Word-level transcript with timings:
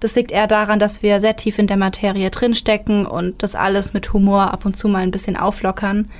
Das 0.00 0.14
liegt 0.14 0.30
eher 0.30 0.46
daran, 0.46 0.78
dass 0.78 1.02
wir 1.02 1.20
sehr 1.20 1.36
tief 1.36 1.58
in 1.58 1.66
der 1.66 1.76
Materie 1.76 2.30
drinstecken 2.30 3.06
und 3.06 3.42
das 3.42 3.54
alles 3.54 3.92
mit 3.92 4.12
Humor 4.12 4.52
ab 4.52 4.66
und 4.66 4.76
zu 4.76 4.88
mal 4.88 5.02
ein 5.02 5.10
bisschen 5.10 5.36
auflockern. 5.36 6.10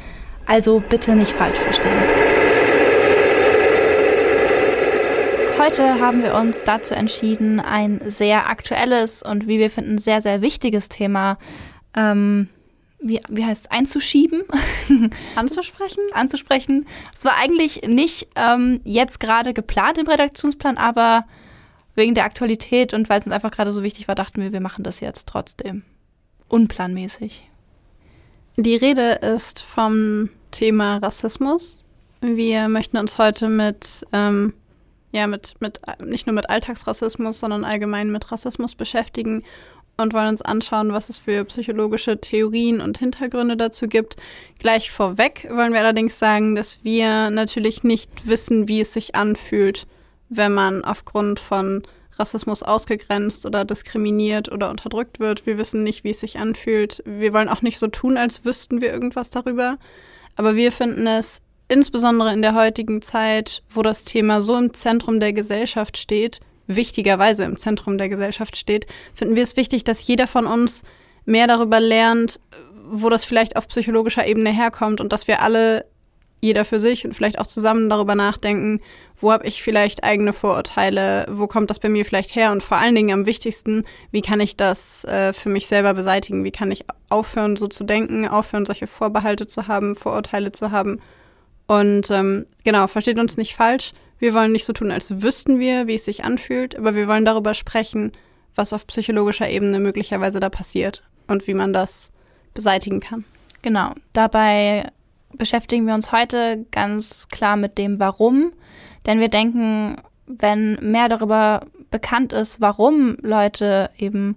Also 0.47 0.81
bitte 0.81 1.15
nicht 1.15 1.33
falsch 1.33 1.59
verstehen. 1.59 1.93
Heute 5.59 6.01
haben 6.01 6.23
wir 6.23 6.35
uns 6.35 6.63
dazu 6.65 6.95
entschieden, 6.95 7.61
ein 7.61 8.01
sehr 8.07 8.49
aktuelles 8.49 9.23
und 9.23 9.49
wie 9.49 9.59
wir 9.59 9.71
finden 9.71 9.99
sehr, 9.99 10.21
sehr 10.21 10.43
wichtiges 10.43 10.89
Thema 10.89 11.39
ähm, 11.97 12.49
wie, 12.99 13.21
wie 13.29 13.45
heißt 13.45 13.67
es, 13.67 13.71
einzuschieben, 13.71 14.43
anzusprechen. 15.37 16.03
anzusprechen. 16.13 16.87
Es 17.15 17.25
war 17.25 17.37
eigentlich 17.37 17.83
nicht 17.83 18.29
ähm, 18.37 18.81
jetzt 18.85 19.21
gerade 19.21 19.55
geplant 19.55 19.99
im 19.99 20.07
Redaktionsplan, 20.07 20.77
aber 20.77 21.25
wegen 21.97 22.15
der 22.15 22.25
Aktualität 22.25 22.95
und 22.95 23.09
weil 23.09 23.19
es 23.19 23.27
uns 23.27 23.35
einfach 23.35 23.51
gerade 23.51 23.73
so 23.73 23.83
wichtig 23.83 24.07
war, 24.07 24.15
dachten 24.15 24.41
wir, 24.41 24.53
wir 24.53 24.61
machen 24.61 24.85
das 24.85 25.01
jetzt 25.01 25.29
trotzdem. 25.29 25.83
Unplanmäßig. 26.49 27.51
Die 28.57 28.77
Rede 28.77 29.13
ist 29.13 29.61
vom 29.61 30.31
Thema 30.51 30.99
Rassismus. 30.99 31.85
Wir 32.21 32.69
möchten 32.69 32.97
uns 32.97 33.19
heute 33.19 33.49
mit, 33.49 34.07
ähm, 34.13 34.55
ja, 35.13 35.27
mit, 35.27 35.55
mit, 35.61 35.81
nicht 36.01 36.27
nur 36.27 36.35
mit 36.35 36.49
Alltagsrassismus, 36.49 37.41
sondern 37.41 37.65
allgemein 37.65 38.11
mit 38.11 38.31
Rassismus 38.31 38.75
beschäftigen 38.75 39.43
und 39.97 40.15
wollen 40.15 40.29
uns 40.29 40.43
anschauen, 40.43 40.93
was 40.93 41.09
es 41.09 41.19
für 41.19 41.45
psychologische 41.45 42.21
Theorien 42.21 42.81
und 42.81 42.99
Hintergründe 42.99 43.57
dazu 43.57 43.89
gibt. 43.89 44.17
Gleich 44.59 44.91
vorweg 44.91 45.49
wollen 45.51 45.73
wir 45.73 45.81
allerdings 45.81 46.19
sagen, 46.19 46.55
dass 46.55 46.85
wir 46.85 47.31
natürlich 47.31 47.83
nicht 47.83 48.27
wissen, 48.27 48.69
wie 48.69 48.81
es 48.81 48.93
sich 48.93 49.15
anfühlt, 49.15 49.87
wenn 50.29 50.53
man 50.53 50.85
aufgrund 50.85 51.41
von 51.41 51.83
Rassismus 52.19 52.63
ausgegrenzt 52.63 53.47
oder 53.47 53.65
diskriminiert 53.65 54.51
oder 54.51 54.71
unterdrückt 54.71 55.21
wird. 55.21 55.47
Wir 55.47 55.59
wissen 55.59 55.83
nicht, 55.83 56.05
wie 56.05 56.11
es 56.11 56.21
sich 56.21 56.39
anfühlt. 56.39 57.03
Wir 57.05 57.33
wollen 57.33 57.49
auch 57.49 57.63
nicht 57.63 57.79
so 57.79 57.89
tun, 57.89 58.17
als 58.17 58.45
wüssten 58.45 58.81
wir 58.81 58.93
irgendwas 58.93 59.31
darüber. 59.31 59.79
Aber 60.35 60.57
wir 60.57 60.73
finden 60.73 61.07
es 61.07 61.43
insbesondere 61.69 62.33
in 62.33 62.43
der 62.43 62.55
heutigen 62.55 63.03
Zeit, 63.03 63.63
wo 63.69 63.83
das 63.83 64.05
Thema 64.05 64.41
so 64.41 64.57
im 64.57 64.73
Zentrum 64.73 65.21
der 65.21 65.33
Gesellschaft 65.33 65.97
steht, 65.97 66.41
wichtigerweise 66.67 67.45
im 67.45 67.57
Zentrum 67.57 67.99
der 67.99 68.09
Gesellschaft 68.09 68.57
steht, 68.57 68.87
finden 69.15 69.37
wir 69.37 69.43
es 69.43 69.57
wichtig, 69.57 69.85
dass 69.85 70.07
jeder 70.07 70.27
von 70.27 70.47
uns 70.47 70.83
mehr 71.25 71.47
darüber 71.47 71.81
lernt, 71.81 72.41
wo 72.89 73.09
das 73.09 73.25
vielleicht 73.25 73.57
auf 73.57 73.69
psychologischer 73.69 74.27
Ebene 74.27 74.51
herkommt 74.51 75.01
und 75.01 75.13
dass 75.13 75.27
wir 75.27 75.43
alle, 75.43 75.87
jeder 76.41 76.65
für 76.65 76.79
sich 76.79 77.05
und 77.05 77.15
vielleicht 77.15 77.39
auch 77.39 77.47
zusammen 77.47 77.91
darüber 77.91 78.15
nachdenken, 78.15 78.81
wo 79.19 79.33
habe 79.33 79.47
ich 79.47 79.63
vielleicht 79.63 80.05
eigene 80.05 80.33
Vorurteile, 80.33 81.27
wo 81.31 81.47
kommt 81.47 81.71
das 81.71 81.79
bei 81.79 81.89
mir 81.89 82.05
vielleicht 82.05 82.35
her 82.35 82.53
und 82.53 82.63
vor 82.63 82.77
allen 82.77 82.95
Dingen 82.95 83.13
am 83.13 83.27
wichtigsten, 83.27 83.85
wie 84.11 84.21
kann 84.21 84.41
ich 84.41 84.57
das 84.57 85.05
äh, 85.05 85.33
für 85.33 85.49
mich 85.49 85.67
selber 85.67 85.95
beseitigen, 85.95 86.45
wie 86.45 86.51
kann 86.51 86.71
ich 86.71 86.85
aufhören, 87.09 87.57
so 87.57 87.67
zu 87.67 87.85
denken, 87.85 88.29
aufhören, 88.29 88.67
solche 88.67 88.87
Vorbehalte 88.87 89.47
zu 89.47 89.69
haben, 89.69 89.95
Vorurteile 89.95 90.53
zu 90.53 90.71
haben. 90.71 91.01
Und 91.67 92.11
ähm, 92.11 92.47
genau, 92.65 92.87
versteht 92.87 93.19
uns 93.19 93.37
nicht 93.37 93.55
falsch, 93.55 93.93
wir 94.19 94.35
wollen 94.35 94.53
nicht 94.53 94.65
so 94.65 94.73
tun, 94.73 94.91
als 94.91 95.23
wüssten 95.23 95.59
wir, 95.59 95.87
wie 95.87 95.95
es 95.95 96.05
sich 96.05 96.25
anfühlt, 96.25 96.77
aber 96.77 96.95
wir 96.95 97.07
wollen 97.07 97.25
darüber 97.25 97.55
sprechen, 97.55 98.13
was 98.55 98.73
auf 98.73 98.87
psychologischer 98.87 99.49
Ebene 99.49 99.81
möglicherweise 99.81 100.41
da 100.41 100.49
passiert 100.49 101.03
und 101.27 101.47
wie 101.47 101.55
man 101.55 101.73
das 101.73 102.13
beseitigen 102.55 103.01
kann. 103.01 103.25
Genau. 103.63 103.93
Dabei 104.13 104.91
beschäftigen 105.33 105.87
wir 105.87 105.95
uns 105.95 106.13
heute 106.13 106.65
ganz 106.71 107.29
klar 107.29 107.57
mit 107.57 107.79
dem 107.79 107.99
Warum, 107.99 108.53
denn 109.07 109.21
wir 109.21 109.29
denken, 109.29 109.97
wenn 110.27 110.75
mehr 110.83 111.09
darüber 111.09 111.67
bekannt 111.91 112.33
ist, 112.33 112.61
warum 112.61 113.17
Leute 113.23 113.91
eben 113.99 114.37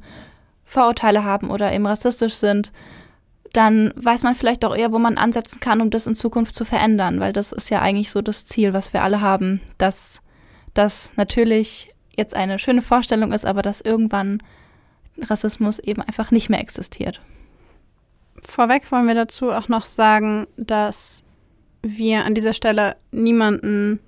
Vorurteile 0.64 1.24
haben 1.24 1.50
oder 1.50 1.74
eben 1.74 1.88
rassistisch 1.88 2.36
sind, 2.36 2.72
dann 3.54 3.92
weiß 3.96 4.22
man 4.24 4.36
vielleicht 4.36 4.64
auch 4.64 4.76
eher, 4.76 4.92
wo 4.92 5.00
man 5.00 5.18
ansetzen 5.18 5.60
kann, 5.60 5.82
um 5.82 5.90
das 5.90 6.06
in 6.06 6.14
Zukunft 6.14 6.54
zu 6.54 6.66
verändern, 6.66 7.20
weil 7.20 7.34
das 7.34 7.52
ist 7.52 7.70
ja 7.70 7.82
eigentlich 7.82 8.12
so 8.12 8.22
das 8.22 8.46
Ziel, 8.46 8.74
was 8.74 8.94
wir 8.94 9.04
alle 9.04 9.22
haben, 9.22 9.62
dass 9.80 10.22
das 10.76 11.14
natürlich 11.16 11.92
jetzt 12.16 12.36
eine 12.36 12.60
schöne 12.60 12.84
Vorstellung 12.84 13.32
ist, 13.32 13.46
aber 13.46 13.64
dass 13.64 13.82
irgendwann 13.82 14.44
Rassismus 15.20 15.80
eben 15.80 16.02
einfach 16.02 16.30
nicht 16.30 16.50
mehr 16.50 16.62
existiert. 16.62 17.22
Vorweg 18.42 18.92
wollen 18.92 19.08
wir 19.08 19.16
dazu 19.16 19.52
auch 19.52 19.68
noch 19.68 19.86
sagen, 19.86 20.48
dass 20.56 21.24
wir 21.82 22.26
an 22.26 22.36
dieser 22.36 22.54
Stelle 22.54 22.96
niemanden 23.12 24.00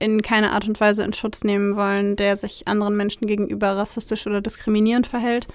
in 0.00 0.22
keiner 0.22 0.52
Art 0.52 0.66
und 0.66 0.80
Weise 0.80 1.04
in 1.04 1.12
Schutz 1.12 1.44
nehmen 1.44 1.76
wollen, 1.76 2.16
der 2.16 2.36
sich 2.36 2.66
anderen 2.66 2.96
Menschen 2.96 3.26
gegenüber 3.26 3.76
rassistisch 3.76 4.26
oder 4.26 4.40
diskriminierend 4.40 5.06
verhält, 5.06 5.46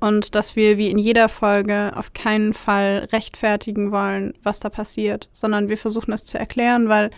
und 0.00 0.34
dass 0.36 0.54
wir 0.54 0.78
wie 0.78 0.90
in 0.90 0.98
jeder 0.98 1.28
Folge 1.28 1.92
auf 1.96 2.12
keinen 2.12 2.54
Fall 2.54 3.08
rechtfertigen 3.12 3.90
wollen, 3.90 4.34
was 4.42 4.60
da 4.60 4.70
passiert, 4.70 5.28
sondern 5.32 5.68
wir 5.68 5.76
versuchen 5.76 6.12
es 6.12 6.24
zu 6.24 6.38
erklären, 6.38 6.88
weil 6.88 7.10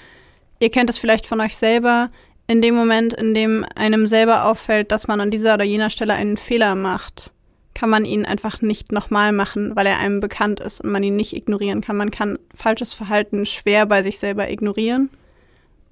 ihr 0.60 0.70
kennt 0.70 0.88
es 0.91 0.98
vielleicht 0.98 1.26
von 1.26 1.41
euch 1.41 1.56
selber, 1.56 2.10
in 2.46 2.62
dem 2.62 2.74
Moment, 2.74 3.12
in 3.12 3.34
dem 3.34 3.64
einem 3.76 4.06
selber 4.06 4.47
auffällt, 4.47 4.91
dass 4.91 5.06
man 5.06 5.20
an 5.20 5.30
dieser 5.30 5.54
oder 5.54 5.64
jener 5.64 5.91
Stelle 5.91 6.14
einen 6.14 6.36
Fehler 6.36 6.74
macht, 6.74 7.32
kann 7.74 7.91
man 7.91 8.04
ihn 8.04 8.26
einfach 8.26 8.60
nicht 8.60 8.92
nochmal 8.92 9.32
machen, 9.32 9.76
weil 9.76 9.86
er 9.86 9.98
einem 9.98 10.20
bekannt 10.20 10.58
ist 10.58 10.80
und 10.80 10.91
man 10.91 11.02
ihn 11.02 11.16
nicht 11.16 11.36
ignorieren 11.36 11.80
kann. 11.80 11.97
Man 11.97 12.10
kann 12.10 12.38
falsches 12.54 12.92
Verhalten 12.92 13.47
schwer 13.47 13.86
bei 13.86 14.02
sich 14.02 14.18
selber 14.18 14.50
ignorieren. 14.50 15.10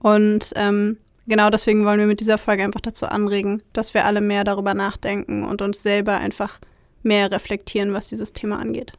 Und 0.01 0.53
ähm, 0.57 0.99
genau 1.27 1.51
deswegen 1.51 1.85
wollen 1.85 1.99
wir 1.99 2.07
mit 2.07 2.21
dieser 2.21 2.39
Folge 2.39 2.63
einfach 2.63 2.81
dazu 2.81 3.07
anregen, 3.07 3.63
dass 3.73 3.95
wir 3.95 4.05
alle 4.05 4.21
mehr 4.21 4.45
darüber 4.45 4.75
nachdenken 4.75 5.45
und 5.45 5.63
uns 5.63 5.83
selber 5.83 6.17
einfach 6.17 6.61
mehr 7.03 7.31
reflektieren, 7.31 7.93
was 7.93 8.09
dieses 8.09 8.33
Thema 8.33 8.59
angeht. 8.59 8.93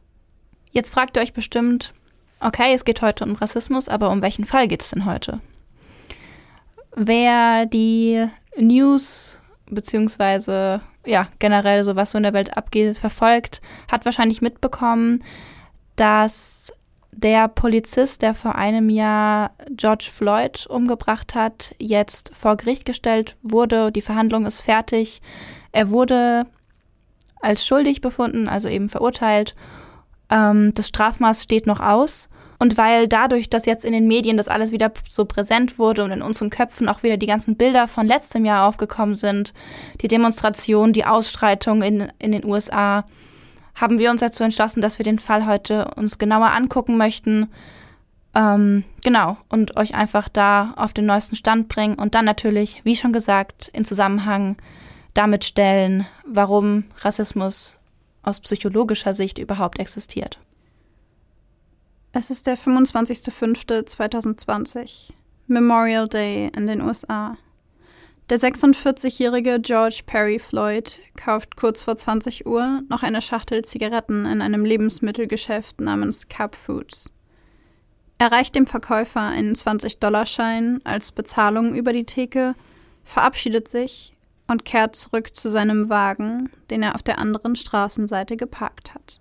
Jetzt 0.72 0.92
fragt 0.92 1.16
ihr 1.16 1.22
euch 1.22 1.32
bestimmt, 1.32 1.92
okay, 2.40 2.72
es 2.74 2.84
geht 2.84 3.02
heute 3.02 3.24
um 3.24 3.34
Rassismus, 3.34 3.88
aber 3.88 4.10
um 4.10 4.22
welchen 4.22 4.44
Fall 4.44 4.68
geht 4.68 4.82
es 4.82 4.90
denn 4.90 5.04
heute? 5.04 5.40
Wer 6.94 7.66
die 7.66 8.26
News 8.56 9.40
beziehungsweise 9.66 10.80
ja 11.06 11.28
generell 11.38 11.84
so 11.84 11.96
was 11.96 12.10
so 12.10 12.18
in 12.18 12.24
der 12.24 12.32
Welt 12.32 12.56
abgeht 12.56 12.98
verfolgt, 12.98 13.60
hat 13.90 14.04
wahrscheinlich 14.04 14.42
mitbekommen, 14.42 15.24
dass 15.96 16.72
der 17.12 17.48
Polizist, 17.48 18.22
der 18.22 18.34
vor 18.34 18.54
einem 18.54 18.88
Jahr 18.88 19.52
George 19.70 20.08
Floyd 20.12 20.66
umgebracht 20.66 21.34
hat, 21.34 21.74
jetzt 21.78 22.30
vor 22.34 22.56
Gericht 22.56 22.84
gestellt 22.84 23.36
wurde. 23.42 23.92
Die 23.92 24.00
Verhandlung 24.00 24.46
ist 24.46 24.60
fertig. 24.60 25.20
Er 25.72 25.90
wurde 25.90 26.46
als 27.40 27.66
schuldig 27.66 28.00
befunden, 28.00 28.48
also 28.48 28.68
eben 28.68 28.88
verurteilt. 28.88 29.54
Ähm, 30.30 30.72
das 30.74 30.88
Strafmaß 30.88 31.42
steht 31.42 31.66
noch 31.66 31.80
aus. 31.80 32.28
Und 32.58 32.76
weil 32.76 33.08
dadurch, 33.08 33.48
dass 33.48 33.64
jetzt 33.64 33.86
in 33.86 33.92
den 33.92 34.06
Medien 34.06 34.36
das 34.36 34.46
alles 34.46 34.70
wieder 34.70 34.92
so 35.08 35.24
präsent 35.24 35.78
wurde 35.78 36.04
und 36.04 36.10
in 36.10 36.20
unseren 36.20 36.50
Köpfen 36.50 36.90
auch 36.90 37.02
wieder 37.02 37.16
die 37.16 37.26
ganzen 37.26 37.56
Bilder 37.56 37.88
von 37.88 38.06
letztem 38.06 38.44
Jahr 38.44 38.68
aufgekommen 38.68 39.14
sind, 39.14 39.54
die 40.02 40.08
Demonstration, 40.08 40.92
die 40.92 41.06
Ausschreitung 41.06 41.80
in, 41.80 42.12
in 42.18 42.32
den 42.32 42.44
USA, 42.44 43.06
haben 43.80 43.98
wir 43.98 44.10
uns 44.10 44.20
dazu 44.20 44.44
entschlossen, 44.44 44.80
dass 44.80 44.98
wir 44.98 45.04
den 45.04 45.18
Fall 45.18 45.46
heute 45.46 45.90
uns 45.96 46.18
genauer 46.18 46.52
angucken 46.52 46.96
möchten. 46.96 47.48
Ähm, 48.34 48.84
genau, 49.02 49.36
und 49.48 49.76
euch 49.76 49.94
einfach 49.94 50.28
da 50.28 50.74
auf 50.76 50.92
den 50.92 51.06
neuesten 51.06 51.36
Stand 51.36 51.68
bringen 51.68 51.96
und 51.96 52.14
dann 52.14 52.24
natürlich, 52.24 52.84
wie 52.84 52.96
schon 52.96 53.12
gesagt, 53.12 53.68
in 53.72 53.84
Zusammenhang 53.84 54.56
damit 55.14 55.44
stellen, 55.44 56.06
warum 56.24 56.84
Rassismus 56.98 57.76
aus 58.22 58.40
psychologischer 58.40 59.14
Sicht 59.14 59.38
überhaupt 59.38 59.78
existiert. 59.78 60.38
Es 62.12 62.30
ist 62.30 62.46
der 62.46 62.58
25.05.2020, 62.58 65.12
Memorial 65.46 66.08
Day 66.08 66.50
in 66.56 66.66
den 66.66 66.82
USA. 66.82 67.36
Der 68.30 68.38
46-jährige 68.38 69.58
George 69.58 70.02
Perry 70.06 70.38
Floyd 70.38 71.00
kauft 71.16 71.56
kurz 71.56 71.82
vor 71.82 71.96
20 71.96 72.46
Uhr 72.46 72.82
noch 72.88 73.02
eine 73.02 73.22
Schachtel 73.22 73.64
Zigaretten 73.64 74.24
in 74.24 74.40
einem 74.40 74.64
Lebensmittelgeschäft 74.64 75.80
namens 75.80 76.28
Cup 76.28 76.54
Foods. 76.54 77.10
Er 78.18 78.30
reicht 78.30 78.54
dem 78.54 78.68
Verkäufer 78.68 79.20
einen 79.20 79.56
20-Dollar-Schein 79.56 80.80
als 80.84 81.10
Bezahlung 81.10 81.74
über 81.74 81.92
die 81.92 82.04
Theke, 82.04 82.54
verabschiedet 83.02 83.66
sich 83.66 84.12
und 84.46 84.64
kehrt 84.64 84.94
zurück 84.94 85.34
zu 85.34 85.50
seinem 85.50 85.88
Wagen, 85.88 86.50
den 86.70 86.84
er 86.84 86.94
auf 86.94 87.02
der 87.02 87.18
anderen 87.18 87.56
Straßenseite 87.56 88.36
geparkt 88.36 88.94
hat. 88.94 89.18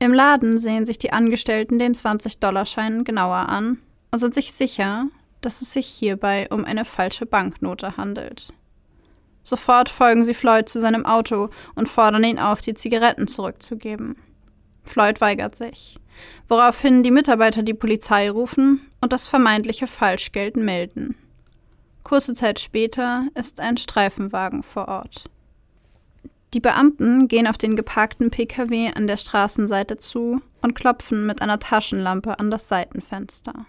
Im 0.00 0.12
Laden 0.12 0.58
sehen 0.58 0.84
sich 0.84 0.98
die 0.98 1.14
Angestellten 1.14 1.78
den 1.78 1.94
20-Dollar-Schein 1.94 3.04
genauer 3.04 3.48
an 3.48 3.78
und 4.10 4.18
sind 4.18 4.34
sich 4.34 4.52
sicher, 4.52 5.06
dass 5.44 5.62
es 5.62 5.72
sich 5.72 5.86
hierbei 5.86 6.48
um 6.50 6.64
eine 6.64 6.84
falsche 6.84 7.26
Banknote 7.26 7.96
handelt. 7.96 8.52
Sofort 9.42 9.88
folgen 9.88 10.24
sie 10.24 10.34
Floyd 10.34 10.68
zu 10.68 10.80
seinem 10.80 11.04
Auto 11.04 11.50
und 11.74 11.88
fordern 11.88 12.24
ihn 12.24 12.38
auf, 12.38 12.60
die 12.60 12.74
Zigaretten 12.74 13.28
zurückzugeben. 13.28 14.16
Floyd 14.84 15.20
weigert 15.20 15.56
sich, 15.56 15.96
woraufhin 16.48 17.02
die 17.02 17.10
Mitarbeiter 17.10 17.62
die 17.62 17.74
Polizei 17.74 18.30
rufen 18.30 18.88
und 19.00 19.12
das 19.12 19.26
vermeintliche 19.26 19.86
Falschgeld 19.86 20.56
melden. 20.56 21.16
Kurze 22.02 22.34
Zeit 22.34 22.58
später 22.58 23.26
ist 23.34 23.60
ein 23.60 23.76
Streifenwagen 23.76 24.62
vor 24.62 24.88
Ort. 24.88 25.24
Die 26.54 26.60
Beamten 26.60 27.28
gehen 27.28 27.46
auf 27.46 27.56
den 27.56 27.76
geparkten 27.76 28.30
Pkw 28.30 28.92
an 28.94 29.06
der 29.06 29.16
Straßenseite 29.16 29.96
zu 29.96 30.42
und 30.60 30.74
klopfen 30.74 31.26
mit 31.26 31.40
einer 31.40 31.58
Taschenlampe 31.58 32.38
an 32.38 32.50
das 32.50 32.68
Seitenfenster. 32.68 33.66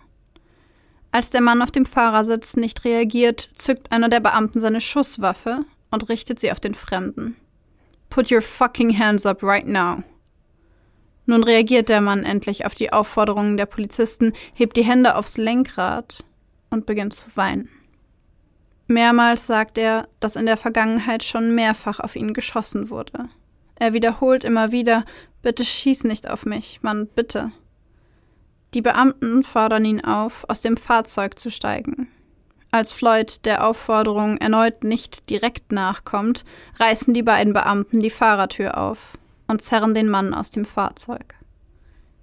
Als 1.13 1.29
der 1.29 1.41
Mann 1.41 1.61
auf 1.61 1.69
dem 1.69 1.85
Fahrersitz 1.85 2.55
nicht 2.55 2.85
reagiert, 2.85 3.51
zückt 3.53 3.91
einer 3.91 4.09
der 4.09 4.19
Beamten 4.19 4.59
seine 4.59 4.81
Schusswaffe 4.81 5.59
und 5.91 6.09
richtet 6.09 6.39
sie 6.39 6.51
auf 6.51 6.59
den 6.59 6.73
Fremden. 6.73 7.35
Put 8.09 8.31
your 8.31 8.41
fucking 8.41 8.97
hands 8.97 9.23
up 9.27 9.43
right 9.43 9.67
now. 9.67 10.01
Nun 11.27 11.43
reagiert 11.43 11.89
der 11.89 12.01
Mann 12.01 12.23
endlich 12.23 12.65
auf 12.65 12.73
die 12.73 12.91
Aufforderungen 12.91 13.57
der 13.57 13.67
Polizisten, 13.67 14.33
hebt 14.55 14.75
die 14.75 14.85
Hände 14.85 15.15
aufs 15.15 15.37
Lenkrad 15.37 16.25
und 16.71 16.87
beginnt 16.87 17.13
zu 17.13 17.27
weinen. 17.35 17.69
Mehrmals 18.87 19.45
sagt 19.45 19.77
er, 19.77 20.07
dass 20.19 20.35
in 20.35 20.47
der 20.47 20.57
Vergangenheit 20.57 21.23
schon 21.23 21.53
mehrfach 21.53 21.99
auf 21.99 22.15
ihn 22.15 22.33
geschossen 22.33 22.89
wurde. 22.89 23.29
Er 23.75 23.93
wiederholt 23.93 24.43
immer 24.43 24.71
wieder, 24.71 25.05
bitte 25.43 25.63
schieß 25.63 26.05
nicht 26.05 26.27
auf 26.27 26.47
mich, 26.47 26.81
Mann, 26.81 27.05
bitte. 27.05 27.51
Die 28.73 28.81
Beamten 28.81 29.43
fordern 29.43 29.85
ihn 29.85 30.03
auf, 30.03 30.45
aus 30.49 30.61
dem 30.61 30.77
Fahrzeug 30.77 31.37
zu 31.37 31.51
steigen. 31.51 32.07
Als 32.71 32.91
Floyd 32.91 33.45
der 33.45 33.67
Aufforderung 33.67 34.37
erneut 34.37 34.83
nicht 34.83 35.29
direkt 35.29 35.71
nachkommt, 35.71 36.43
reißen 36.79 37.13
die 37.13 37.21
beiden 37.21 37.53
Beamten 37.53 37.99
die 37.99 38.09
Fahrertür 38.09 38.77
auf 38.79 39.13
und 39.47 39.61
zerren 39.61 39.93
den 39.93 40.09
Mann 40.09 40.33
aus 40.33 40.49
dem 40.49 40.65
Fahrzeug. 40.65 41.35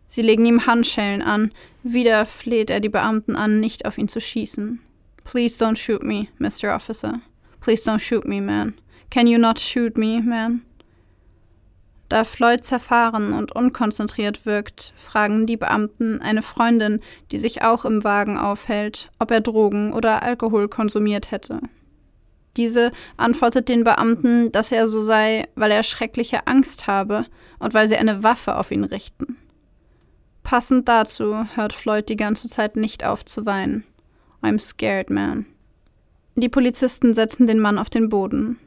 Sie 0.07 0.23
legen 0.23 0.45
ihm 0.45 0.67
Handschellen 0.67 1.23
an, 1.23 1.53
wieder 1.85 2.27
fleht 2.27 2.69
er 2.69 2.81
die 2.81 2.89
Beamten 2.89 3.37
an, 3.37 3.61
nicht 3.61 3.87
auf 3.87 3.97
ihn 3.97 4.09
zu 4.09 4.21
schießen. 4.21 4.81
Please 5.23 5.65
don't 5.65 5.77
shoot 5.77 6.03
me, 6.03 6.27
Mr. 6.39 6.75
Officer. 6.75 7.21
Please 7.61 7.89
don't 7.89 8.01
shoot 8.01 8.25
me, 8.25 8.41
man. 8.41 8.75
Can 9.11 9.29
you 9.29 9.39
not 9.39 9.61
shoot 9.61 9.97
me, 9.97 10.21
man? 10.21 10.63
Da 12.11 12.25
Floyd 12.25 12.65
zerfahren 12.65 13.33
und 13.33 13.53
unkonzentriert 13.53 14.45
wirkt, 14.45 14.95
fragen 14.97 15.47
die 15.47 15.57
Beamten 15.57 16.21
eine 16.21 16.43
Freundin, 16.43 16.99
die 17.31 17.39
sich 17.39 17.63
auch 17.63 17.85
im 17.85 18.03
Wagen 18.03 18.37
aufhält, 18.37 19.11
ob 19.21 19.31
er 19.31 19.41
Drogen 19.41 19.93
oder 19.93 20.25
Alkohol 20.25 20.69
konsumiert 20.69 21.31
hätte. 21.31 21.61
Diese 22.57 22.91
antwortet 23.17 23.69
den 23.69 23.85
Beamten, 23.85 24.51
dass 24.51 24.73
er 24.73 24.89
so 24.89 25.01
sei, 25.01 25.47
weil 25.55 25.71
er 25.71 25.85
schreckliche 25.85 26.49
Angst 26.49 26.89
habe 26.89 27.27
und 27.61 27.75
weil 27.75 27.87
sie 27.87 27.97
eine 27.97 28.25
Waffe 28.25 28.57
auf 28.57 28.73
ihn 28.73 28.83
richten. 28.83 29.37
Passend 30.43 30.89
dazu 30.89 31.47
hört 31.55 31.73
Floyd 31.73 32.09
die 32.09 32.17
ganze 32.17 32.49
Zeit 32.49 32.75
nicht 32.75 33.05
auf 33.05 33.25
zu 33.25 33.47
weinen. 33.47 33.85
I'm 34.43 34.59
scared, 34.59 35.11
man. 35.11 35.47
Die 36.35 36.49
Polizisten 36.49 37.15
setzen 37.15 37.47
den 37.47 37.61
Mann 37.61 37.79
auf 37.79 37.89
den 37.89 38.09
Boden. 38.09 38.59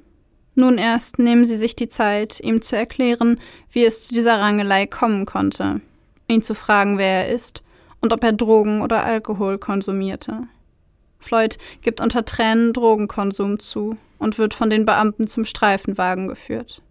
Nun 0.55 0.77
erst 0.77 1.19
nehmen 1.19 1.45
sie 1.45 1.57
sich 1.57 1.75
die 1.75 1.87
Zeit, 1.87 2.39
ihm 2.39 2.61
zu 2.61 2.75
erklären, 2.75 3.39
wie 3.71 3.85
es 3.85 4.07
zu 4.07 4.13
dieser 4.13 4.39
Rangelei 4.39 4.85
kommen 4.85 5.25
konnte, 5.25 5.81
ihn 6.27 6.41
zu 6.41 6.53
fragen, 6.53 6.97
wer 6.97 7.25
er 7.25 7.33
ist 7.33 7.63
und 8.01 8.13
ob 8.13 8.23
er 8.23 8.33
Drogen 8.33 8.81
oder 8.81 9.03
Alkohol 9.03 9.57
konsumierte. 9.57 10.47
Floyd 11.19 11.57
gibt 11.81 12.01
unter 12.01 12.25
Tränen 12.25 12.73
Drogenkonsum 12.73 13.59
zu 13.59 13.97
und 14.19 14.37
wird 14.37 14.53
von 14.53 14.69
den 14.69 14.85
Beamten 14.85 15.27
zum 15.27 15.45
Streifenwagen 15.45 16.27
geführt. 16.27 16.81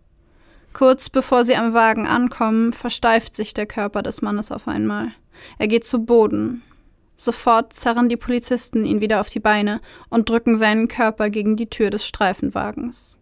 Kurz 0.72 1.10
bevor 1.10 1.44
sie 1.44 1.54
am 1.54 1.74
Wagen 1.74 2.06
ankommen, 2.06 2.72
versteift 2.72 3.36
sich 3.36 3.52
der 3.52 3.66
Körper 3.66 4.02
des 4.02 4.22
Mannes 4.22 4.50
auf 4.50 4.66
einmal. 4.66 5.08
Er 5.58 5.68
geht 5.68 5.86
zu 5.86 6.04
Boden. 6.04 6.62
Sofort 7.14 7.74
zerren 7.74 8.08
die 8.08 8.16
Polizisten 8.16 8.84
ihn 8.84 9.00
wieder 9.00 9.20
auf 9.20 9.28
die 9.28 9.40
Beine 9.40 9.80
und 10.08 10.28
drücken 10.28 10.56
seinen 10.56 10.88
Körper 10.88 11.28
gegen 11.28 11.56
die 11.56 11.68
Tür 11.68 11.90
des 11.90 12.06
Streifenwagens. 12.06 13.18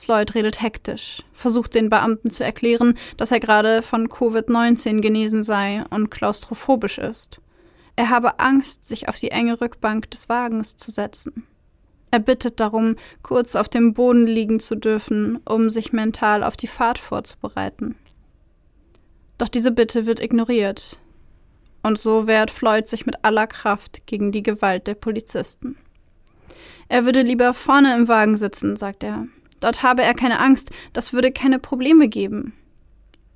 Floyd 0.00 0.34
redet 0.34 0.62
hektisch, 0.62 1.22
versucht 1.34 1.74
den 1.74 1.90
Beamten 1.90 2.30
zu 2.30 2.42
erklären, 2.42 2.96
dass 3.18 3.32
er 3.32 3.38
gerade 3.38 3.82
von 3.82 4.08
Covid-19 4.08 5.02
genesen 5.02 5.44
sei 5.44 5.84
und 5.90 6.10
klaustrophobisch 6.10 6.96
ist. 6.96 7.42
Er 7.96 8.08
habe 8.08 8.40
Angst, 8.40 8.86
sich 8.86 9.10
auf 9.10 9.18
die 9.18 9.30
enge 9.30 9.60
Rückbank 9.60 10.10
des 10.10 10.30
Wagens 10.30 10.76
zu 10.76 10.90
setzen. 10.90 11.46
Er 12.10 12.18
bittet 12.18 12.60
darum, 12.60 12.96
kurz 13.22 13.54
auf 13.56 13.68
dem 13.68 13.92
Boden 13.92 14.26
liegen 14.26 14.58
zu 14.58 14.74
dürfen, 14.74 15.38
um 15.44 15.68
sich 15.68 15.92
mental 15.92 16.44
auf 16.44 16.56
die 16.56 16.66
Fahrt 16.66 16.98
vorzubereiten. 16.98 17.94
Doch 19.36 19.48
diese 19.48 19.70
Bitte 19.70 20.06
wird 20.06 20.20
ignoriert. 20.20 20.98
Und 21.82 21.98
so 21.98 22.26
wehrt 22.26 22.50
Floyd 22.50 22.88
sich 22.88 23.04
mit 23.04 23.22
aller 23.22 23.46
Kraft 23.46 24.06
gegen 24.06 24.32
die 24.32 24.42
Gewalt 24.42 24.86
der 24.86 24.94
Polizisten. 24.94 25.76
Er 26.88 27.04
würde 27.04 27.20
lieber 27.20 27.52
vorne 27.52 27.94
im 27.94 28.08
Wagen 28.08 28.38
sitzen, 28.38 28.76
sagt 28.76 29.04
er. 29.04 29.26
Dort 29.60 29.82
habe 29.82 30.02
er 30.02 30.14
keine 30.14 30.40
Angst, 30.40 30.70
das 30.92 31.12
würde 31.12 31.30
keine 31.30 31.58
Probleme 31.58 32.08
geben. 32.08 32.54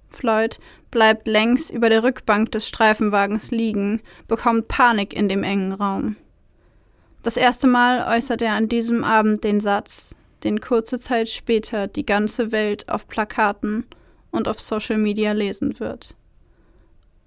Floyd 0.09 0.59
bleibt 0.91 1.26
längs 1.26 1.71
über 1.71 1.88
der 1.88 2.03
Rückbank 2.03 2.53
des 2.53 2.69
Streifenwagens 2.69 3.50
liegen, 3.50 4.00
bekommt 4.28 4.69
Panik 4.69 5.12
in 5.12 5.28
dem 5.28 5.43
engen 5.43 5.73
Raum. 5.73 6.16
Das 7.23 7.37
erste 7.37 7.66
Mal 7.66 8.16
äußert 8.16 8.43
er 8.43 8.52
an 8.52 8.69
diesem 8.69 9.02
Abend 9.02 9.45
den 9.45 9.61
Satz, 9.61 10.14
den 10.45 10.61
kurze 10.61 11.00
Zeit 11.00 11.28
später 11.28 11.88
die 11.88 12.07
ganze 12.07 12.52
Welt 12.52 12.88
auf 12.88 13.09
Plakaten 13.09 13.87
und 14.31 14.47
auf 14.47 14.61
Social 14.61 14.99
Media 14.99 15.33
lesen 15.33 15.81
wird. 15.81 16.14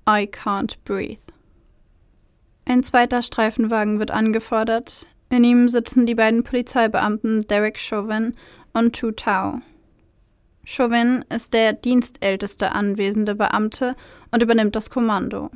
I 0.08 0.24
can't 0.24 0.76
breathe. 0.86 1.22
Ein 2.66 2.84
zweiter 2.84 3.22
Streifenwagen 3.22 4.00
wird 4.00 4.12
angefordert. 4.12 5.08
In 5.30 5.44
ihm 5.44 5.68
sitzen 5.68 6.06
die 6.06 6.16
beiden 6.16 6.44
Polizeibeamten 6.44 7.42
Derek 7.42 7.80
Chauvin 7.80 8.36
und 8.78 8.96
Tu 8.96 9.12
Tao. 9.12 9.62
Chauvin 10.64 11.26
ist 11.34 11.54
der 11.54 11.74
dienstälteste 11.74 12.74
anwesende 12.74 13.36
Beamte 13.36 13.96
und 14.32 14.44
übernimmt 14.44 14.76
das 14.76 14.90
Kommando. 14.90 15.50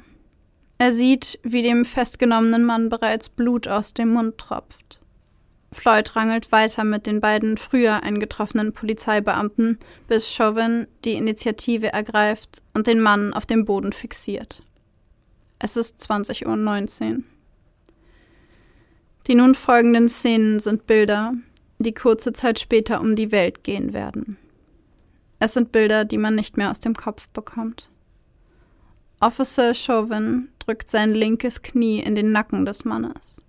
Er 0.78 0.94
sieht, 0.94 1.40
wie 1.44 1.62
dem 1.62 1.86
festgenommenen 1.86 2.64
Mann 2.64 2.90
bereits 2.90 3.30
Blut 3.30 3.68
aus 3.68 3.94
dem 3.94 4.14
Mund 4.14 4.38
tropft. 4.40 5.00
Floyd 5.72 6.16
rangelt 6.16 6.52
weiter 6.52 6.84
mit 6.84 7.06
den 7.06 7.22
beiden 7.22 7.58
früher 7.58 8.04
eingetroffenen 8.04 8.74
Polizeibeamten, 8.74 9.78
bis 10.08 10.32
Chauvin 10.34 10.88
die 11.06 11.14
Initiative 11.14 11.94
ergreift 11.94 12.64
und 12.74 12.88
den 12.88 13.00
Mann 13.00 13.34
auf 13.34 13.46
dem 13.46 13.64
Boden 13.66 13.94
fixiert. 13.94 14.64
Es 15.60 15.78
ist 15.78 16.02
20.19 16.02 17.18
Uhr. 17.18 17.24
Die 19.28 19.36
nun 19.36 19.54
folgenden 19.54 20.10
Szenen 20.10 20.60
sind 20.60 20.88
Bilder, 20.88 21.36
die 21.84 21.94
kurze 21.94 22.34
Zeit 22.34 22.60
später 22.60 23.02
um 23.02 23.16
die 23.16 23.32
Welt 23.32 23.64
gehen 23.64 23.94
werden. 23.94 24.38
Es 25.40 25.54
sind 25.54 25.72
Bilder, 25.72 26.06
die 26.06 26.18
man 26.18 26.36
nicht 26.36 26.58
mehr 26.58 26.70
aus 26.70 26.80
dem 26.80 26.96
Kopf 26.96 27.28
bekommt. 27.30 27.90
Officer 29.20 29.74
Chauvin 29.74 30.50
drückt 30.60 30.90
sein 30.90 31.14
linkes 31.14 31.62
Knie 31.62 32.00
in 32.00 32.16
den 32.16 32.32
Nacken 32.32 32.66
des 32.66 32.86
Mannes. 32.86 33.42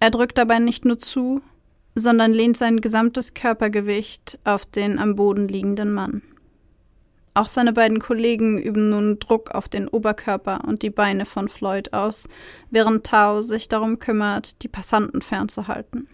Er 0.00 0.10
drückt 0.10 0.38
dabei 0.38 0.58
nicht 0.58 0.84
nur 0.84 0.98
zu, 0.98 1.40
sondern 1.94 2.32
lehnt 2.32 2.56
sein 2.56 2.80
gesamtes 2.80 3.34
Körpergewicht 3.34 4.38
auf 4.44 4.64
den 4.66 4.98
am 4.98 5.14
Boden 5.14 5.48
liegenden 5.48 5.92
Mann. 5.92 6.22
Auch 7.34 7.48
seine 7.48 7.72
beiden 7.72 7.98
Kollegen 7.98 8.58
üben 8.58 8.90
nun 8.90 9.18
Druck 9.18 9.52
auf 9.54 9.68
den 9.68 9.88
Oberkörper 9.88 10.60
und 10.66 10.82
die 10.82 10.90
Beine 10.90 11.24
von 11.24 11.48
Floyd 11.48 11.92
aus, 11.94 12.28
während 12.70 13.06
Tao 13.06 13.40
sich 13.40 13.68
darum 13.68 13.98
kümmert, 13.98 14.62
die 14.62 14.68
Passanten 14.68 15.22
fernzuhalten. 15.22 16.08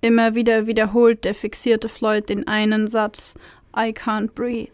Immer 0.00 0.34
wieder 0.34 0.66
wiederholt 0.66 1.24
der 1.24 1.34
fixierte 1.34 1.88
Floyd 1.88 2.28
den 2.28 2.46
einen 2.46 2.86
Satz 2.86 3.34
I 3.76 3.90
can't 3.90 4.32
breathe 4.32 4.72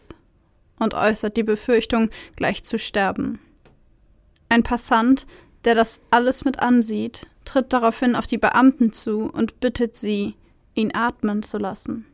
und 0.79 0.95
äußert 0.95 1.37
die 1.37 1.43
Befürchtung, 1.43 2.11
gleich 2.37 2.65
zu 2.65 2.79
sterben. 2.79 3.39
Ein 4.49 4.63
Passant, 4.63 5.27
der 5.65 5.75
das 5.75 6.03
alles 6.11 6.45
mit 6.45 6.61
ansieht, 6.61 7.27
tritt 7.45 7.73
daraufhin 7.73 8.17
auf 8.17 8.27
die 8.27 8.39
Beamten 8.39 8.93
zu 8.93 9.31
und 9.33 9.61
bittet 9.61 9.97
sie, 9.97 10.35
ihn 10.75 10.95
atmen 10.95 11.43
zu 11.43 11.59
lassen. 11.59 12.07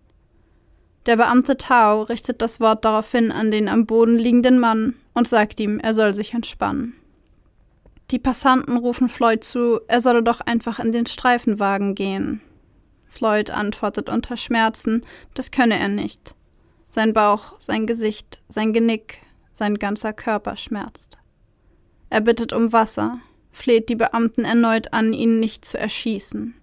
Der 1.06 1.16
Beamte 1.16 1.56
Tao 1.56 2.02
richtet 2.02 2.42
das 2.42 2.60
Wort 2.60 2.84
daraufhin 2.84 3.32
an 3.32 3.50
den 3.50 3.68
am 3.68 3.86
Boden 3.86 4.18
liegenden 4.18 4.58
Mann 4.58 4.94
und 5.14 5.26
sagt 5.26 5.58
ihm, 5.58 5.80
er 5.80 5.94
soll 5.94 6.14
sich 6.14 6.34
entspannen. 6.34 6.94
Die 8.10 8.18
Passanten 8.18 8.76
rufen 8.76 9.08
Floyd 9.08 9.42
zu, 9.42 9.80
er 9.88 10.00
solle 10.00 10.22
doch 10.22 10.40
einfach 10.40 10.78
in 10.78 10.92
den 10.92 11.06
Streifenwagen 11.06 11.94
gehen. 11.94 12.40
Floyd 13.10 13.50
antwortet 13.50 14.08
unter 14.08 14.36
Schmerzen, 14.36 15.02
das 15.34 15.50
könne 15.50 15.78
er 15.78 15.88
nicht. 15.88 16.36
Sein 16.88 17.12
Bauch, 17.12 17.54
sein 17.58 17.86
Gesicht, 17.86 18.38
sein 18.48 18.72
Genick, 18.72 19.20
sein 19.52 19.78
ganzer 19.78 20.12
Körper 20.12 20.56
schmerzt. 20.56 21.18
Er 22.08 22.20
bittet 22.20 22.52
um 22.52 22.72
Wasser, 22.72 23.18
fleht 23.50 23.88
die 23.88 23.96
Beamten 23.96 24.44
erneut 24.44 24.92
an, 24.92 25.12
ihn 25.12 25.40
nicht 25.40 25.64
zu 25.64 25.76
erschießen. 25.76 26.54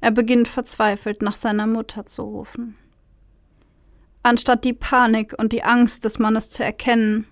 Er 0.00 0.12
beginnt 0.12 0.48
verzweifelt 0.48 1.22
nach 1.22 1.36
seiner 1.36 1.66
Mutter 1.66 2.06
zu 2.06 2.22
rufen. 2.22 2.76
Anstatt 4.22 4.64
die 4.64 4.72
Panik 4.72 5.34
und 5.38 5.52
die 5.52 5.64
Angst 5.64 6.04
des 6.04 6.18
Mannes 6.18 6.50
zu 6.50 6.64
erkennen 6.64 7.26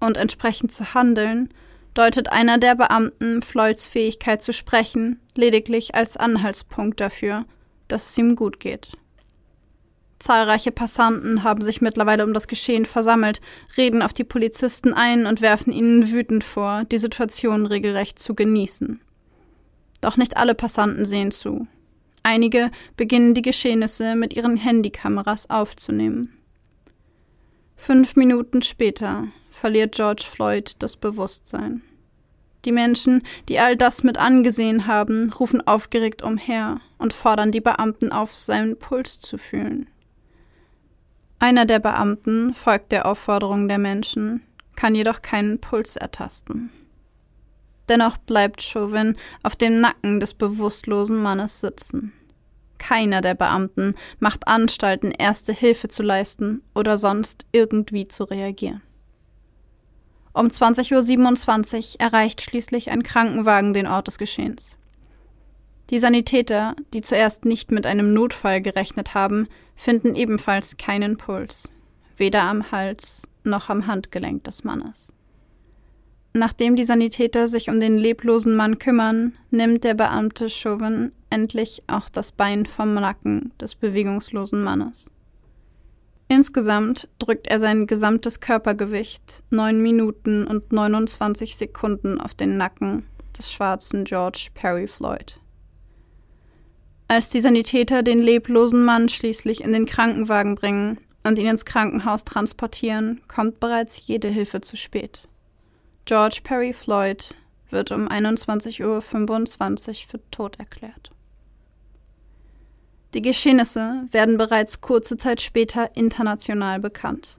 und 0.00 0.16
entsprechend 0.16 0.72
zu 0.72 0.94
handeln, 0.94 1.50
deutet 1.94 2.30
einer 2.32 2.58
der 2.58 2.74
Beamten 2.74 3.40
Floyds 3.40 3.86
Fähigkeit 3.86 4.42
zu 4.42 4.52
sprechen 4.52 5.20
lediglich 5.34 5.94
als 5.94 6.16
Anhaltspunkt 6.16 7.00
dafür, 7.00 7.44
dass 7.88 8.10
es 8.10 8.18
ihm 8.18 8.36
gut 8.36 8.60
geht. 8.60 8.90
Zahlreiche 10.18 10.72
Passanten 10.72 11.42
haben 11.42 11.62
sich 11.62 11.80
mittlerweile 11.80 12.24
um 12.24 12.32
das 12.32 12.48
Geschehen 12.48 12.86
versammelt, 12.86 13.40
reden 13.76 14.02
auf 14.02 14.12
die 14.12 14.24
Polizisten 14.24 14.94
ein 14.94 15.26
und 15.26 15.40
werfen 15.40 15.72
ihnen 15.72 16.10
wütend 16.10 16.42
vor, 16.42 16.84
die 16.84 16.98
Situation 16.98 17.66
regelrecht 17.66 18.18
zu 18.18 18.34
genießen. 18.34 19.00
Doch 20.00 20.16
nicht 20.16 20.36
alle 20.36 20.54
Passanten 20.54 21.04
sehen 21.04 21.30
zu. 21.30 21.66
Einige 22.22 22.70
beginnen 22.96 23.34
die 23.34 23.42
Geschehnisse 23.42 24.16
mit 24.16 24.34
ihren 24.34 24.56
Handykameras 24.56 25.50
aufzunehmen. 25.50 26.32
Fünf 27.76 28.16
Minuten 28.16 28.62
später 28.62 29.28
verliert 29.50 29.94
George 29.94 30.24
Floyd 30.28 30.74
das 30.80 30.96
Bewusstsein. 30.96 31.82
Die 32.66 32.72
Menschen, 32.72 33.22
die 33.48 33.60
all 33.60 33.76
das 33.76 34.02
mit 34.02 34.18
angesehen 34.18 34.88
haben, 34.88 35.32
rufen 35.32 35.64
aufgeregt 35.66 36.22
umher 36.22 36.80
und 36.98 37.12
fordern 37.12 37.52
die 37.52 37.60
Beamten 37.60 38.10
auf, 38.10 38.34
seinen 38.34 38.76
Puls 38.76 39.20
zu 39.20 39.38
fühlen. 39.38 39.86
Einer 41.38 41.64
der 41.64 41.78
Beamten 41.78 42.54
folgt 42.54 42.90
der 42.90 43.06
Aufforderung 43.06 43.68
der 43.68 43.78
Menschen, 43.78 44.42
kann 44.74 44.96
jedoch 44.96 45.22
keinen 45.22 45.60
Puls 45.60 45.94
ertasten. 45.94 46.70
Dennoch 47.88 48.18
bleibt 48.18 48.62
Chauvin 48.62 49.14
auf 49.44 49.54
dem 49.54 49.80
Nacken 49.80 50.18
des 50.18 50.34
bewusstlosen 50.34 51.22
Mannes 51.22 51.60
sitzen. 51.60 52.12
Keiner 52.78 53.20
der 53.20 53.36
Beamten 53.36 53.94
macht 54.18 54.48
Anstalten, 54.48 55.12
erste 55.12 55.52
Hilfe 55.52 55.86
zu 55.86 56.02
leisten 56.02 56.62
oder 56.74 56.98
sonst 56.98 57.46
irgendwie 57.52 58.08
zu 58.08 58.24
reagieren. 58.24 58.82
Um 60.36 60.48
20.27 60.48 61.94
Uhr 61.94 62.00
erreicht 62.00 62.42
schließlich 62.42 62.90
ein 62.90 63.02
Krankenwagen 63.02 63.72
den 63.72 63.86
Ort 63.86 64.08
des 64.08 64.18
Geschehens. 64.18 64.76
Die 65.88 65.98
Sanitäter, 65.98 66.76
die 66.92 67.00
zuerst 67.00 67.46
nicht 67.46 67.70
mit 67.70 67.86
einem 67.86 68.12
Notfall 68.12 68.60
gerechnet 68.60 69.14
haben, 69.14 69.48
finden 69.76 70.14
ebenfalls 70.14 70.76
keinen 70.76 71.16
Puls, 71.16 71.72
weder 72.18 72.42
am 72.42 72.70
Hals 72.70 73.26
noch 73.44 73.70
am 73.70 73.86
Handgelenk 73.86 74.44
des 74.44 74.62
Mannes. 74.62 75.10
Nachdem 76.34 76.76
die 76.76 76.84
Sanitäter 76.84 77.48
sich 77.48 77.70
um 77.70 77.80
den 77.80 77.96
leblosen 77.96 78.56
Mann 78.56 78.76
kümmern, 78.76 79.32
nimmt 79.50 79.84
der 79.84 79.94
Beamte 79.94 80.50
Chauvin 80.50 81.12
endlich 81.30 81.82
auch 81.86 82.10
das 82.10 82.32
Bein 82.32 82.66
vom 82.66 82.92
Nacken 82.92 83.52
des 83.58 83.74
bewegungslosen 83.74 84.62
Mannes. 84.62 85.10
Insgesamt 86.28 87.08
drückt 87.18 87.46
er 87.46 87.60
sein 87.60 87.86
gesamtes 87.86 88.40
Körpergewicht 88.40 89.42
neun 89.50 89.80
Minuten 89.80 90.46
und 90.46 90.72
29 90.72 91.56
Sekunden 91.56 92.20
auf 92.20 92.34
den 92.34 92.56
Nacken 92.56 93.06
des 93.38 93.52
schwarzen 93.52 94.04
George 94.04 94.48
Perry 94.54 94.88
Floyd. 94.88 95.38
Als 97.08 97.30
die 97.30 97.40
Sanitäter 97.40 98.02
den 98.02 98.20
leblosen 98.20 98.84
Mann 98.84 99.08
schließlich 99.08 99.62
in 99.62 99.72
den 99.72 99.86
Krankenwagen 99.86 100.56
bringen 100.56 100.98
und 101.22 101.38
ihn 101.38 101.46
ins 101.46 101.64
Krankenhaus 101.64 102.24
transportieren, 102.24 103.20
kommt 103.28 103.60
bereits 103.60 104.04
jede 104.06 104.28
Hilfe 104.28 104.60
zu 104.60 104.76
spät. 104.76 105.28
George 106.04 106.40
Perry 106.42 106.72
Floyd 106.72 107.36
wird 107.70 107.92
um 107.92 108.08
21.25 108.08 108.84
Uhr 108.84 110.08
für 110.08 110.30
tot 110.30 110.58
erklärt. 110.58 111.12
Die 113.16 113.22
Geschehnisse 113.22 114.06
werden 114.10 114.36
bereits 114.36 114.82
kurze 114.82 115.16
Zeit 115.16 115.40
später 115.40 115.96
international 115.96 116.80
bekannt. 116.80 117.38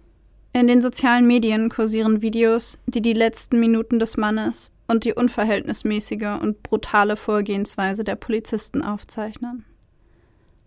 In 0.52 0.66
den 0.66 0.82
sozialen 0.82 1.28
Medien 1.28 1.70
kursieren 1.70 2.24
Videos, 2.24 2.80
die 2.88 3.04
die 3.04 3.14
letzten 3.14 3.60
Minuten 3.60 4.00
des 4.00 4.18
Mannes 4.18 4.72
und 4.88 5.06
die 5.06 5.14
unverhältnismäßige 5.14 6.42
und 6.42 6.64
brutale 6.64 7.16
Vorgehensweise 7.16 8.04
der 8.04 8.16
Polizisten 8.16 8.82
aufzeichnen. 8.82 9.66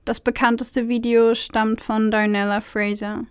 Das 0.04 0.20
bekannteste 0.20 0.86
Video 0.86 1.34
stammt 1.34 1.80
von 1.80 2.12
Darnella 2.12 2.60
Fraser, 2.60 3.24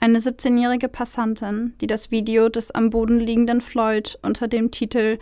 eine 0.00 0.18
17-jährige 0.18 0.88
Passantin, 0.88 1.72
die 1.80 1.86
das 1.86 2.10
Video 2.10 2.50
des 2.50 2.72
am 2.72 2.90
Boden 2.90 3.18
liegenden 3.18 3.62
Floyd 3.62 4.18
unter 4.20 4.48
dem 4.48 4.70
Titel 4.70 5.18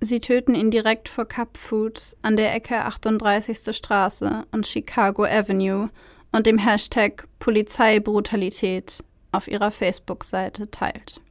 Sie 0.00 0.20
töten 0.20 0.54
ihn 0.54 0.70
direkt 0.70 1.08
vor 1.08 1.24
Cup 1.24 1.56
Foods 1.56 2.14
an 2.22 2.36
der 2.36 2.54
Ecke 2.54 2.84
38. 2.84 3.74
Straße 3.74 4.44
und 4.52 4.64
Chicago 4.66 5.24
Avenue 5.24 5.88
und 6.32 6.44
dem 6.46 6.58
Hashtag 6.58 7.26
Polizeibrutalität 7.38 9.02
auf 9.32 9.48
ihrer 9.48 9.70
Facebook-Seite 9.70 10.70
teilt. 10.70 11.22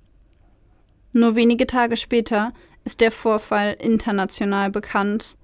Nur 1.13 1.35
wenige 1.35 1.67
Tage 1.67 1.95
später 1.95 2.53
ist 2.83 3.01
der 3.01 3.11
Vorfall 3.11 3.77
international 3.79 4.71
bekannt 4.71 5.37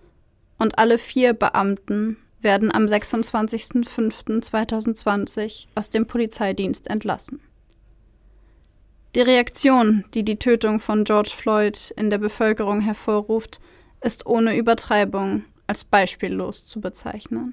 und 0.57 0.79
alle 0.79 0.97
vier 0.97 1.33
Beamten 1.33 2.17
werden 2.39 2.73
am 2.73 2.85
26.05.2020 2.85 5.67
aus 5.75 5.89
dem 5.89 6.07
Polizeidienst 6.07 6.87
entlassen. 6.87 7.41
Die 9.13 9.21
Reaktion, 9.21 10.05
die 10.13 10.23
die 10.23 10.37
Tötung 10.37 10.79
von 10.79 11.03
George 11.03 11.31
Floyd 11.35 11.93
in 11.97 12.09
der 12.09 12.17
Bevölkerung 12.17 12.79
hervorruft, 12.79 13.59
ist 13.99 14.25
ohne 14.25 14.55
Übertreibung 14.55 15.43
als 15.67 15.83
beispiellos 15.83 16.65
zu 16.65 16.79
bezeichnen. 16.79 17.51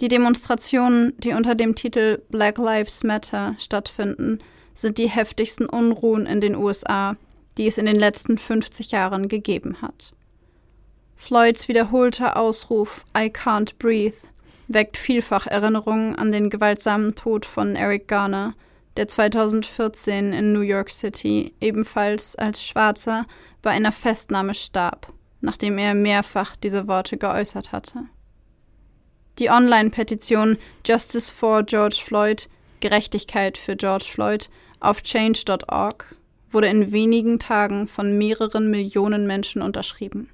Die 0.00 0.08
Demonstrationen, 0.08 1.14
die 1.18 1.32
unter 1.32 1.54
dem 1.54 1.74
Titel 1.74 2.22
Black 2.28 2.58
Lives 2.58 3.02
Matter 3.04 3.56
stattfinden, 3.58 4.38
sind 4.74 4.98
die 4.98 5.08
heftigsten 5.08 5.66
Unruhen 5.66 6.26
in 6.26 6.40
den 6.40 6.54
USA, 6.54 7.16
die 7.56 7.66
es 7.66 7.78
in 7.78 7.86
den 7.86 7.96
letzten 7.96 8.38
50 8.38 8.92
Jahren 8.92 9.28
gegeben 9.28 9.82
hat. 9.82 10.12
Floyds 11.16 11.66
wiederholter 11.68 12.36
Ausruf 12.36 13.04
I 13.16 13.24
can't 13.24 13.72
breathe 13.78 14.14
weckt 14.68 14.98
vielfach 14.98 15.46
Erinnerungen 15.46 16.14
an 16.16 16.30
den 16.30 16.50
gewaltsamen 16.50 17.14
Tod 17.14 17.44
von 17.44 17.74
Eric 17.74 18.06
Garner, 18.06 18.54
der 18.98 19.06
2014 19.06 20.32
in 20.32 20.52
New 20.52 20.60
York 20.60 20.90
City 20.90 21.54
ebenfalls 21.60 22.34
als 22.34 22.66
Schwarzer 22.66 23.26
bei 23.62 23.70
einer 23.70 23.92
Festnahme 23.92 24.54
starb, 24.54 25.12
nachdem 25.40 25.78
er 25.78 25.94
mehrfach 25.94 26.56
diese 26.56 26.88
Worte 26.88 27.16
geäußert 27.16 27.70
hatte. 27.70 28.06
Die 29.38 29.50
Online-Petition 29.50 30.58
Justice 30.84 31.32
for 31.32 31.62
George 31.62 32.00
Floyd, 32.04 32.48
Gerechtigkeit 32.80 33.56
für 33.56 33.76
George 33.76 34.06
Floyd 34.10 34.50
auf 34.80 35.04
change.org 35.04 36.16
wurde 36.50 36.66
in 36.66 36.90
wenigen 36.90 37.38
Tagen 37.38 37.86
von 37.86 38.18
mehreren 38.18 38.68
Millionen 38.68 39.28
Menschen 39.28 39.62
unterschrieben. 39.62 40.28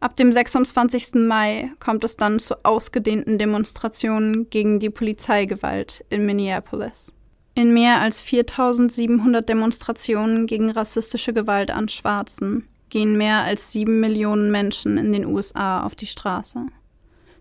Ab 0.00 0.14
dem 0.14 0.32
26. 0.32 1.14
Mai 1.14 1.72
kommt 1.80 2.04
es 2.04 2.16
dann 2.16 2.38
zu 2.38 2.64
ausgedehnten 2.64 3.36
Demonstrationen 3.36 4.48
gegen 4.48 4.78
die 4.78 4.90
Polizeigewalt 4.90 6.04
in 6.08 6.24
Minneapolis. 6.24 7.14
In 7.56 7.74
mehr 7.74 8.00
als 8.00 8.20
4700 8.20 9.48
Demonstrationen 9.48 10.46
gegen 10.46 10.70
rassistische 10.70 11.32
Gewalt 11.32 11.72
an 11.72 11.88
Schwarzen 11.88 12.68
gehen 12.90 13.16
mehr 13.16 13.42
als 13.42 13.72
sieben 13.72 13.98
Millionen 13.98 14.52
Menschen 14.52 14.98
in 14.98 15.10
den 15.10 15.26
USA 15.26 15.82
auf 15.84 15.96
die 15.96 16.06
Straße. 16.06 16.66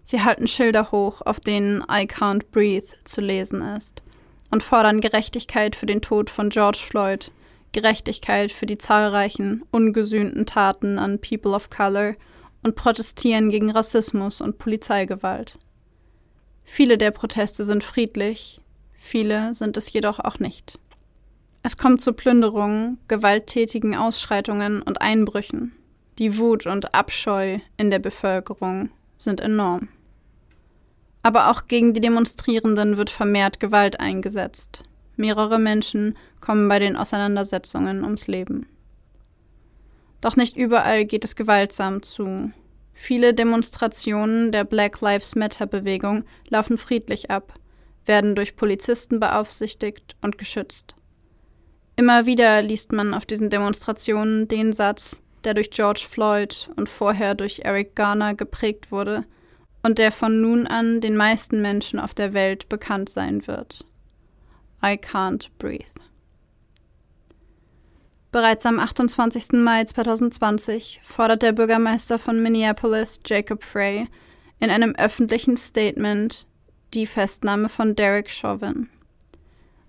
Sie 0.01 0.23
halten 0.23 0.47
Schilder 0.47 0.91
hoch, 0.91 1.21
auf 1.21 1.39
denen 1.39 1.81
I 1.81 2.07
can't 2.07 2.45
breathe 2.51 2.87
zu 3.03 3.21
lesen 3.21 3.61
ist, 3.61 4.01
und 4.49 4.63
fordern 4.63 4.99
Gerechtigkeit 4.99 5.75
für 5.75 5.85
den 5.85 6.01
Tod 6.01 6.31
von 6.31 6.49
George 6.49 6.79
Floyd, 6.83 7.31
Gerechtigkeit 7.71 8.51
für 8.51 8.65
die 8.65 8.79
zahlreichen 8.79 9.63
ungesühnten 9.69 10.47
Taten 10.47 10.97
an 10.97 11.19
People 11.19 11.51
of 11.51 11.69
Color 11.69 12.15
und 12.67 12.75
protestieren 12.75 13.49
gegen 13.49 13.71
Rassismus 13.71 14.41
und 14.41 14.57
Polizeigewalt. 14.57 15.57
Viele 16.65 16.97
der 16.97 17.11
Proteste 17.11 17.63
sind 17.63 17.81
friedlich, 17.81 18.59
viele 18.97 19.53
sind 19.53 19.77
es 19.77 19.91
jedoch 19.93 20.19
auch 20.19 20.39
nicht. 20.39 20.77
Es 21.63 21.77
kommt 21.77 22.01
zu 22.01 22.11
Plünderungen, 22.11 22.99
gewalttätigen 23.07 23.95
Ausschreitungen 23.95 24.81
und 24.81 25.01
Einbrüchen. 25.01 25.71
Die 26.19 26.37
Wut 26.37 26.65
und 26.67 26.93
Abscheu 26.93 27.59
in 27.77 27.89
der 27.89 27.99
Bevölkerung 27.99 28.89
sind 29.17 29.39
enorm. 29.39 29.87
Aber 31.23 31.49
auch 31.49 31.67
gegen 31.67 31.93
die 31.93 32.01
Demonstrierenden 32.01 32.97
wird 32.97 33.09
vermehrt 33.09 33.59
Gewalt 33.61 33.99
eingesetzt. 33.99 34.83
Mehrere 35.15 35.57
Menschen 35.57 36.17
kommen 36.41 36.67
bei 36.67 36.79
den 36.79 36.97
Auseinandersetzungen 36.97 38.03
ums 38.03 38.27
Leben. 38.27 38.67
Doch 40.27 40.35
nicht 40.35 40.57
überall 40.57 41.05
geht 41.05 41.23
es 41.23 41.37
gewaltsam 41.37 42.03
zu. 42.03 42.51
Viele 42.91 43.33
Demonstrationen 43.33 44.51
der 44.51 44.65
Black 44.65 44.99
Lives 44.99 45.37
Matter-Bewegung 45.37 46.25
laufen 46.49 46.77
friedlich 46.77 47.31
ab, 47.31 47.53
werden 48.05 48.35
durch 48.35 48.57
Polizisten 48.57 49.21
beaufsichtigt 49.21 50.17
und 50.21 50.37
geschützt. 50.37 50.97
Immer 51.95 52.25
wieder 52.25 52.61
liest 52.61 52.91
man 52.91 53.13
auf 53.13 53.25
diesen 53.25 53.49
Demonstrationen 53.49 54.49
den 54.49 54.73
Satz, 54.73 55.21
der 55.45 55.53
durch 55.53 55.71
George 55.71 56.05
Floyd 56.09 56.71
und 56.75 56.89
vorher 56.89 57.33
durch 57.33 57.61
Eric 57.63 57.95
Garner 57.95 58.35
geprägt 58.35 58.91
wurde 58.91 59.23
und 59.81 59.97
der 59.97 60.11
von 60.11 60.41
nun 60.41 60.67
an 60.67 60.99
den 60.99 61.15
meisten 61.15 61.61
Menschen 61.61 62.01
auf 62.01 62.13
der 62.13 62.33
Welt 62.33 62.67
bekannt 62.67 63.07
sein 63.07 63.47
wird. 63.47 63.85
I 64.83 64.97
can't 64.97 65.47
breathe. 65.57 65.96
Bereits 68.31 68.65
am 68.65 68.79
28. 68.79 69.53
Mai 69.53 69.85
2020 69.85 70.99
fordert 71.03 71.43
der 71.43 71.53
Bürgermeister 71.53 72.19
von 72.19 72.41
Minneapolis, 72.43 73.19
Jacob 73.25 73.63
Frey, 73.63 74.07
in 74.59 74.69
einem 74.69 74.95
öffentlichen 74.95 75.55
Statement 75.55 76.45
die 76.93 77.05
Festnahme 77.05 77.69
von 77.69 77.95
Derek 77.95 78.29
Chauvin. 78.29 78.89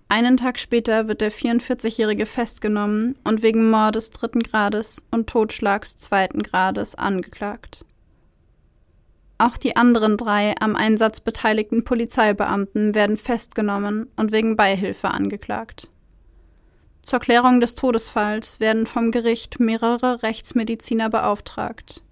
Einen 0.07 0.37
Tag 0.37 0.57
später 0.57 1.07
wird 1.07 1.21
der 1.21 1.31
44-Jährige 1.31 2.25
festgenommen 2.25 3.15
und 3.23 3.43
wegen 3.43 3.69
Mordes 3.69 4.09
dritten 4.09 4.41
Grades 4.41 5.05
und 5.11 5.29
Totschlags 5.29 5.97
zweiten 5.97 6.41
Grades 6.41 6.95
angeklagt. 6.95 7.85
Auch 9.37 9.55
die 9.55 9.75
anderen 9.75 10.17
drei 10.17 10.55
am 10.59 10.75
Einsatz 10.75 11.21
beteiligten 11.21 11.83
Polizeibeamten 11.83 12.95
werden 12.95 13.17
festgenommen 13.17 14.07
und 14.15 14.31
wegen 14.31 14.55
Beihilfe 14.55 15.09
angeklagt. 15.09 15.89
Zur 17.09 17.19
Klärung 17.19 17.59
des 17.59 17.73
Todesfalls 17.73 18.59
werden 18.59 18.85
vom 18.85 19.09
Gericht 19.09 19.59
mehrere 19.59 20.21
Rechtsmediziner 20.21 21.09
beauftragt. 21.09 22.03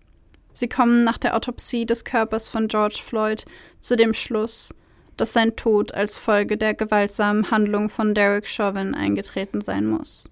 Sie 0.54 0.68
kommen 0.68 1.04
nach 1.04 1.20
der 1.20 1.36
Autopsie 1.36 1.86
des 1.86 2.04
Körpers 2.04 2.48
von 2.48 2.68
George 2.68 3.02
Floyd 3.06 3.46
zu 3.80 3.96
dem 3.96 4.16
Schluss, 4.16 4.74
dass 5.16 5.34
sein 5.34 5.56
Tod 5.56 5.94
als 5.94 6.18
Folge 6.18 6.58
der 6.58 6.74
gewaltsamen 6.74 7.52
Handlung 7.52 7.90
von 7.90 8.16
Derek 8.16 8.48
Chauvin 8.48 8.96
eingetreten 8.96 9.62
sein 9.62 9.86
muss. 9.86 10.32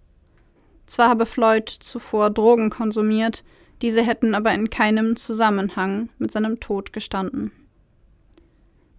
Zwar 0.87 1.09
habe 1.09 1.27
Floyd 1.27 1.69
zuvor 1.69 2.31
Drogen 2.31 2.71
konsumiert, 2.71 3.43
diese 3.83 4.01
hätten 4.01 4.33
aber 4.33 4.51
in 4.51 4.71
keinem 4.71 5.15
Zusammenhang 5.15 6.09
mit 6.17 6.31
seinem 6.31 6.59
Tod 6.59 6.91
gestanden. 6.91 7.51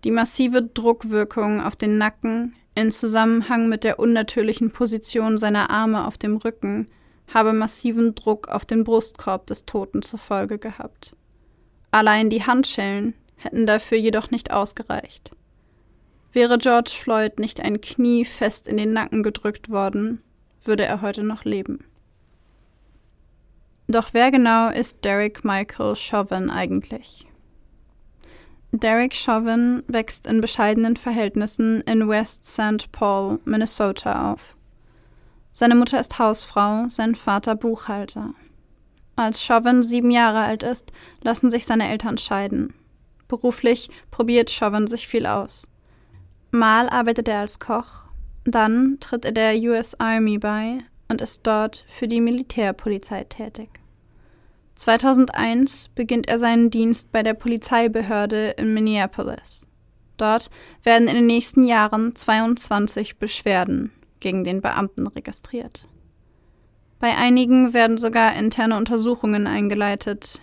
Die 0.05 0.13
massive 0.13 0.63
Druckwirkung 0.63 1.61
auf 1.61 1.75
den 1.75 1.99
Nacken, 1.99 2.55
in 2.77 2.93
Zusammenhang 2.93 3.69
mit 3.69 3.85
der 3.85 3.99
unnatürlichen 3.99 4.71
Position 4.71 5.39
seiner 5.39 5.71
Arme 5.71 6.07
auf 6.07 6.19
dem 6.19 6.37
Rücken 6.37 6.87
habe 7.33 7.53
massiven 7.53 8.15
Druck 8.15 8.49
auf 8.49 8.65
den 8.65 8.85
Brustkorb 8.85 9.47
des 9.47 9.65
Toten 9.65 10.03
zur 10.03 10.19
Folge 10.19 10.59
gehabt. 10.59 11.17
Allein 11.91 12.31
die 12.31 12.45
Handschellen 12.45 13.15
hätten 13.37 13.67
dafür 13.67 13.99
jedoch 13.99 14.31
nicht 14.31 14.53
ausgereicht. 14.53 15.31
Wäre 16.33 16.59
George 16.59 16.91
Floyd 16.91 17.39
nicht 17.39 17.61
ein 17.61 17.81
Knie 17.81 18.25
fest 18.25 18.69
in 18.69 18.77
den 18.77 18.93
Nacken 18.93 19.23
gedrückt 19.23 19.71
worden, 19.71 20.23
würde 20.63 20.85
er 20.85 21.01
heute 21.01 21.23
noch 21.23 21.45
leben. 21.45 21.85
Doch 23.89 24.11
wer 24.13 24.31
genau 24.31 24.69
ist 24.69 25.05
Derek 25.05 25.45
Michael 25.45 25.97
Chauvin 25.97 26.51
eigentlich? 26.51 27.27
Derek 28.73 29.15
Chauvin 29.15 29.83
wächst 29.87 30.27
in 30.27 30.41
bescheidenen 30.41 30.97
Verhältnissen 30.97 31.81
in 31.83 32.09
West 32.09 32.47
St. 32.47 32.91
Paul, 32.93 33.39
Minnesota 33.45 34.33
auf. 34.33 34.57
Seine 35.53 35.75
Mutter 35.75 35.99
ist 35.99 36.19
Hausfrau, 36.19 36.89
sein 36.89 37.15
Vater 37.15 37.55
Buchhalter. 37.55 38.29
Als 39.15 39.43
Chauvin 39.43 39.83
sieben 39.83 40.11
Jahre 40.11 40.41
alt 40.41 40.63
ist, 40.63 40.93
lassen 41.23 41.51
sich 41.51 41.65
seine 41.65 41.89
Eltern 41.89 42.19
scheiden. 42.19 42.75
Beruflich 43.29 43.89
probiert 44.11 44.51
Chauvin 44.51 44.87
sich 44.87 45.09
viel 45.09 45.27
aus. 45.27 45.69
Mal 46.51 46.89
arbeitet 46.91 47.29
er 47.29 47.41
als 47.41 47.59
Koch, 47.59 48.07
dann 48.45 48.99
tritt 49.01 49.25
er 49.25 49.33
der 49.33 49.57
US 49.71 49.95
Army 49.99 50.39
bei 50.39 50.79
und 51.09 51.21
ist 51.21 51.47
dort 51.47 51.85
für 51.89 52.09
die 52.09 52.21
Militärpolizei 52.21 53.25
tätig. 53.25 53.81
2001 54.77 55.89
beginnt 55.89 56.29
er 56.29 56.39
seinen 56.39 56.71
Dienst 56.71 57.11
bei 57.11 57.23
der 57.23 57.35
Polizeibehörde 57.35 58.51
in 58.51 58.75
Minneapolis. 58.75 59.67
Dort 60.17 60.51
werden 60.83 61.09
in 61.09 61.15
den 61.15 61.27
nächsten 61.27 61.63
Jahren 61.63 62.15
22 62.15 63.19
Beschwerden 63.19 63.91
gegen 64.21 64.45
den 64.45 64.61
Beamten 64.61 65.07
registriert. 65.07 65.89
Bei 66.99 67.15
einigen 67.17 67.75
werden 67.75 67.99
sogar 67.99 68.35
interne 68.37 68.77
Untersuchungen 68.77 69.47
eingeleitet. 69.47 70.41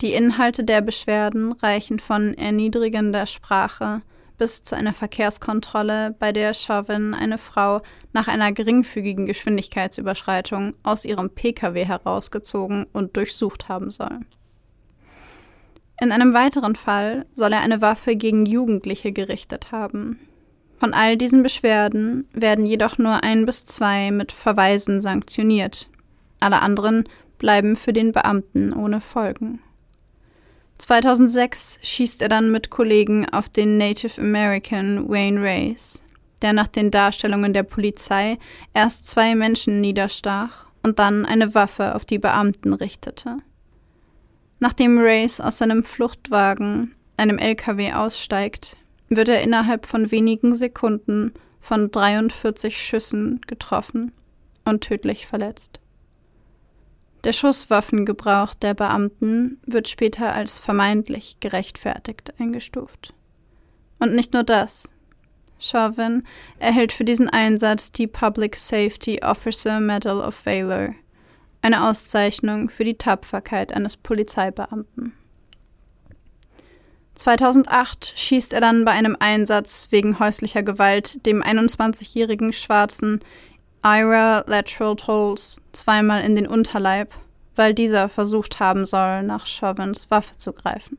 Die 0.00 0.12
Inhalte 0.12 0.64
der 0.64 0.80
Beschwerden 0.80 1.52
reichen 1.52 1.98
von 1.98 2.34
erniedrigender 2.34 3.26
Sprache 3.26 4.02
bis 4.38 4.62
zu 4.62 4.76
einer 4.76 4.92
Verkehrskontrolle, 4.92 6.14
bei 6.18 6.32
der 6.32 6.54
Chauvin 6.54 7.14
eine 7.14 7.38
Frau 7.38 7.82
nach 8.12 8.28
einer 8.28 8.52
geringfügigen 8.52 9.26
Geschwindigkeitsüberschreitung 9.26 10.74
aus 10.82 11.04
ihrem 11.04 11.30
Pkw 11.30 11.84
herausgezogen 11.84 12.86
und 12.92 13.16
durchsucht 13.16 13.68
haben 13.68 13.90
soll. 13.90 14.20
In 16.00 16.10
einem 16.10 16.34
weiteren 16.34 16.74
Fall 16.74 17.26
soll 17.34 17.52
er 17.52 17.60
eine 17.60 17.80
Waffe 17.80 18.16
gegen 18.16 18.46
Jugendliche 18.46 19.12
gerichtet 19.12 19.70
haben. 19.70 20.18
Von 20.78 20.92
all 20.92 21.16
diesen 21.16 21.42
Beschwerden 21.42 22.28
werden 22.32 22.66
jedoch 22.66 22.98
nur 22.98 23.22
ein 23.22 23.46
bis 23.46 23.64
zwei 23.64 24.10
mit 24.10 24.32
Verweisen 24.32 25.00
sanktioniert. 25.00 25.88
Alle 26.40 26.60
anderen 26.60 27.08
bleiben 27.38 27.76
für 27.76 27.92
den 27.92 28.12
Beamten 28.12 28.72
ohne 28.72 29.00
Folgen. 29.00 29.60
2006 30.78 31.78
schießt 31.82 32.22
er 32.22 32.28
dann 32.28 32.50
mit 32.50 32.70
Kollegen 32.70 33.28
auf 33.28 33.48
den 33.48 33.78
Native 33.78 34.20
American 34.20 35.08
Wayne 35.08 35.40
Race, 35.40 36.02
der 36.42 36.52
nach 36.52 36.68
den 36.68 36.90
Darstellungen 36.90 37.52
der 37.52 37.62
Polizei 37.62 38.38
erst 38.74 39.08
zwei 39.08 39.34
Menschen 39.34 39.80
niederstach 39.80 40.66
und 40.82 40.98
dann 40.98 41.24
eine 41.24 41.54
Waffe 41.54 41.94
auf 41.94 42.04
die 42.04 42.18
Beamten 42.18 42.72
richtete. 42.72 43.38
Nachdem 44.58 44.98
Race 44.98 45.40
aus 45.40 45.58
seinem 45.58 45.84
Fluchtwagen, 45.84 46.94
einem 47.16 47.38
LKW, 47.38 47.92
aussteigt, 47.92 48.76
wird 49.08 49.28
er 49.28 49.42
innerhalb 49.42 49.86
von 49.86 50.10
wenigen 50.10 50.54
Sekunden 50.54 51.32
von 51.60 51.90
43 51.90 52.76
Schüssen 52.80 53.40
getroffen 53.46 54.12
und 54.64 54.82
tödlich 54.82 55.26
verletzt. 55.26 55.80
Der 57.24 57.32
Schusswaffengebrauch 57.32 58.52
der 58.54 58.74
Beamten 58.74 59.58
wird 59.64 59.88
später 59.88 60.34
als 60.34 60.58
vermeintlich 60.58 61.40
gerechtfertigt 61.40 62.34
eingestuft. 62.38 63.14
Und 63.98 64.14
nicht 64.14 64.34
nur 64.34 64.42
das. 64.42 64.90
Chauvin 65.58 66.24
erhält 66.58 66.92
für 66.92 67.04
diesen 67.04 67.30
Einsatz 67.30 67.90
die 67.90 68.06
Public 68.06 68.56
Safety 68.56 69.22
Officer 69.22 69.80
Medal 69.80 70.20
of 70.20 70.44
Valor, 70.44 70.94
eine 71.62 71.88
Auszeichnung 71.88 72.68
für 72.68 72.84
die 72.84 72.98
Tapferkeit 72.98 73.72
eines 73.72 73.96
Polizeibeamten. 73.96 75.14
2008 77.14 78.12
schießt 78.16 78.52
er 78.52 78.60
dann 78.60 78.84
bei 78.84 78.90
einem 78.90 79.16
Einsatz 79.18 79.86
wegen 79.90 80.18
häuslicher 80.18 80.62
Gewalt 80.62 81.24
dem 81.24 81.42
21-jährigen 81.42 82.52
Schwarzen 82.52 83.20
Ira 83.84 84.44
Lateral 84.46 84.96
Tolls 84.96 85.60
zweimal 85.72 86.24
in 86.24 86.34
den 86.34 86.46
Unterleib, 86.46 87.14
weil 87.54 87.74
dieser 87.74 88.08
versucht 88.08 88.58
haben 88.58 88.86
soll, 88.86 89.22
nach 89.22 89.46
Chauvins 89.46 90.10
Waffe 90.10 90.36
zu 90.36 90.54
greifen. 90.54 90.96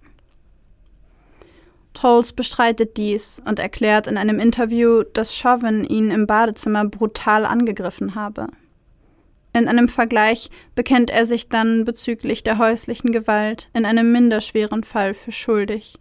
Tolls 1.96 2.34
bestreitet 2.34 2.98
dies 2.98 3.42
und 3.46 3.58
erklärt 3.58 4.06
in 4.06 4.18
einem 4.18 4.40
Interview, 4.40 5.02
dass 5.02 5.36
Chauvin 5.36 5.84
ihn 5.84 6.12
im 6.12 6.28
Badezimmer 6.28 6.86
brutal 6.86 7.46
angegriffen 7.46 8.14
habe. 8.14 8.48
In 9.54 9.68
einem 9.68 9.88
Vergleich 9.88 10.52
bekennt 10.76 11.10
er 11.10 11.26
sich 11.26 11.50
dann 11.50 11.86
bezüglich 11.86 12.44
der 12.44 12.60
häuslichen 12.60 13.12
Gewalt 13.12 13.70
in 13.74 13.86
einem 13.86 14.12
minderschweren 14.12 14.84
Fall 14.84 15.14
für 15.14 15.32
schuldig, 15.32 15.96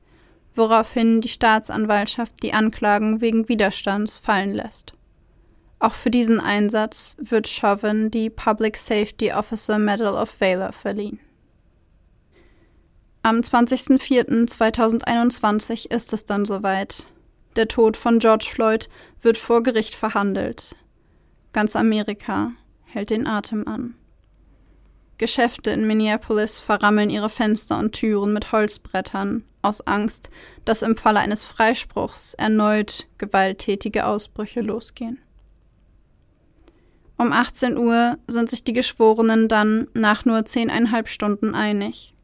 woraufhin 0.55 1.23
die 1.23 1.29
Staatsanwaltschaft 1.29 2.43
die 2.43 2.53
Anklagen 2.53 3.23
wegen 3.23 3.49
Widerstands 3.49 4.19
fallen 4.19 4.53
lässt. 4.53 4.93
Auch 5.85 5.95
für 5.95 6.11
diesen 6.11 6.41
Einsatz 6.41 7.17
wird 7.21 7.47
Chauvin 7.47 8.11
die 8.11 8.31
Public 8.31 8.79
Safety 8.79 9.35
Officer 9.35 9.79
Medal 9.79 10.15
of 10.15 10.41
Valor 10.41 10.73
verliehen. 10.73 11.21
Am 13.23 13.41
20.04.2021 13.41 15.93
ist 15.93 16.15
es 16.15 16.25
dann 16.25 16.47
soweit. 16.47 17.09
der 17.57 17.69
Tod 17.69 17.99
von 17.99 18.19
George 18.19 18.49
Floyd, 18.51 18.89
wird 19.21 19.37
vor 19.37 19.63
Gericht 19.63 19.95
verhandelt. 19.95 20.75
Ganz 21.53 21.77
Amerika 21.77 22.53
hält 22.85 23.11
den 23.11 23.27
Atem 23.27 23.69
an. 23.69 23.95
Geschäfte 25.19 25.71
in 25.71 25.87
Minneapolis 25.87 26.61
verrammeln 26.61 27.11
ihre 27.11 27.29
Fenster 27.29 27.79
und 27.79 27.93
Türen 27.93 28.33
mit 28.33 28.53
Holzbrettern, 28.53 29.45
aus 29.61 29.83
Angst, 29.83 30.31
dass 30.65 30.81
im 30.81 30.97
Falle 30.97 31.21
eines 31.21 31.45
Freispruchs 31.45 32.33
erneut 32.33 33.07
gewalttätige 33.19 34.07
Ausbrüche 34.07 34.63
losgehen. 34.63 35.21
Um 37.17 37.33
18 37.33 37.77
Uhr 37.77 38.19
sind 38.27 38.51
sich 38.51 38.65
die 38.65 38.73
Geschworenen 38.73 39.49
dann 39.49 39.87
nach 39.95 40.25
nur 40.25 40.45
zehneinhalb 40.45 41.09
Stunden 41.09 41.55
einig. 41.55 42.15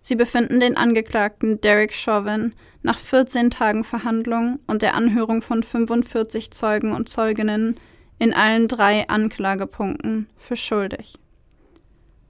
Sie 0.00 0.14
befinden 0.14 0.60
den 0.60 0.76
Angeklagten 0.76 1.60
Derek 1.60 1.92
Chauvin 1.92 2.54
nach 2.82 2.98
14 2.98 3.50
Tagen 3.50 3.84
Verhandlung 3.84 4.60
und 4.66 4.82
der 4.82 4.94
Anhörung 4.94 5.42
von 5.42 5.62
45 5.62 6.52
Zeugen 6.52 6.92
und 6.92 7.08
Zeuginnen 7.08 7.78
in 8.18 8.32
allen 8.32 8.68
drei 8.68 9.08
Anklagepunkten 9.08 10.28
für 10.36 10.56
schuldig. 10.56 11.18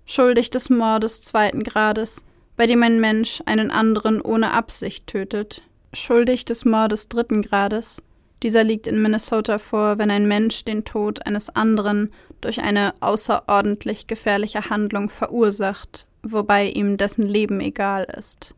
Schuldig 0.07 0.51
des 0.51 0.71
Mordes 0.71 1.23
zweiten 1.23 1.62
Grades, 1.62 2.25
bei 2.57 2.66
dem 2.66 2.83
ein 2.83 3.01
Mensch 3.01 3.42
einen 3.47 3.71
anderen 3.71 4.21
ohne 4.21 4.53
Absicht 4.53 5.07
tötet. 5.07 5.62
Schuldig 5.92 6.44
des 6.47 6.64
Mordes 6.64 7.09
dritten 7.09 7.42
Grades, 7.42 8.03
dieser 8.42 8.64
liegt 8.64 8.87
in 8.87 9.03
Minnesota 9.03 9.59
vor, 9.59 9.98
wenn 9.98 10.11
ein 10.11 10.29
Mensch 10.29 10.64
den 10.64 10.85
Tod 10.85 11.27
eines 11.27 11.51
anderen 11.51 12.12
durch 12.40 12.61
eine 12.61 12.94
außerordentlich 13.01 14.07
gefährliche 14.07 14.70
Handlung 14.70 15.11
verursacht, 15.11 16.07
wobei 16.22 16.66
ihm 16.66 16.96
dessen 16.96 17.27
Leben 17.27 17.61
egal 17.61 18.07
ist. 18.16 18.55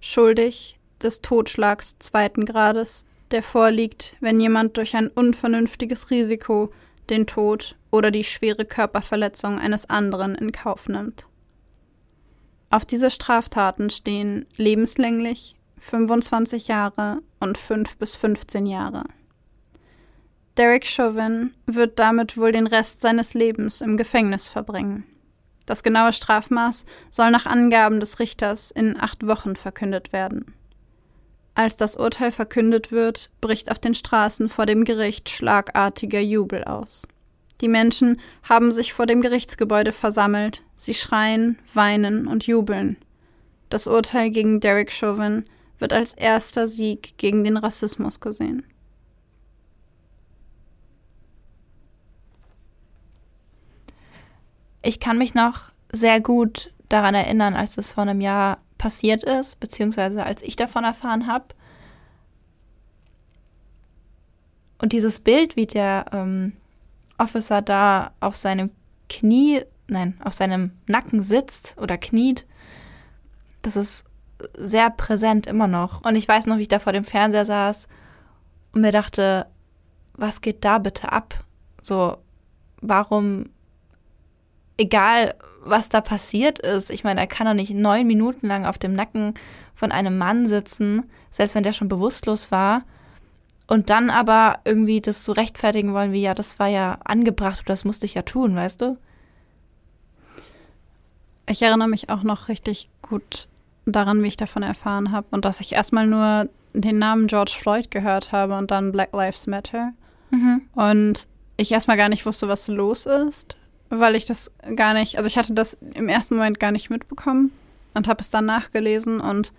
Schuldig 0.00 0.78
des 1.02 1.20
Totschlags 1.20 1.98
zweiten 1.98 2.46
Grades, 2.46 3.04
der 3.30 3.42
vorliegt, 3.42 4.16
wenn 4.20 4.40
jemand 4.40 4.76
durch 4.76 4.96
ein 4.96 5.08
unvernünftiges 5.08 6.10
Risiko 6.10 6.72
den 7.10 7.26
Tod 7.26 7.76
oder 7.90 8.10
die 8.10 8.24
schwere 8.24 8.64
Körperverletzung 8.64 9.58
eines 9.58 9.88
anderen 9.88 10.34
in 10.34 10.52
Kauf 10.52 10.88
nimmt. 10.88 11.26
Auf 12.70 12.84
diese 12.84 13.10
Straftaten 13.10 13.90
stehen 13.90 14.46
lebenslänglich 14.56 15.56
25 15.84 16.68
Jahre 16.68 17.18
und 17.40 17.58
5 17.58 17.98
bis 17.98 18.16
15 18.16 18.64
Jahre. 18.64 19.04
Derek 20.56 20.86
Chauvin 20.86 21.52
wird 21.66 21.98
damit 21.98 22.38
wohl 22.38 22.52
den 22.52 22.66
Rest 22.66 23.02
seines 23.02 23.34
Lebens 23.34 23.82
im 23.82 23.98
Gefängnis 23.98 24.46
verbringen. 24.46 25.04
Das 25.66 25.82
genaue 25.82 26.14
Strafmaß 26.14 26.86
soll 27.10 27.30
nach 27.30 27.44
Angaben 27.44 28.00
des 28.00 28.18
Richters 28.18 28.70
in 28.70 28.98
acht 28.98 29.26
Wochen 29.26 29.56
verkündet 29.56 30.12
werden. 30.14 30.54
Als 31.54 31.76
das 31.76 31.96
Urteil 31.96 32.32
verkündet 32.32 32.90
wird, 32.90 33.30
bricht 33.42 33.70
auf 33.70 33.78
den 33.78 33.94
Straßen 33.94 34.48
vor 34.48 34.64
dem 34.64 34.84
Gericht 34.84 35.28
schlagartiger 35.28 36.20
Jubel 36.20 36.64
aus. 36.64 37.06
Die 37.60 37.68
Menschen 37.68 38.20
haben 38.42 38.72
sich 38.72 38.94
vor 38.94 39.04
dem 39.04 39.20
Gerichtsgebäude 39.20 39.92
versammelt, 39.92 40.62
sie 40.76 40.94
schreien, 40.94 41.58
weinen 41.72 42.26
und 42.26 42.46
jubeln. 42.46 42.96
Das 43.68 43.86
Urteil 43.86 44.30
gegen 44.30 44.60
Derek 44.60 44.90
Chauvin 44.90 45.44
wird 45.78 45.92
als 45.92 46.14
erster 46.14 46.66
Sieg 46.66 47.16
gegen 47.16 47.44
den 47.44 47.56
Rassismus 47.56 48.20
gesehen. 48.20 48.64
Ich 54.82 55.00
kann 55.00 55.16
mich 55.16 55.34
noch 55.34 55.72
sehr 55.92 56.20
gut 56.20 56.72
daran 56.88 57.14
erinnern, 57.14 57.54
als 57.54 57.78
es 57.78 57.92
vor 57.92 58.02
einem 58.02 58.20
Jahr 58.20 58.58
passiert 58.76 59.24
ist, 59.24 59.58
beziehungsweise 59.58 60.24
als 60.24 60.42
ich 60.42 60.56
davon 60.56 60.84
erfahren 60.84 61.26
habe. 61.26 61.46
Und 64.78 64.92
dieses 64.92 65.20
Bild, 65.20 65.56
wie 65.56 65.66
der 65.66 66.04
ähm, 66.12 66.52
Officer 67.16 67.62
da 67.62 68.12
auf 68.20 68.36
seinem 68.36 68.70
Knie, 69.08 69.62
nein, 69.88 70.20
auf 70.22 70.34
seinem 70.34 70.72
Nacken 70.86 71.22
sitzt 71.22 71.76
oder 71.78 71.96
kniet, 71.96 72.46
das 73.62 73.76
ist 73.76 74.04
sehr 74.56 74.90
präsent 74.90 75.46
immer 75.46 75.66
noch. 75.66 76.04
Und 76.04 76.16
ich 76.16 76.28
weiß 76.28 76.46
noch, 76.46 76.58
wie 76.58 76.62
ich 76.62 76.68
da 76.68 76.78
vor 76.78 76.92
dem 76.92 77.04
Fernseher 77.04 77.44
saß 77.44 77.88
und 78.72 78.80
mir 78.80 78.92
dachte, 78.92 79.46
was 80.14 80.40
geht 80.40 80.64
da 80.64 80.78
bitte 80.78 81.12
ab? 81.12 81.44
So, 81.80 82.18
warum, 82.80 83.50
egal 84.76 85.34
was 85.64 85.88
da 85.88 86.00
passiert 86.00 86.58
ist, 86.58 86.90
ich 86.90 87.04
meine, 87.04 87.20
er 87.20 87.26
kann 87.26 87.46
doch 87.46 87.54
nicht 87.54 87.72
neun 87.72 88.06
Minuten 88.06 88.46
lang 88.46 88.66
auf 88.66 88.78
dem 88.78 88.92
Nacken 88.92 89.34
von 89.74 89.92
einem 89.92 90.18
Mann 90.18 90.46
sitzen, 90.46 91.04
selbst 91.30 91.54
wenn 91.54 91.62
der 91.62 91.72
schon 91.72 91.88
bewusstlos 91.88 92.50
war. 92.50 92.82
Und 93.66 93.88
dann 93.88 94.10
aber 94.10 94.58
irgendwie 94.64 95.00
das 95.00 95.24
so 95.24 95.32
rechtfertigen 95.32 95.94
wollen, 95.94 96.12
wie 96.12 96.20
ja, 96.20 96.34
das 96.34 96.58
war 96.58 96.68
ja 96.68 96.98
angebracht 97.04 97.60
und 97.60 97.70
das 97.70 97.84
musste 97.84 98.04
ich 98.04 98.14
ja 98.14 98.22
tun, 98.22 98.54
weißt 98.54 98.82
du? 98.82 98.98
Ich 101.48 101.62
erinnere 101.62 101.88
mich 101.88 102.10
auch 102.10 102.22
noch 102.22 102.48
richtig 102.48 102.90
gut 103.00 103.48
daran, 103.86 104.22
wie 104.22 104.28
ich 104.28 104.36
davon 104.36 104.62
erfahren 104.62 105.12
habe 105.12 105.26
und 105.30 105.44
dass 105.44 105.60
ich 105.60 105.72
erstmal 105.72 106.06
nur 106.06 106.48
den 106.72 106.98
Namen 106.98 107.26
George 107.26 107.54
Floyd 107.58 107.90
gehört 107.90 108.32
habe 108.32 108.56
und 108.56 108.70
dann 108.70 108.92
Black 108.92 109.12
Lives 109.12 109.46
Matter. 109.46 109.92
Mhm. 110.30 110.62
Und 110.74 111.28
ich 111.56 111.70
erstmal 111.72 111.96
gar 111.96 112.08
nicht 112.08 112.26
wusste, 112.26 112.48
was 112.48 112.68
los 112.68 113.06
ist, 113.06 113.56
weil 113.90 114.16
ich 114.16 114.24
das 114.24 114.50
gar 114.74 114.94
nicht, 114.94 115.16
also 115.16 115.28
ich 115.28 115.38
hatte 115.38 115.52
das 115.52 115.74
im 115.94 116.08
ersten 116.08 116.34
Moment 116.34 116.58
gar 116.58 116.72
nicht 116.72 116.90
mitbekommen 116.90 117.52
und 117.94 118.08
habe 118.08 118.20
es 118.20 118.30
dann 118.30 118.46
nachgelesen 118.46 119.20
und 119.20 119.52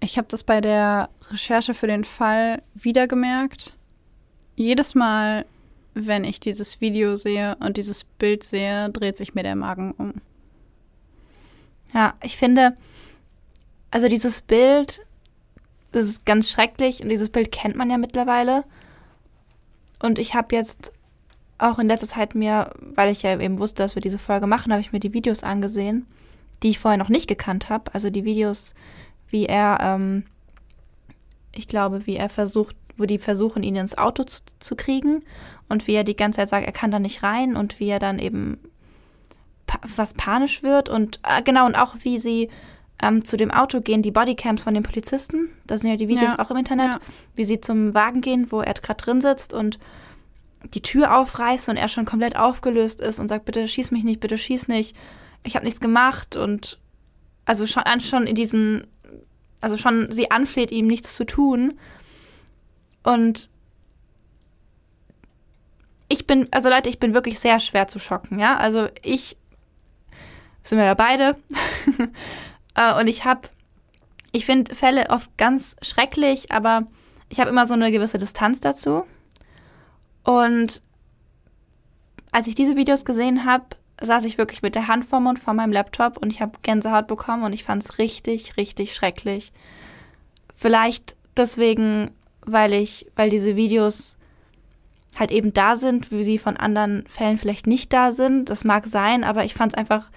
ich 0.00 0.18
habe 0.18 0.28
das 0.28 0.44
bei 0.44 0.60
der 0.60 1.08
Recherche 1.30 1.72
für 1.72 1.86
den 1.86 2.04
Fall 2.04 2.62
wieder 2.74 3.06
gemerkt. 3.06 3.74
Jedes 4.54 4.94
Mal, 4.94 5.46
wenn 5.94 6.24
ich 6.24 6.40
dieses 6.40 6.80
Video 6.82 7.16
sehe 7.16 7.56
und 7.60 7.78
dieses 7.78 8.04
Bild 8.04 8.44
sehe, 8.44 8.90
dreht 8.90 9.16
sich 9.16 9.34
mir 9.34 9.42
der 9.42 9.56
Magen 9.56 9.92
um. 9.92 10.14
Ja, 11.94 12.14
ich 12.22 12.36
finde, 12.36 12.74
also 13.94 14.08
dieses 14.08 14.40
Bild, 14.40 15.02
das 15.92 16.06
ist 16.06 16.26
ganz 16.26 16.50
schrecklich 16.50 17.00
und 17.00 17.10
dieses 17.10 17.30
Bild 17.30 17.52
kennt 17.52 17.76
man 17.76 17.88
ja 17.88 17.96
mittlerweile. 17.96 18.64
Und 20.02 20.18
ich 20.18 20.34
habe 20.34 20.56
jetzt 20.56 20.92
auch 21.58 21.78
in 21.78 21.86
letzter 21.86 22.08
Zeit 22.08 22.34
mir, 22.34 22.72
weil 22.80 23.12
ich 23.12 23.22
ja 23.22 23.38
eben 23.38 23.60
wusste, 23.60 23.84
dass 23.84 23.94
wir 23.94 24.02
diese 24.02 24.18
Folge 24.18 24.48
machen, 24.48 24.72
habe 24.72 24.80
ich 24.80 24.90
mir 24.90 24.98
die 24.98 25.12
Videos 25.12 25.44
angesehen, 25.44 26.06
die 26.64 26.70
ich 26.70 26.80
vorher 26.80 26.98
noch 26.98 27.08
nicht 27.08 27.28
gekannt 27.28 27.70
habe. 27.70 27.94
Also 27.94 28.10
die 28.10 28.24
Videos, 28.24 28.74
wie 29.28 29.46
er, 29.46 29.78
ähm, 29.80 30.24
ich 31.54 31.68
glaube, 31.68 32.04
wie 32.04 32.16
er 32.16 32.28
versucht, 32.28 32.74
wo 32.96 33.04
die 33.04 33.18
versuchen, 33.18 33.62
ihn 33.62 33.76
ins 33.76 33.96
Auto 33.96 34.24
zu, 34.24 34.40
zu 34.58 34.74
kriegen 34.74 35.22
und 35.68 35.86
wie 35.86 35.94
er 35.94 36.02
die 36.02 36.16
ganze 36.16 36.38
Zeit 36.38 36.48
sagt, 36.48 36.66
er 36.66 36.72
kann 36.72 36.90
da 36.90 36.98
nicht 36.98 37.22
rein 37.22 37.54
und 37.54 37.78
wie 37.78 37.90
er 37.90 38.00
dann 38.00 38.18
eben 38.18 38.58
pa 39.68 39.78
was 39.94 40.14
panisch 40.14 40.64
wird 40.64 40.88
und 40.88 41.20
äh, 41.22 41.42
genau 41.42 41.66
und 41.66 41.76
auch 41.76 41.94
wie 42.00 42.18
sie 42.18 42.50
ähm, 43.02 43.24
zu 43.24 43.36
dem 43.36 43.50
Auto 43.50 43.80
gehen 43.80 44.02
die 44.02 44.10
Bodycams 44.10 44.62
von 44.62 44.74
den 44.74 44.82
Polizisten. 44.82 45.48
Da 45.66 45.76
sind 45.76 45.90
ja 45.90 45.96
die 45.96 46.08
Videos 46.08 46.32
ja. 46.32 46.38
auch 46.38 46.50
im 46.50 46.56
Internet, 46.56 46.94
ja. 46.94 47.00
wie 47.34 47.44
sie 47.44 47.60
zum 47.60 47.94
Wagen 47.94 48.20
gehen, 48.20 48.50
wo 48.50 48.60
er 48.60 48.74
gerade 48.74 49.02
drin 49.02 49.20
sitzt 49.20 49.52
und 49.52 49.78
die 50.72 50.80
Tür 50.80 51.16
aufreißt 51.16 51.68
und 51.68 51.76
er 51.76 51.88
schon 51.88 52.06
komplett 52.06 52.36
aufgelöst 52.36 53.00
ist 53.00 53.18
und 53.18 53.28
sagt, 53.28 53.44
bitte 53.44 53.68
schieß 53.68 53.90
mich 53.90 54.04
nicht, 54.04 54.20
bitte 54.20 54.38
schieß 54.38 54.68
nicht. 54.68 54.96
Ich 55.42 55.56
habe 55.56 55.64
nichts 55.64 55.80
gemacht 55.80 56.36
und 56.36 56.78
also 57.44 57.66
schon, 57.66 57.82
schon 58.00 58.26
in 58.26 58.34
diesen, 58.34 58.86
also 59.60 59.76
schon 59.76 60.10
sie 60.10 60.30
anfleht, 60.30 60.72
ihm 60.72 60.86
nichts 60.86 61.14
zu 61.14 61.26
tun. 61.26 61.74
Und 63.02 63.50
ich 66.08 66.26
bin, 66.26 66.48
also 66.50 66.70
Leute, 66.70 66.88
ich 66.88 66.98
bin 66.98 67.12
wirklich 67.12 67.38
sehr 67.38 67.58
schwer 67.58 67.86
zu 67.86 67.98
schocken, 67.98 68.38
ja. 68.38 68.56
Also 68.56 68.88
ich, 69.02 69.36
sind 70.62 70.78
wir 70.78 70.86
ja 70.86 70.94
beide, 70.94 71.36
Äh, 72.74 72.98
und 72.98 73.06
ich 73.06 73.24
habe, 73.24 73.48
ich 74.32 74.46
finde 74.46 74.74
Fälle 74.74 75.10
oft 75.10 75.36
ganz 75.36 75.76
schrecklich, 75.82 76.52
aber 76.52 76.84
ich 77.28 77.40
habe 77.40 77.50
immer 77.50 77.66
so 77.66 77.74
eine 77.74 77.90
gewisse 77.90 78.18
Distanz 78.18 78.60
dazu. 78.60 79.04
Und 80.24 80.82
als 82.32 82.46
ich 82.46 82.54
diese 82.54 82.76
Videos 82.76 83.04
gesehen 83.04 83.44
habe, 83.44 83.64
saß 84.00 84.24
ich 84.24 84.38
wirklich 84.38 84.62
mit 84.62 84.74
der 84.74 84.88
Hand 84.88 85.04
vor 85.04 85.20
Mund 85.20 85.38
vor 85.38 85.54
meinem 85.54 85.72
Laptop 85.72 86.18
und 86.18 86.30
ich 86.30 86.40
habe 86.40 86.58
Gänsehaut 86.62 87.06
bekommen 87.06 87.44
und 87.44 87.52
ich 87.52 87.64
fand 87.64 87.82
es 87.82 87.98
richtig, 87.98 88.56
richtig 88.56 88.94
schrecklich. 88.94 89.52
Vielleicht 90.54 91.16
deswegen, 91.36 92.10
weil 92.42 92.72
ich, 92.72 93.06
weil 93.16 93.30
diese 93.30 93.56
Videos 93.56 94.16
halt 95.16 95.30
eben 95.30 95.52
da 95.52 95.76
sind, 95.76 96.10
wie 96.10 96.22
sie 96.22 96.38
von 96.38 96.56
anderen 96.56 97.04
Fällen 97.06 97.38
vielleicht 97.38 97.66
nicht 97.66 97.92
da 97.92 98.12
sind. 98.12 98.50
Das 98.50 98.64
mag 98.64 98.86
sein, 98.86 99.22
aber 99.22 99.44
ich 99.44 99.54
fand 99.54 99.72
es 99.72 99.78
einfach 99.78 100.10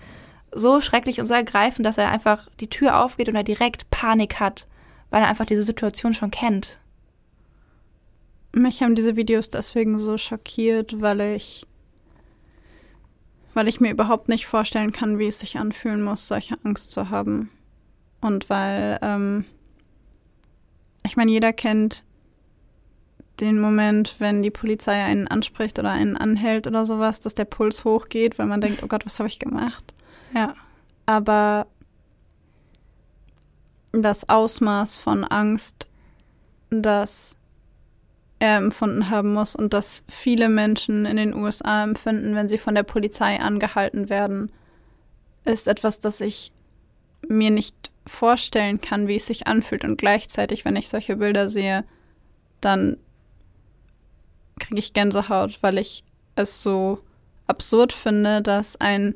so 0.58 0.82
schrecklich 0.82 1.20
und 1.20 1.26
so 1.26 1.34
ergreifend, 1.34 1.86
dass 1.86 1.98
er 1.98 2.12
einfach 2.12 2.48
die 2.60 2.70
Tür 2.70 3.04
aufgeht 3.04 3.30
und 3.30 3.36
er 3.36 3.44
direkt 3.44 3.90
Panik 3.90 4.40
hat, 4.40 4.68
weil 5.10 5.22
er 5.22 5.30
einfach 5.30 5.46
diese 5.46 5.64
Situation 5.64 6.14
schon 6.14 6.32
kennt. 6.32 6.78
Mich 8.54 8.82
haben 8.82 8.96
diese 8.96 9.16
Videos 9.16 9.50
deswegen 9.50 10.00
so 10.00 10.18
schockiert, 10.18 11.02
weil 11.02 11.22
ich 11.22 11.66
weil 13.58 13.68
ich 13.68 13.80
mir 13.80 13.90
überhaupt 13.90 14.30
nicht 14.30 14.46
vorstellen 14.46 14.92
kann, 14.92 15.18
wie 15.18 15.26
es 15.26 15.40
sich 15.40 15.58
anfühlen 15.58 16.04
muss, 16.04 16.28
solche 16.28 16.56
Angst 16.64 16.92
zu 16.92 17.10
haben. 17.10 17.50
Und 18.22 18.52
weil, 18.52 19.00
ähm, 19.02 19.46
ich 21.04 21.18
meine, 21.18 21.32
jeder 21.32 21.54
kennt 21.54 22.04
den 23.40 23.60
Moment, 23.60 24.16
wenn 24.20 24.44
die 24.44 24.52
Polizei 24.52 25.04
einen 25.04 25.28
anspricht 25.28 25.80
oder 25.80 25.90
einen 25.90 26.18
anhält 26.18 26.68
oder 26.68 26.86
sowas, 26.86 27.20
dass 27.20 27.34
der 27.34 27.46
Puls 27.46 27.84
hochgeht, 27.84 28.38
weil 28.38 28.46
man 28.46 28.62
denkt, 28.62 28.84
oh 28.84 28.88
Gott, 28.88 29.08
was 29.08 29.18
habe 29.18 29.28
ich 29.28 29.40
gemacht? 29.40 29.96
Ja. 30.34 30.56
Aber 31.06 31.68
das 33.92 34.28
Ausmaß 34.30 34.98
von 34.98 35.24
Angst, 35.24 35.88
das 36.70 37.36
er 38.40 38.58
empfunden 38.58 39.10
haben 39.10 39.34
muss 39.34 39.56
und 39.56 39.74
das 39.74 40.04
viele 40.08 40.48
Menschen 40.50 41.06
in 41.06 41.18
den 41.18 41.34
USA 41.34 41.84
empfinden, 41.84 42.36
wenn 42.36 42.48
sie 42.48 42.60
von 42.60 42.76
der 42.76 42.84
Polizei 42.84 43.40
angehalten 43.40 44.10
werden, 44.10 44.52
ist 45.44 45.68
etwas, 45.68 46.00
das 46.00 46.22
ich 46.22 46.52
mir 47.28 47.50
nicht 47.50 47.92
vorstellen 48.06 48.80
kann, 48.80 49.08
wie 49.08 49.16
es 49.16 49.26
sich 49.26 49.48
anfühlt. 49.48 49.84
Und 49.84 49.98
gleichzeitig, 49.98 50.66
wenn 50.66 50.76
ich 50.76 50.90
solche 50.90 51.16
Bilder 51.16 51.50
sehe, 51.50 51.84
dann 52.62 52.98
kriege 54.60 54.80
ich 54.80 54.94
Gänsehaut, 54.94 55.58
weil 55.62 55.78
ich 55.78 56.04
es 56.36 56.62
so 56.62 57.00
absurd 57.48 57.94
finde, 57.94 58.42
dass 58.42 58.80
ein 58.80 59.16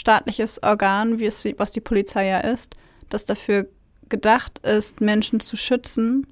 staatliches 0.00 0.62
Organ, 0.62 1.18
wie 1.18 1.26
es, 1.26 1.44
was 1.58 1.72
die 1.72 1.80
Polizei 1.80 2.26
ja 2.26 2.38
ist, 2.38 2.74
das 3.10 3.26
dafür 3.26 3.68
gedacht 4.08 4.58
ist, 4.60 5.00
Menschen 5.00 5.40
zu 5.40 5.56
schützen, 5.56 6.26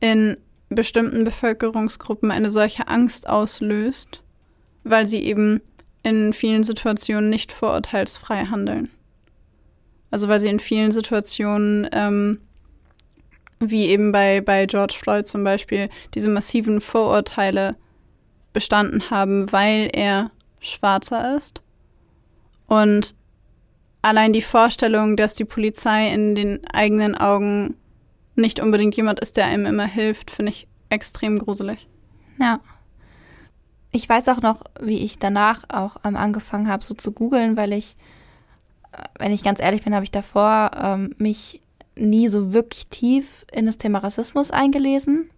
in 0.00 0.36
bestimmten 0.68 1.24
Bevölkerungsgruppen 1.24 2.30
eine 2.30 2.50
solche 2.50 2.88
Angst 2.88 3.28
auslöst, 3.28 4.22
weil 4.84 5.06
sie 5.06 5.22
eben 5.22 5.60
in 6.02 6.32
vielen 6.32 6.64
Situationen 6.64 7.30
nicht 7.30 7.52
vorurteilsfrei 7.52 8.46
handeln. 8.46 8.90
Also 10.10 10.28
weil 10.28 10.40
sie 10.40 10.48
in 10.48 10.58
vielen 10.58 10.92
Situationen, 10.92 11.88
ähm, 11.92 12.40
wie 13.60 13.86
eben 13.86 14.12
bei, 14.12 14.40
bei 14.40 14.66
George 14.66 14.96
Floyd 14.98 15.28
zum 15.28 15.44
Beispiel, 15.44 15.88
diese 16.14 16.28
massiven 16.28 16.80
Vorurteile 16.80 17.76
bestanden 18.52 19.10
haben, 19.10 19.52
weil 19.52 19.90
er 19.92 20.30
schwarzer 20.58 21.36
ist. 21.36 21.61
Und 22.72 23.14
allein 24.00 24.32
die 24.32 24.40
Vorstellung, 24.40 25.18
dass 25.18 25.34
die 25.34 25.44
Polizei 25.44 26.08
in 26.08 26.34
den 26.34 26.66
eigenen 26.72 27.14
Augen 27.14 27.76
nicht 28.34 28.60
unbedingt 28.60 28.96
jemand 28.96 29.20
ist, 29.20 29.36
der 29.36 29.44
einem 29.44 29.66
immer 29.66 29.84
hilft, 29.84 30.30
finde 30.30 30.52
ich 30.52 30.66
extrem 30.88 31.38
gruselig. 31.38 31.86
Ja. 32.40 32.60
Ich 33.90 34.08
weiß 34.08 34.26
auch 34.30 34.40
noch, 34.40 34.62
wie 34.80 35.04
ich 35.04 35.18
danach 35.18 35.64
auch 35.68 35.96
ähm, 36.02 36.16
angefangen 36.16 36.66
habe, 36.66 36.82
so 36.82 36.94
zu 36.94 37.12
googeln, 37.12 37.58
weil 37.58 37.74
ich, 37.74 37.94
äh, 38.92 39.02
wenn 39.18 39.32
ich 39.32 39.44
ganz 39.44 39.60
ehrlich 39.60 39.84
bin, 39.84 39.94
habe 39.94 40.04
ich 40.04 40.10
davor 40.10 40.70
ähm, 40.74 41.14
mich 41.18 41.60
nie 41.94 42.26
so 42.28 42.54
wirklich 42.54 42.86
tief 42.86 43.44
in 43.52 43.66
das 43.66 43.76
Thema 43.76 43.98
Rassismus 43.98 44.50
eingelesen 44.50 45.28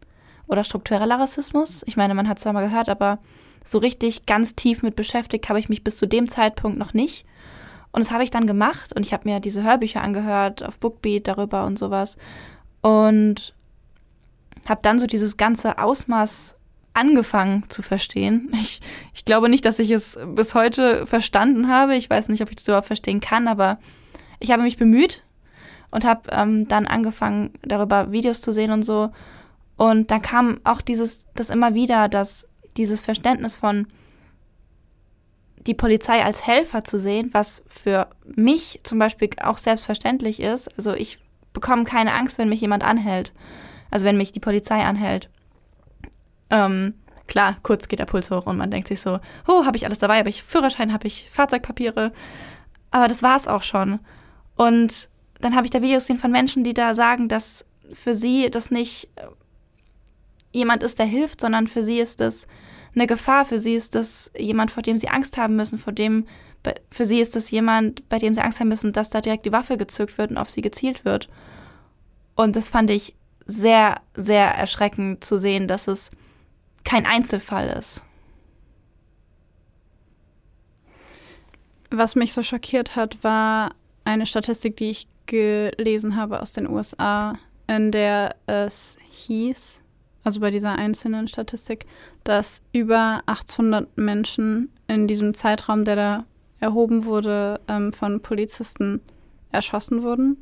oder 0.46 0.62
struktureller 0.62 1.18
Rassismus. 1.18 1.82
Ich 1.86 1.96
meine, 1.96 2.14
man 2.14 2.28
hat 2.28 2.36
es 2.36 2.44
zwar 2.44 2.52
mal 2.52 2.68
gehört, 2.68 2.88
aber 2.88 3.18
so 3.64 3.78
richtig 3.78 4.26
ganz 4.26 4.54
tief 4.54 4.82
mit 4.82 4.94
beschäftigt 4.94 5.48
habe 5.48 5.58
ich 5.58 5.68
mich 5.68 5.82
bis 5.82 5.96
zu 5.96 6.06
dem 6.06 6.28
Zeitpunkt 6.28 6.78
noch 6.78 6.94
nicht. 6.94 7.24
Und 7.92 8.04
das 8.04 8.12
habe 8.12 8.24
ich 8.24 8.30
dann 8.30 8.46
gemacht 8.46 8.94
und 8.94 9.06
ich 9.06 9.12
habe 9.12 9.28
mir 9.28 9.40
diese 9.40 9.62
Hörbücher 9.62 10.02
angehört 10.02 10.64
auf 10.64 10.78
Bookbeat 10.78 11.28
darüber 11.28 11.64
und 11.64 11.78
sowas. 11.78 12.18
Und 12.82 13.54
habe 14.68 14.80
dann 14.82 14.98
so 14.98 15.06
dieses 15.06 15.36
ganze 15.36 15.78
Ausmaß 15.78 16.56
angefangen 16.92 17.64
zu 17.68 17.82
verstehen. 17.82 18.50
Ich, 18.60 18.80
ich 19.12 19.24
glaube 19.24 19.48
nicht, 19.48 19.64
dass 19.64 19.78
ich 19.78 19.90
es 19.90 20.18
bis 20.34 20.54
heute 20.54 21.06
verstanden 21.06 21.68
habe. 21.68 21.96
Ich 21.96 22.08
weiß 22.08 22.28
nicht, 22.28 22.42
ob 22.42 22.50
ich 22.50 22.56
das 22.56 22.68
überhaupt 22.68 22.86
verstehen 22.86 23.20
kann, 23.20 23.48
aber 23.48 23.78
ich 24.40 24.50
habe 24.50 24.62
mich 24.62 24.76
bemüht 24.76 25.24
und 25.90 26.04
habe 26.04 26.30
ähm, 26.32 26.66
dann 26.68 26.86
angefangen, 26.86 27.50
darüber 27.62 28.10
Videos 28.10 28.40
zu 28.40 28.52
sehen 28.52 28.70
und 28.70 28.82
so. 28.82 29.10
Und 29.76 30.10
dann 30.10 30.22
kam 30.22 30.60
auch 30.64 30.80
dieses, 30.80 31.26
das 31.34 31.50
immer 31.50 31.74
wieder, 31.74 32.08
dass 32.08 32.48
dieses 32.76 33.00
Verständnis 33.00 33.56
von 33.56 33.86
die 35.66 35.74
Polizei 35.74 36.22
als 36.22 36.46
Helfer 36.46 36.84
zu 36.84 36.98
sehen, 36.98 37.30
was 37.32 37.64
für 37.68 38.08
mich 38.24 38.80
zum 38.82 38.98
Beispiel 38.98 39.30
auch 39.42 39.58
selbstverständlich 39.58 40.40
ist. 40.40 40.68
Also 40.76 40.92
ich 40.92 41.18
bekomme 41.52 41.84
keine 41.84 42.12
Angst, 42.12 42.38
wenn 42.38 42.48
mich 42.48 42.60
jemand 42.60 42.84
anhält. 42.84 43.32
Also 43.90 44.04
wenn 44.04 44.16
mich 44.16 44.32
die 44.32 44.40
Polizei 44.40 44.82
anhält. 44.82 45.30
Ähm, 46.50 46.94
klar, 47.26 47.56
kurz 47.62 47.88
geht 47.88 47.98
der 47.98 48.06
Puls 48.06 48.30
hoch 48.30 48.46
und 48.46 48.58
man 48.58 48.70
denkt 48.70 48.88
sich 48.88 49.00
so, 49.00 49.20
oh, 49.48 49.64
habe 49.64 49.76
ich 49.76 49.86
alles 49.86 49.98
dabei, 49.98 50.18
habe 50.18 50.28
ich 50.28 50.42
Führerschein, 50.42 50.92
habe 50.92 51.06
ich 51.06 51.30
Fahrzeugpapiere. 51.30 52.12
Aber 52.90 53.08
das 53.08 53.22
war 53.22 53.36
es 53.36 53.48
auch 53.48 53.62
schon. 53.62 54.00
Und 54.56 55.08
dann 55.40 55.54
habe 55.54 55.64
ich 55.64 55.70
da 55.70 55.80
Videos 55.80 56.04
gesehen 56.04 56.18
von 56.18 56.30
Menschen, 56.30 56.64
die 56.64 56.74
da 56.74 56.94
sagen, 56.94 57.28
dass 57.28 57.64
für 57.92 58.14
sie 58.14 58.50
das 58.50 58.70
nicht 58.70 59.08
jemand 60.52 60.82
ist, 60.82 60.98
der 60.98 61.06
hilft, 61.06 61.40
sondern 61.40 61.66
für 61.66 61.82
sie 61.82 61.98
ist 61.98 62.20
das 62.20 62.46
eine 62.94 63.06
Gefahr. 63.06 63.44
Für 63.44 63.58
sie 63.58 63.74
ist 63.74 63.94
das 63.94 64.30
jemand, 64.36 64.70
vor 64.70 64.82
dem 64.82 64.96
sie 64.96 65.08
Angst 65.08 65.36
haben 65.36 65.56
müssen, 65.56 65.78
vor 65.78 65.92
dem 65.92 66.26
für 66.90 67.04
sie 67.04 67.20
ist 67.20 67.36
das 67.36 67.50
jemand, 67.50 68.08
bei 68.08 68.18
dem 68.18 68.32
sie 68.32 68.40
Angst 68.40 68.60
haben 68.60 68.68
müssen, 68.68 68.92
dass 68.92 69.10
da 69.10 69.20
direkt 69.20 69.44
die 69.44 69.52
Waffe 69.52 69.76
gezückt 69.76 70.16
wird 70.16 70.30
und 70.30 70.38
auf 70.38 70.48
sie 70.48 70.62
gezielt 70.62 71.04
wird. 71.04 71.28
Und 72.36 72.56
das 72.56 72.70
fand 72.70 72.90
ich 72.90 73.14
sehr, 73.46 74.00
sehr 74.14 74.46
erschreckend 74.46 75.24
zu 75.24 75.38
sehen, 75.38 75.68
dass 75.68 75.88
es 75.88 76.10
kein 76.84 77.06
Einzelfall 77.06 77.68
ist. 77.68 78.02
Was 81.90 82.16
mich 82.16 82.32
so 82.32 82.42
schockiert 82.42 82.96
hat, 82.96 83.22
war 83.22 83.74
eine 84.04 84.26
Statistik, 84.26 84.76
die 84.76 84.90
ich 84.90 85.06
gelesen 85.26 86.16
habe 86.16 86.40
aus 86.42 86.52
den 86.52 86.68
USA, 86.68 87.38
in 87.66 87.92
der 87.92 88.36
es 88.46 88.96
hieß, 89.10 89.83
also 90.24 90.40
bei 90.40 90.50
dieser 90.50 90.72
einzelnen 90.72 91.28
Statistik, 91.28 91.86
dass 92.24 92.62
über 92.72 93.22
800 93.26 93.96
Menschen 93.96 94.70
in 94.88 95.06
diesem 95.06 95.34
Zeitraum, 95.34 95.84
der 95.84 95.96
da 95.96 96.24
erhoben 96.60 97.04
wurde, 97.04 97.60
ähm, 97.68 97.92
von 97.92 98.20
Polizisten 98.20 99.00
erschossen 99.52 100.02
wurden. 100.02 100.38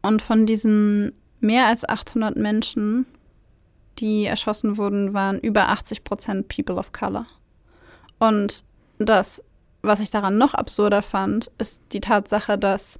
Und 0.00 0.22
von 0.22 0.46
diesen 0.46 1.12
mehr 1.40 1.66
als 1.66 1.86
800 1.86 2.36
Menschen, 2.36 3.06
die 3.98 4.26
erschossen 4.26 4.76
wurden, 4.76 5.12
waren 5.12 5.40
über 5.40 5.68
80 5.68 6.04
Prozent 6.04 6.48
People 6.48 6.76
of 6.76 6.92
Color. 6.92 7.26
Und 8.18 8.64
das, 8.98 9.42
was 9.82 10.00
ich 10.00 10.10
daran 10.10 10.38
noch 10.38 10.54
absurder 10.54 11.02
fand, 11.02 11.50
ist 11.58 11.82
die 11.92 12.00
Tatsache, 12.00 12.58
dass 12.58 12.98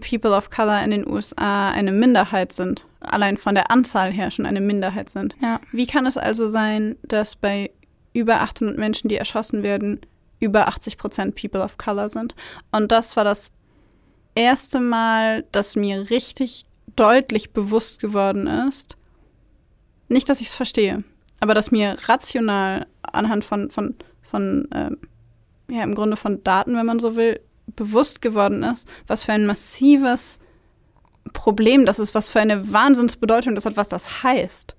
People 0.00 0.36
of 0.36 0.50
Color 0.50 0.82
in 0.82 0.90
den 0.90 1.08
USA 1.08 1.70
eine 1.70 1.92
Minderheit 1.92 2.52
sind. 2.52 2.86
Allein 3.00 3.36
von 3.36 3.54
der 3.54 3.70
Anzahl 3.70 4.12
her 4.12 4.30
schon 4.30 4.46
eine 4.46 4.60
Minderheit 4.60 5.10
sind. 5.10 5.36
Ja. 5.40 5.60
Wie 5.72 5.86
kann 5.86 6.06
es 6.06 6.16
also 6.16 6.46
sein, 6.46 6.96
dass 7.02 7.36
bei 7.36 7.70
über 8.12 8.40
800 8.40 8.78
Menschen, 8.78 9.08
die 9.08 9.16
erschossen 9.16 9.62
werden, 9.62 10.00
über 10.40 10.68
80 10.68 10.96
Prozent 10.98 11.34
People 11.34 11.62
of 11.62 11.78
Color 11.78 12.08
sind? 12.08 12.34
Und 12.72 12.92
das 12.92 13.16
war 13.16 13.24
das 13.24 13.52
erste 14.34 14.80
Mal, 14.80 15.44
dass 15.52 15.76
mir 15.76 16.10
richtig 16.10 16.66
deutlich 16.96 17.52
bewusst 17.52 18.00
geworden 18.00 18.46
ist, 18.46 18.96
nicht, 20.08 20.28
dass 20.28 20.40
ich 20.40 20.48
es 20.48 20.54
verstehe, 20.54 21.04
aber 21.40 21.54
dass 21.54 21.70
mir 21.70 21.96
rational 22.06 22.86
anhand 23.02 23.44
von, 23.44 23.70
von, 23.70 23.94
von 24.22 24.70
äh, 24.72 24.90
ja, 25.70 25.82
im 25.82 25.94
Grunde 25.94 26.16
von 26.16 26.42
Daten, 26.42 26.76
wenn 26.76 26.86
man 26.86 26.98
so 26.98 27.14
will, 27.14 27.40
bewusst 27.76 28.20
geworden 28.22 28.62
ist, 28.62 28.88
was 29.06 29.24
für 29.24 29.32
ein 29.32 29.46
massives 29.46 30.40
Problem 31.32 31.86
das 31.86 31.98
ist, 31.98 32.14
was 32.14 32.28
für 32.28 32.40
eine 32.40 32.72
Wahnsinnsbedeutung 32.72 33.54
das 33.54 33.66
hat, 33.66 33.76
was 33.76 33.88
das 33.88 34.22
heißt. 34.22 34.74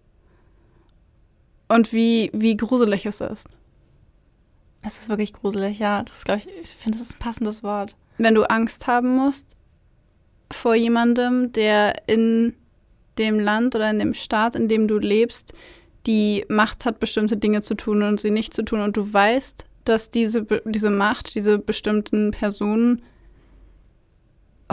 Und 1.67 1.93
wie, 1.93 2.31
wie 2.33 2.57
gruselig 2.57 3.05
es 3.05 3.21
ist. 3.21 3.47
Es 4.81 4.97
ist 4.97 5.09
wirklich 5.09 5.33
gruselig, 5.33 5.79
ja. 5.79 6.03
Das 6.03 6.23
glaube 6.23 6.41
ich, 6.41 6.47
ich 6.61 6.69
finde, 6.69 6.97
das 6.97 7.07
ist 7.07 7.15
ein 7.15 7.19
passendes 7.19 7.63
Wort. 7.63 7.95
Wenn 8.17 8.35
du 8.35 8.49
Angst 8.49 8.87
haben 8.87 9.15
musst, 9.15 9.55
vor 10.51 10.73
jemandem, 10.73 11.51
der 11.51 12.07
in 12.07 12.55
dem 13.17 13.39
Land 13.39 13.75
oder 13.75 13.89
in 13.89 13.99
dem 13.99 14.13
Staat, 14.13 14.55
in 14.55 14.67
dem 14.67 14.87
du 14.87 14.97
lebst, 14.97 15.53
die 16.07 16.45
Macht 16.47 16.85
hat, 16.85 16.99
bestimmte 16.99 17.37
Dinge 17.37 17.61
zu 17.61 17.75
tun 17.75 18.01
und 18.03 18.19
sie 18.19 18.31
nicht 18.31 18.53
zu 18.53 18.63
tun. 18.63 18.81
Und 18.81 18.97
du 18.97 19.13
weißt, 19.13 19.65
dass 19.85 20.09
diese, 20.09 20.45
diese 20.65 20.89
Macht, 20.89 21.35
diese 21.35 21.59
bestimmten 21.59 22.31
Personen 22.31 23.01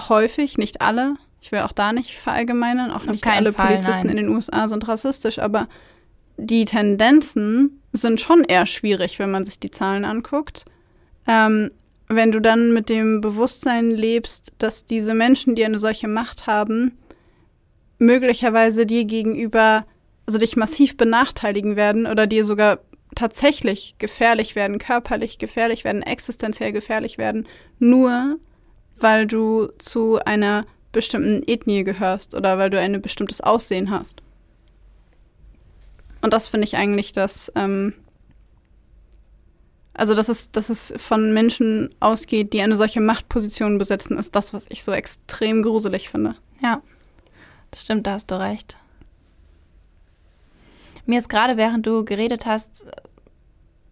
häufig, 0.09 0.59
nicht 0.59 0.81
alle, 0.81 1.14
ich 1.40 1.53
will 1.53 1.61
auch 1.61 1.73
da 1.73 1.92
nicht 1.92 2.16
verallgemeinern, 2.19 2.90
auch 2.90 3.05
nicht 3.05 3.27
alle 3.27 3.53
Fall, 3.53 3.69
Polizisten 3.69 4.09
nein. 4.09 4.19
in 4.19 4.27
den 4.27 4.35
USA 4.35 4.69
sind 4.69 4.87
rassistisch, 4.88 5.38
aber 5.38 5.69
die 6.37 6.64
Tendenzen 6.64 7.81
sind 7.92 8.21
schon 8.21 8.45
eher 8.45 8.66
schwierig, 8.66 9.19
wenn 9.19 9.31
man 9.31 9.45
sich 9.45 9.59
die 9.59 9.71
Zahlen 9.71 10.05
anguckt. 10.05 10.64
Ähm, 11.27 11.71
wenn 12.09 12.31
du 12.31 12.40
dann 12.40 12.73
mit 12.73 12.88
dem 12.88 13.21
Bewusstsein 13.21 13.90
lebst, 13.90 14.53
dass 14.59 14.87
diese 14.87 15.14
Menschen, 15.14 15.55
die 15.55 15.64
eine 15.64 15.79
solche 15.79 16.09
Macht 16.09 16.47
haben, 16.47 16.99
möglicherweise 17.99 18.87
dir 18.87 19.05
gegenüber, 19.05 19.87
also 20.27 20.38
dich 20.38 20.57
massiv 20.57 20.97
benachteiligen 20.97 21.77
werden 21.77 22.07
oder 22.07 22.27
dir 22.27 22.45
sogar 22.45 22.79
tatsächlich 23.16 23.96
gefährlich 23.98 24.55
werden, 24.55 24.79
körperlich 24.79 25.38
gefährlich 25.38 25.83
werden, 25.83 26.02
existenziell 26.02 26.70
gefährlich 26.70 27.18
werden, 27.18 27.48
nur 27.81 28.38
weil 28.98 29.26
du 29.26 29.68
zu 29.79 30.20
einer 30.24 30.64
bestimmten 30.92 31.42
Ethnie 31.46 31.83
gehörst 31.83 32.35
oder 32.35 32.59
weil 32.59 32.70
du 32.70 32.79
ein 32.79 33.02
bestimmtes 33.02 33.40
Aussehen 33.40 33.90
hast. 33.90 34.22
Und 36.22 36.33
das 36.33 36.48
finde 36.48 36.66
ich 36.66 36.76
eigentlich 36.76 37.12
das, 37.12 37.50
ähm, 37.55 37.94
also 39.94 40.14
dass 40.14 40.29
es, 40.29 40.50
dass 40.50 40.70
es 40.70 40.94
von 40.96 41.33
Menschen 41.33 41.90
ausgeht, 42.00 42.52
die 42.52 42.61
eine 42.61 42.76
solche 42.76 43.00
Machtposition 43.00 43.79
besetzen, 43.79 44.18
ist 44.18 44.35
das, 44.35 44.52
was 44.52 44.66
ich 44.68 44.85
so 44.85 44.92
extrem 44.92 45.62
gruselig 45.62 46.09
finde. 46.09 46.35
Ja, 46.62 46.83
das 47.70 47.83
stimmt, 47.83 48.07
da 48.07 48.12
hast 48.12 48.31
du 48.31 48.38
recht. 48.38 48.76
Mir 51.07 51.19
ist 51.19 51.29
gerade, 51.29 51.57
während 51.57 51.87
du 51.87 52.05
geredet 52.05 52.47
hast, 52.47 52.87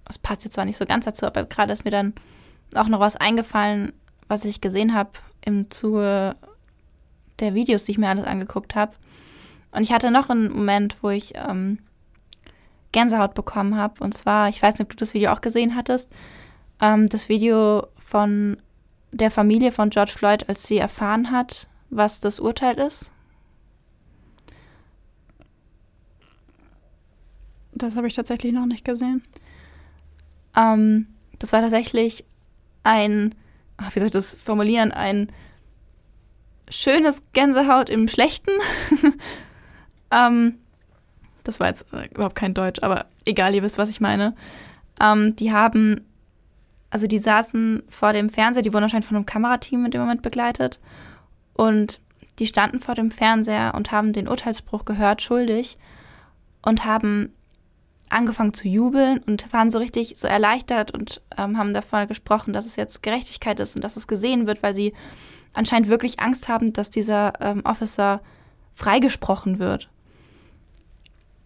das 0.05 0.19
passt 0.19 0.45
jetzt 0.45 0.55
zwar 0.55 0.65
nicht 0.65 0.77
so 0.77 0.85
ganz 0.85 1.05
dazu, 1.05 1.27
aber 1.27 1.45
gerade 1.45 1.73
ist 1.73 1.85
mir 1.85 1.91
dann 1.91 2.13
auch 2.75 2.89
noch 2.89 3.01
was 3.01 3.17
eingefallen, 3.17 3.93
was 4.29 4.45
ich 4.45 4.61
gesehen 4.61 4.95
habe 4.95 5.11
im 5.45 5.71
Zuge 5.71 6.37
der 7.39 7.55
Videos, 7.55 7.85
die 7.85 7.93
ich 7.93 7.99
mir 7.99 8.09
alles 8.09 8.27
angeguckt 8.27 8.75
habe. 8.75 8.95
Und 9.71 9.83
ich 9.83 9.93
hatte 9.93 10.11
noch 10.11 10.31
einen 10.31 10.53
Moment, 10.53 11.03
wo 11.03 11.11
ich 11.11 11.35
ähm, 11.35 11.79
Gänsehaut 12.93 13.35
bekommen 13.35 13.77
habe. 13.77 14.03
Und 14.03 14.15
zwar, 14.15 14.49
ich 14.49 14.63
weiß 14.63 14.75
nicht, 14.75 14.83
ob 14.83 14.91
du 14.91 14.97
das 14.97 15.15
Video 15.15 15.33
auch 15.33 15.41
gesehen 15.41 15.75
hattest, 15.75 16.11
ähm, 16.81 17.09
das 17.09 17.29
Video 17.29 17.87
von 17.99 18.57
der 19.13 19.31
Familie 19.31 19.73
von 19.73 19.91
George 19.91 20.13
Floyd, 20.13 20.49
als 20.49 20.67
sie 20.67 20.79
erfahren 20.79 21.31
hat, 21.31 21.69
was 21.91 22.21
das 22.21 22.41
Urteil 22.41 22.79
ist. 22.79 23.13
Das 27.75 27.97
habe 27.97 28.07
ich 28.07 28.15
tatsächlich 28.15 28.53
noch 28.53 28.67
nicht 28.67 28.85
gesehen. 28.85 29.23
Ähm, 30.57 31.09
das 31.39 31.53
war 31.53 31.61
tatsächlich 31.61 32.25
ein, 32.85 33.35
ach, 33.77 33.95
wie 33.95 33.99
soll 33.99 34.07
ich 34.07 34.13
das 34.13 34.37
formulieren, 34.37 34.93
ein 34.93 35.33
schönes 36.69 37.23
Gänsehaut 37.33 37.91
im 37.91 38.09
Schlechten. 38.09 38.51
ähm, 40.11 40.59
das 41.43 41.61
war 41.61 41.69
jetzt 41.69 41.87
äh, 41.93 42.09
überhaupt 42.15 42.37
kein 42.37 42.55
Deutsch, 42.55 42.83
aber 42.83 43.07
egal, 43.27 43.55
ihr 43.55 43.63
wisst, 43.63 43.79
was 43.79 43.91
ich 43.91 44.01
meine. 44.01 44.35
Ähm, 45.01 45.37
die 45.37 45.53
haben, 45.53 46.03
also 46.91 47.07
die 47.07 47.19
saßen 47.19 47.83
vor 47.89 48.13
dem 48.13 48.31
Fernseher, 48.31 48.63
die 48.63 48.73
wurden 48.73 48.83
wahrscheinlich 48.83 49.09
von 49.09 49.17
einem 49.17 49.27
Kamerateam 49.27 49.85
in 49.85 49.91
dem 49.91 50.01
Moment 50.01 50.23
begleitet. 50.23 50.81
Und 51.55 52.01
die 52.39 52.47
standen 52.47 52.81
vor 52.81 52.95
dem 52.95 53.11
Fernseher 53.11 53.75
und 53.75 53.93
haben 53.93 54.13
den 54.13 54.29
Urteilsspruch 54.29 54.85
gehört, 54.85 55.23
schuldig, 55.23 55.79
und 56.63 56.85
haben 56.85 57.33
angefangen 58.11 58.55
zu 58.55 58.69
jubeln 58.69 59.19
und 59.19 59.53
waren 59.53 59.71
so 59.71 59.79
richtig 59.79 60.15
so 60.17 60.29
erleichtert 60.29 60.93
und 60.93 61.21
ähm, 61.37 61.59
haben 61.59 61.75
davon 61.75 62.07
gesprochen, 62.07 62.53
dass 62.53 62.67
es 62.67 62.77
jetzt 62.77 63.03
Gerechtigkeit 63.03 63.61
ist 63.61 63.77
und 63.77 63.83
dass 63.83 63.97
es 63.97 64.07
gesehen 64.07 64.47
wird, 64.47 64.63
weil 64.63 64.75
sie 64.75 64.93
anscheinend 65.53 65.89
wirklich 65.89 66.21
Angst 66.21 66.49
haben, 66.49 66.73
dass 66.73 66.91
dieser 66.91 67.33
ähm, 67.41 67.63
Officer 67.65 68.21
freigesprochen 68.75 69.59
wird. 69.59 69.89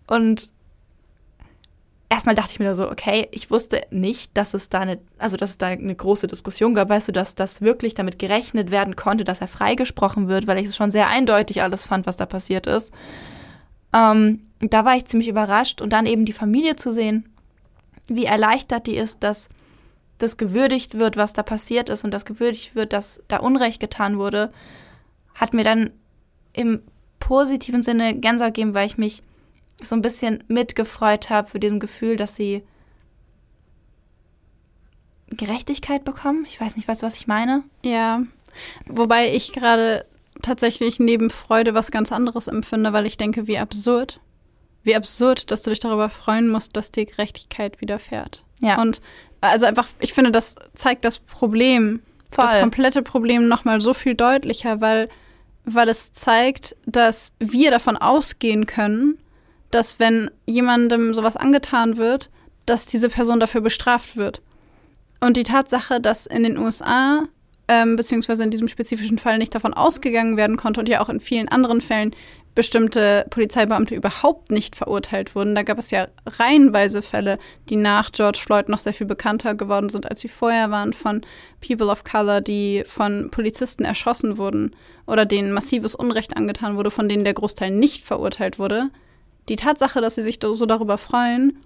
Und 0.07 0.51
erstmal 2.09 2.35
dachte 2.35 2.53
ich 2.53 2.59
mir 2.59 2.65
da 2.65 2.75
so, 2.75 2.91
okay, 2.91 3.29
ich 3.33 3.51
wusste 3.51 3.83
nicht, 3.91 4.37
dass 4.37 4.55
es 4.55 4.71
da 4.71 4.81
eine, 4.81 4.99
also 5.19 5.37
dass 5.37 5.51
es 5.51 5.59
da 5.59 5.67
eine 5.67 5.95
große 5.95 6.27
Diskussion 6.27 6.75
gab, 6.75 6.89
weißt 6.89 7.09
du, 7.09 7.13
dass 7.13 7.35
das 7.35 7.61
wirklich 7.61 7.95
damit 7.95 8.19
gerechnet 8.19 8.71
werden 8.71 8.97
konnte, 8.97 9.25
dass 9.25 9.41
er 9.41 9.49
freigesprochen 9.49 10.29
wird, 10.29 10.47
weil 10.47 10.59
ich 10.59 10.69
es 10.69 10.77
schon 10.77 10.91
sehr 10.91 11.09
eindeutig 11.09 11.63
alles 11.63 11.85
fand, 11.85 12.07
was 12.07 12.17
da 12.17 12.27
passiert 12.27 12.67
ist. 12.67 12.93
Ähm, 13.93 14.48
da 14.61 14.85
war 14.85 14.97
ich 14.97 15.07
ziemlich 15.07 15.29
überrascht 15.29 15.81
und 15.81 15.93
dann 15.93 16.07
eben 16.07 16.25
die 16.25 16.33
Familie 16.33 16.77
zu 16.77 16.93
sehen, 16.93 17.29
wie 18.09 18.25
erleichtert 18.25 18.87
die 18.87 18.97
ist, 18.97 19.23
dass 19.23 19.49
das 20.19 20.37
gewürdigt 20.37 20.99
wird, 20.99 21.17
was 21.17 21.33
da 21.33 21.43
passiert 21.43 21.89
ist 21.89 22.05
und 22.05 22.11
dass 22.11 22.25
gewürdigt 22.25 22.75
wird, 22.75 22.93
dass 22.93 23.23
da 23.29 23.39
Unrecht 23.39 23.81
getan 23.81 24.19
wurde, 24.19 24.53
hat 25.35 25.55
mir 25.55 25.65
dann 25.65 25.91
im 26.53 26.83
positiven 27.21 27.83
Sinne 27.83 28.17
Gänsehaut 28.17 28.55
gegeben, 28.55 28.75
weil 28.75 28.87
ich 28.87 28.99
mich 28.99 29.23
so 29.81 29.95
ein 29.95 30.03
bisschen 30.03 30.43
mitgefreut 30.49 31.31
habe 31.31 31.49
für 31.49 31.61
diesem 31.61 31.79
Gefühl, 31.79 32.17
dass 32.17 32.35
sie 32.35 32.65
Gerechtigkeit 35.31 36.05
bekommen. 36.05 36.45
Ich 36.49 36.61
weiß 36.61 36.77
nicht, 36.77 36.89
weißt 36.89 37.03
du, 37.03 37.07
was 37.07 37.17
ich 37.17 37.29
meine? 37.29 37.63
Ja, 37.85 38.23
wobei 38.87 39.33
ich 39.33 39.53
gerade 39.53 40.05
tatsächlich 40.43 40.99
neben 40.99 41.31
Freude 41.31 41.75
was 41.75 41.91
ganz 41.91 42.11
anderes 42.11 42.49
empfinde, 42.49 42.93
weil 42.93 43.07
ich 43.07 43.17
denke, 43.17 43.47
wie 43.47 43.59
absurd 43.59 44.21
wie 44.83 44.97
absurd, 44.97 45.51
dass 45.51 45.63
du 45.63 45.71
dich 45.71 45.81
darüber 45.81 46.09
freuen 46.09 46.49
musst, 46.49 46.77
dass 46.77 46.91
dir 46.91 47.05
Gerechtigkeit 47.05 47.81
widerfährt. 47.81 48.43
Ja. 48.61 48.81
Und 48.81 49.01
also 49.41 49.67
einfach, 49.67 49.89
ich 50.01 50.15
finde, 50.15 50.33
das 50.33 50.57
zeigt 50.75 51.05
das 51.05 51.19
Problem, 51.19 52.03
Voll. 52.31 52.45
das 52.45 52.61
komplette 52.61 53.03
Problem 53.03 53.49
nochmal 53.49 53.81
so 53.81 53.95
viel 53.95 54.15
deutlicher, 54.15 54.81
weil, 54.81 55.09
weil 55.65 55.89
es 55.89 56.13
zeigt, 56.13 56.77
dass 56.87 57.33
wir 57.39 57.71
davon 57.71 57.97
ausgehen 57.97 58.67
können, 58.67 59.19
dass 59.71 60.01
wenn 60.01 60.31
jemandem 60.47 61.15
sowas 61.15 61.37
angetan 61.37 61.97
wird, 61.97 62.31
dass 62.67 62.87
diese 62.87 63.09
Person 63.09 63.41
dafür 63.41 63.61
bestraft 63.61 64.17
wird. 64.17 64.43
Und 65.21 65.37
die 65.37 65.43
Tatsache, 65.43 66.01
dass 66.01 66.27
in 66.27 66.43
den 66.43 66.59
USA, 66.59 67.25
ähm, 67.67 67.97
beziehungsweise 67.97 68.45
in 68.45 68.51
diesem 68.51 68.69
spezifischen 68.69 69.19
Fall 69.19 69.39
nicht 69.39 69.55
davon 69.55 69.75
ausgegangen 69.75 70.37
werden 70.37 70.57
konnte 70.57 70.81
und 70.81 70.89
ja 70.89 71.01
auch 71.01 71.09
in 71.09 71.21
vielen 71.21 71.49
anderen 71.49 71.81
Fällen 71.81 72.15
bestimmte 72.59 73.25
Polizeibeamte 73.31 73.95
überhaupt 73.95 74.51
nicht 74.51 74.75
verurteilt 74.75 75.37
wurden. 75.37 75.55
Da 75.55 75.63
gab 75.63 75.79
es 75.79 75.93
ja 75.93 76.09
reihenweise 76.27 77.03
Fälle, 77.03 77.39
die 77.69 77.77
nach 77.77 78.11
George 78.11 78.41
Floyd 78.45 78.69
noch 78.69 78.81
sehr 78.81 78.93
viel 78.93 79.07
bekannter 79.07 79.55
geworden 79.55 79.91
sind, 79.91 80.11
als 80.11 80.23
sie 80.23 80.27
vorher 80.27 80.73
waren, 80.73 80.93
von 80.93 81.21
People 81.65 81.87
of 81.87 82.03
Color, 82.03 82.41
die 82.41 82.83
von 82.85 83.31
Polizisten 83.31 83.85
erschossen 83.85 84.39
wurden 84.39 84.75
oder 85.07 85.25
denen 85.25 85.53
massives 85.53 85.95
Unrecht 85.95 86.37
angetan 86.37 86.77
wurde, 86.77 86.91
von 86.91 87.09
denen 87.09 87.23
der 87.23 87.35
Großteil 87.35 87.71
nicht 87.71 88.03
verurteilt 88.03 88.59
wurde. 88.59 88.91
Die 89.49 89.55
Tatsache, 89.55 90.01
dass 90.01 90.17
sie 90.17 90.23
sich 90.23 90.41
so 90.43 90.67
darüber 90.67 90.99
freuen, 90.99 91.61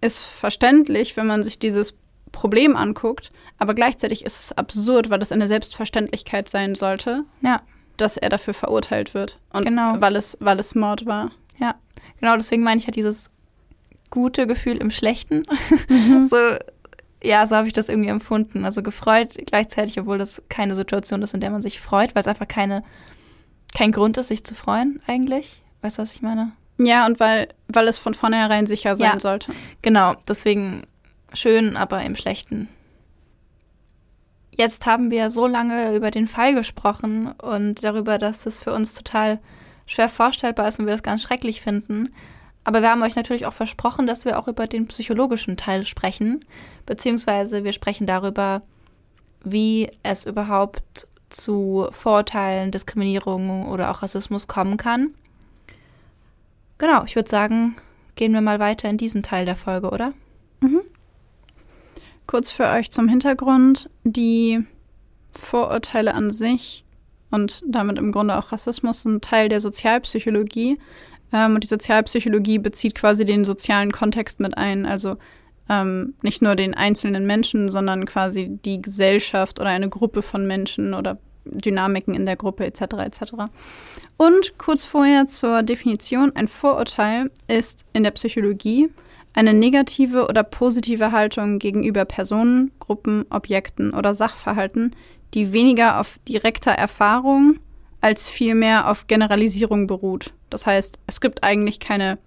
ist 0.00 0.20
verständlich, 0.20 1.16
wenn 1.16 1.26
man 1.26 1.42
sich 1.42 1.58
dieses 1.58 1.94
Problem 2.30 2.76
anguckt, 2.76 3.32
aber 3.58 3.74
gleichzeitig 3.74 4.24
ist 4.24 4.38
es 4.38 4.56
absurd, 4.56 5.10
weil 5.10 5.20
es 5.20 5.32
eine 5.32 5.48
Selbstverständlichkeit 5.48 6.48
sein 6.48 6.76
sollte. 6.76 7.24
Ja 7.40 7.60
dass 8.00 8.16
er 8.16 8.28
dafür 8.28 8.54
verurteilt 8.54 9.14
wird. 9.14 9.38
Und 9.52 9.64
genau. 9.64 10.00
weil 10.00 10.16
es, 10.16 10.36
weil 10.40 10.58
es 10.58 10.74
Mord 10.74 11.06
war. 11.06 11.30
Ja, 11.58 11.74
genau, 12.20 12.36
deswegen 12.36 12.62
meine 12.62 12.78
ich 12.78 12.86
ja 12.86 12.92
dieses 12.92 13.30
gute 14.10 14.46
Gefühl 14.46 14.76
im 14.78 14.90
Schlechten. 14.90 15.42
Mhm. 15.88 16.24
so, 16.24 16.36
ja, 17.22 17.46
so 17.46 17.56
habe 17.56 17.66
ich 17.66 17.72
das 17.72 17.88
irgendwie 17.88 18.10
empfunden. 18.10 18.64
Also 18.64 18.82
gefreut 18.82 19.34
gleichzeitig, 19.46 19.98
obwohl 19.98 20.18
das 20.18 20.42
keine 20.48 20.74
Situation 20.74 21.22
ist, 21.22 21.34
in 21.34 21.40
der 21.40 21.50
man 21.50 21.62
sich 21.62 21.80
freut, 21.80 22.14
weil 22.14 22.22
es 22.22 22.28
einfach 22.28 22.48
keine, 22.48 22.84
kein 23.76 23.92
Grund 23.92 24.16
ist, 24.18 24.28
sich 24.28 24.44
zu 24.44 24.54
freuen 24.54 25.00
eigentlich. 25.06 25.62
Weißt 25.82 25.98
du, 25.98 26.02
was 26.02 26.14
ich 26.14 26.22
meine? 26.22 26.52
Ja, 26.78 27.06
und 27.06 27.20
weil, 27.20 27.48
weil 27.68 27.88
es 27.88 27.98
von 27.98 28.14
vornherein 28.14 28.66
sicher 28.66 28.96
sein 28.96 29.14
ja, 29.14 29.20
sollte. 29.20 29.52
Genau, 29.82 30.14
deswegen 30.28 30.82
schön, 31.32 31.76
aber 31.76 32.02
im 32.02 32.16
Schlechten 32.16 32.68
Jetzt 34.58 34.86
haben 34.86 35.12
wir 35.12 35.30
so 35.30 35.46
lange 35.46 35.94
über 35.94 36.10
den 36.10 36.26
Fall 36.26 36.52
gesprochen 36.52 37.30
und 37.30 37.84
darüber, 37.84 38.18
dass 38.18 38.44
es 38.44 38.58
für 38.58 38.72
uns 38.72 38.92
total 38.92 39.38
schwer 39.86 40.08
vorstellbar 40.08 40.66
ist 40.66 40.80
und 40.80 40.86
wir 40.86 40.92
das 40.92 41.04
ganz 41.04 41.22
schrecklich 41.22 41.60
finden. 41.60 42.12
Aber 42.64 42.82
wir 42.82 42.90
haben 42.90 43.02
euch 43.02 43.14
natürlich 43.14 43.46
auch 43.46 43.52
versprochen, 43.52 44.08
dass 44.08 44.24
wir 44.24 44.36
auch 44.36 44.48
über 44.48 44.66
den 44.66 44.88
psychologischen 44.88 45.56
Teil 45.56 45.86
sprechen, 45.86 46.40
beziehungsweise 46.86 47.62
wir 47.62 47.72
sprechen 47.72 48.06
darüber, 48.06 48.62
wie 49.44 49.90
es 50.02 50.26
überhaupt 50.26 51.06
zu 51.30 51.86
Vorurteilen, 51.92 52.72
Diskriminierung 52.72 53.68
oder 53.68 53.92
auch 53.92 54.02
Rassismus 54.02 54.48
kommen 54.48 54.76
kann. 54.76 55.14
Genau, 56.78 57.04
ich 57.04 57.14
würde 57.14 57.30
sagen, 57.30 57.76
gehen 58.16 58.32
wir 58.32 58.40
mal 58.40 58.58
weiter 58.58 58.90
in 58.90 58.98
diesen 58.98 59.22
Teil 59.22 59.46
der 59.46 59.56
Folge, 59.56 59.90
oder? 59.90 60.12
Mhm. 60.60 60.80
Kurz 62.28 62.50
für 62.50 62.66
euch 62.66 62.90
zum 62.90 63.08
Hintergrund. 63.08 63.88
Die 64.04 64.62
Vorurteile 65.32 66.12
an 66.14 66.30
sich 66.30 66.84
und 67.30 67.62
damit 67.66 67.96
im 67.96 68.12
Grunde 68.12 68.38
auch 68.38 68.52
Rassismus 68.52 69.02
sind 69.02 69.24
Teil 69.24 69.48
der 69.48 69.62
Sozialpsychologie. 69.62 70.78
Ähm, 71.32 71.54
und 71.54 71.64
die 71.64 71.68
Sozialpsychologie 71.68 72.58
bezieht 72.58 72.94
quasi 72.94 73.24
den 73.24 73.46
sozialen 73.46 73.92
Kontext 73.92 74.40
mit 74.40 74.58
ein. 74.58 74.84
Also 74.84 75.16
ähm, 75.70 76.16
nicht 76.20 76.42
nur 76.42 76.54
den 76.54 76.74
einzelnen 76.74 77.26
Menschen, 77.26 77.70
sondern 77.70 78.04
quasi 78.04 78.58
die 78.62 78.82
Gesellschaft 78.82 79.58
oder 79.58 79.70
eine 79.70 79.88
Gruppe 79.88 80.20
von 80.20 80.46
Menschen 80.46 80.92
oder 80.92 81.16
Dynamiken 81.46 82.12
in 82.12 82.26
der 82.26 82.36
Gruppe 82.36 82.66
etc. 82.66 82.82
etc. 83.06 83.22
Und 84.18 84.58
kurz 84.58 84.84
vorher 84.84 85.28
zur 85.28 85.62
Definition, 85.62 86.32
ein 86.34 86.46
Vorurteil 86.46 87.30
ist 87.46 87.86
in 87.94 88.02
der 88.02 88.10
Psychologie 88.10 88.90
eine 89.38 89.54
negative 89.54 90.26
oder 90.26 90.42
positive 90.42 91.12
Haltung 91.12 91.60
gegenüber 91.60 92.04
Personen, 92.04 92.72
Gruppen, 92.80 93.24
Objekten 93.30 93.94
oder 93.94 94.12
Sachverhalten, 94.12 94.96
die 95.32 95.52
weniger 95.52 96.00
auf 96.00 96.18
direkter 96.26 96.72
Erfahrung 96.72 97.60
als 98.00 98.28
vielmehr 98.28 98.90
auf 98.90 99.06
Generalisierung 99.06 99.86
beruht. 99.86 100.32
Das 100.50 100.66
heißt, 100.66 100.98
es 101.06 101.20
gibt 101.20 101.44
eigentlich 101.44 101.78
keine 101.78 102.18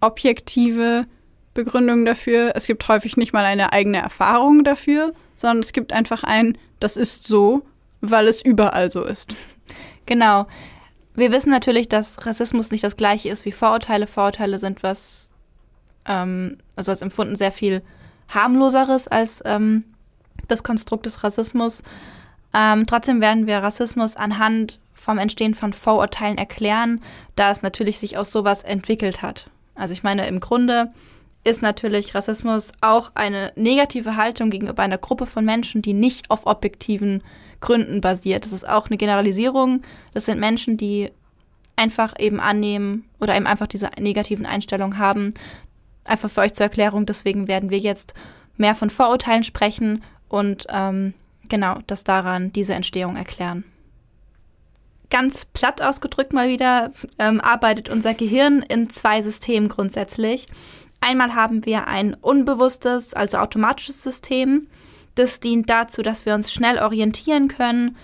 objektive 0.00 1.06
Begründung 1.52 2.04
dafür. 2.04 2.52
Es 2.54 2.68
gibt 2.68 2.86
häufig 2.86 3.16
nicht 3.16 3.32
mal 3.32 3.44
eine 3.44 3.72
eigene 3.72 3.98
Erfahrung 3.98 4.62
dafür, 4.62 5.14
sondern 5.34 5.58
es 5.58 5.72
gibt 5.72 5.92
einfach 5.92 6.22
ein, 6.22 6.56
das 6.78 6.96
ist 6.96 7.24
so, 7.24 7.62
weil 8.00 8.28
es 8.28 8.40
überall 8.40 8.88
so 8.88 9.02
ist. 9.02 9.34
Genau. 10.06 10.46
Wir 11.16 11.32
wissen 11.32 11.50
natürlich, 11.50 11.88
dass 11.88 12.24
Rassismus 12.24 12.70
nicht 12.70 12.84
das 12.84 12.96
gleiche 12.96 13.30
ist 13.30 13.44
wie 13.44 13.52
Vorurteile. 13.52 14.06
Vorurteile 14.06 14.58
sind 14.58 14.84
was 14.84 15.31
ähm, 16.06 16.58
also 16.76 16.90
als 16.90 17.02
empfunden 17.02 17.36
sehr 17.36 17.52
viel 17.52 17.82
harmloseres 18.28 19.08
als 19.08 19.42
ähm, 19.44 19.84
das 20.48 20.64
Konstrukt 20.64 21.06
des 21.06 21.22
Rassismus. 21.22 21.82
Ähm, 22.54 22.86
trotzdem 22.86 23.20
werden 23.20 23.46
wir 23.46 23.58
Rassismus 23.58 24.16
anhand 24.16 24.78
vom 24.94 25.18
Entstehen 25.18 25.54
von 25.54 25.72
Vorurteilen 25.72 26.38
erklären, 26.38 27.00
da 27.34 27.50
es 27.50 27.62
natürlich 27.62 27.98
sich 27.98 28.16
aus 28.18 28.30
sowas 28.30 28.62
entwickelt 28.62 29.22
hat. 29.22 29.50
Also 29.74 29.92
ich 29.92 30.02
meine, 30.02 30.26
im 30.26 30.40
Grunde 30.40 30.92
ist 31.44 31.62
natürlich 31.62 32.14
Rassismus 32.14 32.72
auch 32.80 33.10
eine 33.14 33.52
negative 33.56 34.16
Haltung 34.16 34.50
gegenüber 34.50 34.82
einer 34.82 34.98
Gruppe 34.98 35.26
von 35.26 35.44
Menschen, 35.44 35.82
die 35.82 35.92
nicht 35.92 36.30
auf 36.30 36.46
objektiven 36.46 37.22
Gründen 37.60 38.00
basiert. 38.00 38.44
Das 38.44 38.52
ist 38.52 38.68
auch 38.68 38.86
eine 38.86 38.96
Generalisierung. 38.96 39.82
Das 40.14 40.26
sind 40.26 40.38
Menschen, 40.38 40.76
die 40.76 41.10
einfach 41.74 42.14
eben 42.18 42.38
annehmen 42.38 43.08
oder 43.18 43.34
eben 43.34 43.46
einfach 43.46 43.66
diese 43.66 43.90
negativen 43.98 44.46
Einstellungen 44.46 44.98
haben. 44.98 45.34
Einfach 46.04 46.30
für 46.30 46.40
euch 46.40 46.54
zur 46.54 46.64
Erklärung, 46.64 47.06
deswegen 47.06 47.48
werden 47.48 47.70
wir 47.70 47.78
jetzt 47.78 48.14
mehr 48.56 48.74
von 48.74 48.90
Vorurteilen 48.90 49.44
sprechen 49.44 50.02
und 50.28 50.66
ähm, 50.68 51.14
genau 51.48 51.78
das 51.86 52.04
daran 52.04 52.52
diese 52.52 52.74
Entstehung 52.74 53.16
erklären. 53.16 53.64
Ganz 55.10 55.44
platt 55.44 55.82
ausgedrückt 55.82 56.32
mal 56.32 56.48
wieder 56.48 56.90
ähm, 57.18 57.40
arbeitet 57.40 57.90
unser 57.90 58.14
Gehirn 58.14 58.62
in 58.62 58.88
zwei 58.88 59.20
Systemen 59.20 59.68
grundsätzlich. 59.68 60.46
Einmal 61.00 61.34
haben 61.34 61.66
wir 61.66 61.86
ein 61.86 62.14
unbewusstes, 62.14 63.12
also 63.12 63.38
automatisches 63.38 64.02
System. 64.02 64.68
Das 65.14 65.40
dient 65.40 65.68
dazu, 65.68 66.00
dass 66.02 66.24
wir 66.24 66.34
uns 66.34 66.52
schnell 66.52 66.78
orientieren 66.78 67.48
können. 67.48 67.96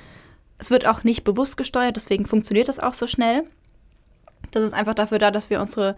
Es 0.59 0.71
wird 0.71 0.87
auch 0.87 1.05
nicht 1.05 1.25
bewusst 1.25 1.57
gesteuert, 1.57 1.97
deswegen 1.97 2.27
funktioniert 2.27 2.69
das 2.69 2.81
auch 2.81 2.93
so 2.93 3.07
schnell. 3.07 3.45
Das 4.51 4.63
ist 4.63 4.75
einfach 4.75 4.95
dafür 4.95 5.19
da, 5.19 5.31
dass 5.31 5.49
wir 5.49 5.61
unsere 5.61 5.97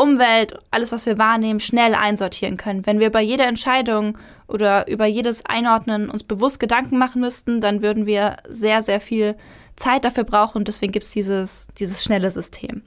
Umwelt, 0.00 0.54
alles, 0.70 0.92
was 0.92 1.04
wir 1.04 1.18
wahrnehmen, 1.18 1.60
schnell 1.60 1.94
einsortieren 1.94 2.56
können. 2.56 2.86
Wenn 2.86 3.00
wir 3.00 3.08
über 3.08 3.20
jede 3.20 3.42
Entscheidung 3.42 4.16
oder 4.48 4.88
über 4.88 5.04
jedes 5.04 5.44
Einordnen 5.44 6.08
uns 6.08 6.24
bewusst 6.24 6.58
Gedanken 6.58 6.96
machen 6.96 7.20
müssten, 7.20 7.60
dann 7.60 7.82
würden 7.82 8.06
wir 8.06 8.38
sehr, 8.48 8.82
sehr 8.82 9.02
viel 9.02 9.36
Zeit 9.76 10.06
dafür 10.06 10.24
brauchen 10.24 10.56
und 10.56 10.68
deswegen 10.68 10.92
gibt 10.92 11.04
es 11.04 11.10
dieses, 11.10 11.68
dieses 11.78 12.02
schnelle 12.02 12.30
System. 12.30 12.80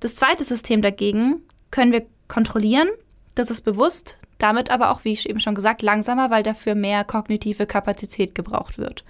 Das 0.00 0.14
zweite 0.14 0.42
System 0.42 0.80
dagegen 0.80 1.42
können 1.70 1.92
wir 1.92 2.06
kontrollieren, 2.26 2.88
das 3.34 3.50
ist 3.50 3.60
bewusst, 3.60 4.16
damit 4.38 4.70
aber 4.70 4.92
auch, 4.92 5.04
wie 5.04 5.12
ich 5.12 5.28
eben 5.28 5.40
schon 5.40 5.54
gesagt, 5.54 5.82
langsamer, 5.82 6.30
weil 6.30 6.42
dafür 6.42 6.74
mehr 6.74 7.04
kognitive 7.04 7.66
Kapazität 7.66 8.34
gebraucht 8.34 8.78
wird. 8.78 9.04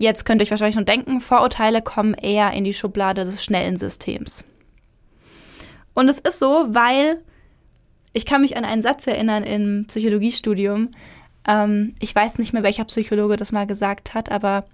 Jetzt 0.00 0.24
könnt 0.24 0.42
ihr 0.42 0.44
euch 0.44 0.50
wahrscheinlich 0.50 0.74
schon 0.74 0.86
denken, 0.86 1.20
Vorurteile 1.20 1.82
kommen 1.82 2.14
eher 2.14 2.50
in 2.52 2.64
die 2.64 2.74
Schublade 2.74 3.24
des 3.24 3.44
schnellen 3.44 3.76
Systems. 3.76 4.42
Und 5.94 6.08
es 6.08 6.18
ist 6.18 6.38
so, 6.38 6.66
weil 6.70 7.22
ich 8.12 8.26
kann 8.26 8.40
mich 8.40 8.56
an 8.56 8.64
einen 8.64 8.82
Satz 8.82 9.06
erinnern 9.06 9.44
im 9.44 9.86
Psychologiestudium. 9.88 10.90
Ähm, 11.46 11.94
ich 12.00 12.14
weiß 12.14 12.38
nicht 12.38 12.52
mehr, 12.52 12.62
welcher 12.62 12.84
Psychologe 12.84 13.36
das 13.36 13.52
mal 13.52 13.66
gesagt 13.66 14.14
hat, 14.14 14.30
aber 14.30 14.64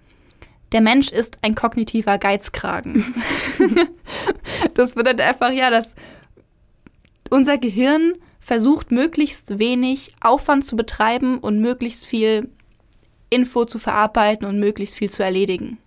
der 0.73 0.81
Mensch 0.81 1.11
ist 1.11 1.39
ein 1.43 1.55
kognitiver 1.55 2.19
Geizkragen. 2.19 3.15
das 4.75 4.95
bedeutet 4.95 5.21
einfach, 5.21 5.53
ja, 5.53 5.71
dass 5.71 5.95
unser 7.31 7.59
Gehirn 7.59 8.15
versucht, 8.41 8.91
möglichst 8.91 9.59
wenig 9.59 10.15
Aufwand 10.21 10.65
zu 10.65 10.77
betreiben 10.77 11.39
und 11.39 11.61
möglichst 11.61 12.05
viel 12.05 12.51
Info 13.29 13.65
zu 13.65 13.79
verarbeiten 13.79 14.47
und 14.47 14.61
möglichst 14.61 14.95
viel 14.95 15.11
zu 15.11 15.25
erledigen. 15.25 15.79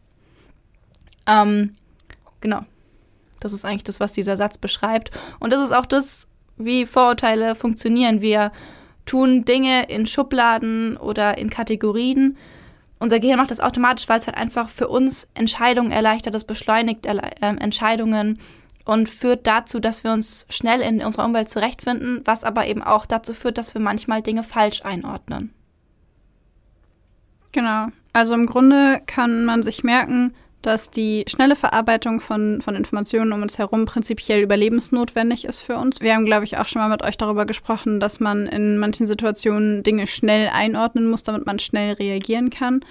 Ähm, 1.26 1.76
genau. 2.42 2.66
Das 3.40 3.54
ist 3.54 3.66
eigentlich 3.66 3.84
das, 3.84 4.00
was 4.00 4.14
dieser 4.14 4.38
Satz 4.38 4.58
beschreibt. 4.58 5.12
Und 5.40 5.54
das 5.54 5.62
ist 5.62 5.74
auch 5.74 5.86
das, 5.86 6.28
wie 6.58 6.86
Vorurteile 6.86 7.56
funktionieren. 7.56 8.22
Wir 8.22 8.52
tun 9.06 9.44
Dinge 9.46 9.90
in 9.90 10.06
Schubladen 10.06 10.98
oder 10.98 11.38
in 11.38 11.50
Kategorien. 11.50 12.38
Unser 13.00 13.20
Gehirn 13.20 13.38
macht 13.38 13.52
das 13.52 13.62
automatisch, 13.62 14.08
weil 14.10 14.20
es 14.20 14.28
halt 14.28 14.38
einfach 14.38 14.70
für 14.70 14.88
uns 14.88 15.28
Entscheidungen 15.34 15.92
erleichtert, 15.92 16.36
es 16.36 16.44
beschleunigt 16.44 17.06
äh, 17.06 17.18
Entscheidungen 17.40 18.40
und 18.86 19.08
führt 19.08 19.48
dazu, 19.48 19.80
dass 19.80 20.04
wir 20.04 20.12
uns 20.12 20.46
schnell 20.50 20.82
in 20.82 21.02
unserer 21.02 21.26
Umwelt 21.26 21.50
zurechtfinden, 21.50 22.22
was 22.26 22.44
aber 22.44 22.68
eben 22.68 22.84
auch 22.84 23.06
dazu 23.06 23.34
führt, 23.34 23.58
dass 23.58 23.74
wir 23.74 23.82
manchmal 23.82 24.22
Dinge 24.22 24.44
falsch 24.44 24.84
einordnen. 24.84 25.54
Genau. 27.52 27.88
Also 28.14 28.36
im 28.36 28.46
Grunde 28.46 29.02
kann 29.06 29.46
man 29.46 29.64
sich 29.64 29.84
merken, 29.84 30.34
dass 30.62 30.92
die 30.92 31.24
schnelle 31.28 31.56
Verarbeitung 31.56 32.20
von, 32.20 32.62
von 32.62 32.76
Informationen 32.76 33.32
um 33.32 33.42
uns 33.42 33.58
herum 33.58 33.86
prinzipiell 33.86 34.42
überlebensnotwendig 34.42 35.46
ist 35.46 35.62
für 35.62 35.78
uns. 35.78 36.02
Wir 36.02 36.14
haben, 36.14 36.26
glaube 36.26 36.44
ich, 36.44 36.58
auch 36.58 36.68
schon 36.68 36.82
mal 36.82 36.90
mit 36.90 37.02
euch 37.04 37.18
darüber 37.18 37.46
gesprochen, 37.46 38.00
dass 38.00 38.20
man 38.20 38.46
in 38.46 38.78
manchen 38.78 39.08
Situationen 39.08 39.84
Dinge 39.84 40.06
schnell 40.08 40.50
einordnen 40.54 41.10
muss, 41.10 41.24
damit 41.24 41.46
man 41.46 41.60
schnell 41.60 41.94
reagieren 41.94 42.50
kann. 42.50 42.82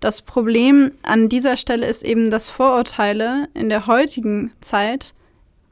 Das 0.00 0.20
Problem 0.20 0.92
an 1.02 1.30
dieser 1.30 1.56
Stelle 1.56 1.86
ist 1.86 2.04
eben, 2.04 2.30
dass 2.30 2.50
Vorurteile 2.50 3.48
in 3.54 3.70
der 3.70 3.86
heutigen 3.86 4.52
Zeit, 4.60 5.14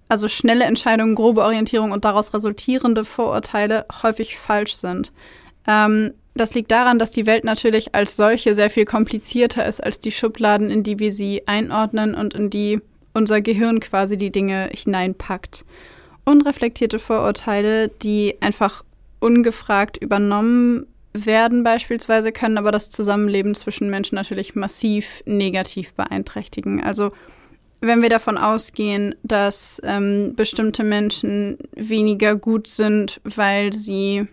also 0.08 0.26
schnelle 0.26 0.64
Entscheidungen, 0.64 1.14
grobe 1.14 1.42
Orientierung 1.42 1.92
und 1.92 2.06
daraus 2.06 2.32
resultierende 2.32 3.04
Vorurteile 3.04 3.84
häufig 4.02 4.38
falsch 4.38 4.74
sind. 4.74 5.12
Ähm, 5.66 6.14
das 6.34 6.54
liegt 6.54 6.70
daran, 6.70 6.98
dass 6.98 7.10
die 7.10 7.26
Welt 7.26 7.44
natürlich 7.44 7.94
als 7.94 8.16
solche 8.16 8.54
sehr 8.54 8.70
viel 8.70 8.84
komplizierter 8.84 9.66
ist 9.66 9.82
als 9.82 9.98
die 9.98 10.12
Schubladen, 10.12 10.70
in 10.70 10.82
die 10.82 10.98
wir 10.98 11.12
sie 11.12 11.42
einordnen 11.46 12.14
und 12.14 12.34
in 12.34 12.48
die 12.50 12.80
unser 13.12 13.40
Gehirn 13.42 13.80
quasi 13.80 14.16
die 14.16 14.32
Dinge 14.32 14.70
hineinpackt. 14.72 15.64
Unreflektierte 16.24 16.98
Vorurteile, 16.98 17.88
die 17.88 18.36
einfach 18.40 18.84
ungefragt 19.20 19.98
übernommen 19.98 20.86
werden 21.12 21.62
beispielsweise, 21.62 22.32
können 22.32 22.56
aber 22.56 22.72
das 22.72 22.90
Zusammenleben 22.90 23.54
zwischen 23.54 23.90
Menschen 23.90 24.14
natürlich 24.14 24.54
massiv 24.54 25.22
negativ 25.26 25.92
beeinträchtigen. 25.92 26.82
Also 26.82 27.12
wenn 27.82 28.00
wir 28.00 28.08
davon 28.08 28.38
ausgehen, 28.38 29.14
dass 29.22 29.80
ähm, 29.84 30.34
bestimmte 30.36 30.84
Menschen 30.84 31.58
weniger 31.74 32.36
gut 32.36 32.68
sind, 32.68 33.20
weil 33.24 33.72
sie, 33.72 34.26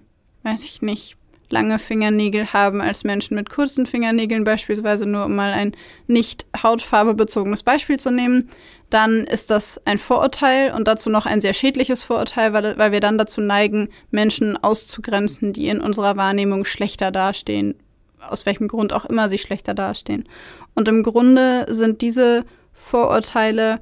weiß 0.44 0.64
ich 0.64 0.82
nicht, 0.82 1.18
lange 1.52 1.80
Fingernägel 1.80 2.54
haben 2.54 2.82
als 2.82 3.04
Menschen 3.04 3.36
mit 3.36 3.50
kurzen 3.50 3.86
Fingernägeln, 3.86 4.44
beispielsweise 4.44 5.06
nur 5.06 5.26
um 5.26 5.36
mal 5.36 5.52
ein 5.52 5.76
nicht 6.08 6.46
hautfarbebezogenes 6.62 7.64
Beispiel 7.64 8.00
zu 8.00 8.12
nehmen, 8.12 8.50
dann 8.90 9.24
ist 9.24 9.52
das 9.52 9.80
ein 9.86 9.98
Vorurteil 9.98 10.74
und 10.74 10.88
dazu 10.88 11.10
noch 11.10 11.26
ein 11.26 11.42
sehr 11.42 11.54
schädliches 11.54 12.04
Vorurteil, 12.04 12.54
weil, 12.54 12.78
weil 12.78 12.92
wir 12.92 13.00
dann 13.00 13.18
dazu 13.18 13.42
neigen, 13.42 13.90
Menschen 14.12 14.58
auszugrenzen, 14.58 15.54
die 15.54 15.68
in 15.68 15.82
unserer 15.82 16.18
Wahrnehmung 16.18 16.66
schlechter 16.66 17.12
dastehen, 17.12 17.76
aus 18.20 18.46
welchem 18.46 18.68
Grund 18.68 18.94
auch 18.94 19.06
immer 19.06 19.30
sie 19.30 19.38
schlechter 19.38 19.74
dastehen. 19.74 20.28
Und 20.76 20.88
im 20.88 21.04
Grunde 21.04 21.66
sind 21.70 22.02
diese 22.02 22.46
Vorurteile 22.74 23.80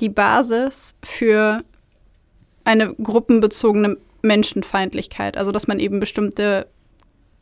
die 0.00 0.08
Basis 0.08 0.94
für 1.02 1.62
eine 2.64 2.94
gruppenbezogene 2.94 3.96
Menschenfeindlichkeit, 4.22 5.36
also 5.36 5.52
dass 5.52 5.66
man 5.66 5.80
eben 5.80 6.00
bestimmte 6.00 6.68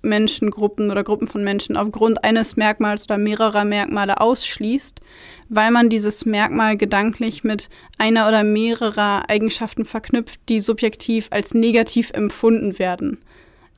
Menschengruppen 0.03 0.90
oder 0.90 1.05
Gruppen 1.05 1.26
von 1.26 1.44
Menschen 1.44 1.76
aufgrund 1.76 2.24
eines 2.24 2.57
Merkmals 2.57 3.05
oder 3.05 3.18
mehrerer 3.18 3.64
Merkmale 3.64 4.20
ausschließt, 4.20 5.01
weil 5.48 5.70
man 5.70 5.88
dieses 5.88 6.24
Merkmal 6.24 6.76
gedanklich 6.76 7.44
mit 7.44 7.68
einer 7.98 8.28
oder 8.28 8.44
mehrerer 8.44 9.28
Eigenschaften 9.28 9.84
verknüpft, 9.84 10.40
die 10.48 10.61
subjektiv 10.61 11.28
als 11.30 11.55
negativ 11.55 12.11
empfunden 12.12 12.78
werden. 12.78 13.18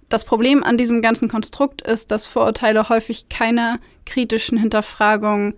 Das 0.08 0.24
Problem 0.24 0.62
an 0.62 0.76
diesem 0.76 1.00
ganzen 1.02 1.28
Konstrukt 1.28 1.82
ist, 1.82 2.10
dass 2.10 2.26
Vorurteile 2.26 2.88
häufig 2.88 3.28
keiner 3.28 3.80
kritischen 4.04 4.58
Hinterfragung 4.58 5.54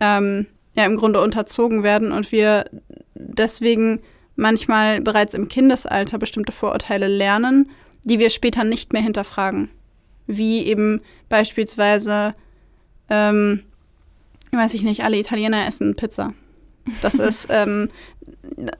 ähm, 0.00 0.46
ja 0.76 0.84
im 0.86 0.96
Grunde 0.96 1.20
unterzogen 1.20 1.82
werden 1.82 2.12
und 2.12 2.30
wir 2.32 2.70
deswegen 3.14 4.00
manchmal 4.36 5.00
bereits 5.00 5.34
im 5.34 5.48
Kindesalter 5.48 6.18
bestimmte 6.18 6.52
Vorurteile 6.52 7.08
lernen, 7.08 7.70
die 8.04 8.18
wir 8.18 8.30
später 8.30 8.62
nicht 8.62 8.92
mehr 8.92 9.02
hinterfragen 9.02 9.70
wie 10.26 10.64
eben 10.66 11.00
beispielsweise, 11.28 12.34
ähm, 13.08 13.62
weiß 14.52 14.74
ich 14.74 14.82
nicht, 14.82 15.04
alle 15.04 15.18
Italiener 15.18 15.66
essen 15.66 15.94
Pizza. 15.94 16.34
Das 17.02 17.14
ist, 17.14 17.48
ähm, 17.50 17.88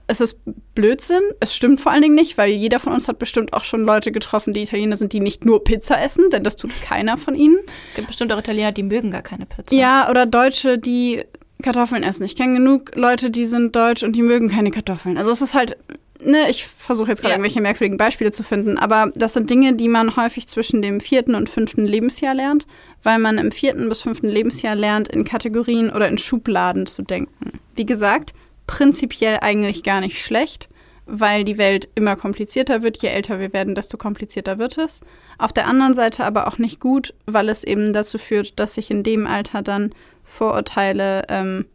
es 0.06 0.20
ist 0.20 0.38
Blödsinn. 0.74 1.22
Es 1.40 1.54
stimmt 1.54 1.80
vor 1.80 1.92
allen 1.92 2.02
Dingen 2.02 2.14
nicht, 2.14 2.38
weil 2.38 2.50
jeder 2.50 2.78
von 2.78 2.92
uns 2.92 3.08
hat 3.08 3.18
bestimmt 3.18 3.52
auch 3.52 3.64
schon 3.64 3.82
Leute 3.82 4.12
getroffen, 4.12 4.52
die 4.52 4.62
Italiener 4.62 4.96
sind, 4.96 5.12
die 5.12 5.20
nicht 5.20 5.44
nur 5.44 5.64
Pizza 5.64 6.00
essen, 6.00 6.30
denn 6.30 6.44
das 6.44 6.56
tut 6.56 6.70
keiner 6.82 7.16
von 7.16 7.34
ihnen. 7.34 7.58
Es 7.88 7.94
gibt 7.94 8.08
bestimmt 8.08 8.32
auch 8.32 8.38
Italiener, 8.38 8.72
die 8.72 8.82
mögen 8.82 9.10
gar 9.10 9.22
keine 9.22 9.46
Pizza. 9.46 9.74
Ja, 9.74 10.10
oder 10.10 10.26
Deutsche, 10.26 10.78
die 10.78 11.22
Kartoffeln 11.62 12.02
essen. 12.02 12.24
Ich 12.24 12.36
kenne 12.36 12.54
genug 12.54 12.94
Leute, 12.94 13.30
die 13.30 13.46
sind 13.46 13.74
deutsch 13.74 14.02
und 14.02 14.14
die 14.14 14.22
mögen 14.22 14.48
keine 14.48 14.70
Kartoffeln. 14.70 15.16
Also 15.16 15.32
es 15.32 15.40
ist 15.40 15.54
halt 15.54 15.76
ne, 16.22 16.50
ich 16.50 16.66
versuche 16.66 17.10
jetzt 17.10 17.20
gerade 17.20 17.32
ja. 17.32 17.36
irgendwelche 17.36 17.60
merkwürdigen 17.60 17.98
Beispiele 17.98 18.30
zu 18.30 18.42
finden, 18.42 18.78
aber 18.78 19.10
das 19.14 19.34
sind 19.34 19.50
Dinge, 19.50 19.74
die 19.74 19.88
man 19.88 20.16
häufig 20.16 20.46
zwischen 20.46 20.82
dem 20.82 21.00
vierten 21.00 21.34
und 21.34 21.48
fünften 21.48 21.86
Lebensjahr 21.86 22.34
lernt, 22.34 22.66
weil 23.02 23.18
man 23.18 23.38
im 23.38 23.52
vierten 23.52 23.88
bis 23.88 24.02
fünften 24.02 24.28
Lebensjahr 24.28 24.74
lernt, 24.74 25.08
in 25.08 25.24
Kategorien 25.24 25.90
oder 25.90 26.08
in 26.08 26.18
Schubladen 26.18 26.86
zu 26.86 27.02
denken. 27.02 27.60
Wie 27.74 27.86
gesagt, 27.86 28.32
prinzipiell 28.66 29.38
eigentlich 29.40 29.82
gar 29.82 30.00
nicht 30.00 30.22
schlecht, 30.22 30.68
weil 31.06 31.44
die 31.44 31.58
Welt 31.58 31.88
immer 31.94 32.16
komplizierter 32.16 32.82
wird. 32.82 32.98
Je 32.98 33.08
älter 33.08 33.38
wir 33.38 33.52
werden, 33.52 33.74
desto 33.74 33.96
komplizierter 33.96 34.58
wird 34.58 34.76
es. 34.76 35.00
Auf 35.38 35.52
der 35.52 35.68
anderen 35.68 35.94
Seite 35.94 36.24
aber 36.24 36.48
auch 36.48 36.58
nicht 36.58 36.80
gut, 36.80 37.14
weil 37.26 37.48
es 37.48 37.62
eben 37.62 37.92
dazu 37.92 38.18
führt, 38.18 38.58
dass 38.58 38.74
sich 38.74 38.90
in 38.90 39.02
dem 39.02 39.26
Alter 39.26 39.62
dann 39.62 39.94
Vorurteile 40.24 41.22
ähm, 41.28 41.66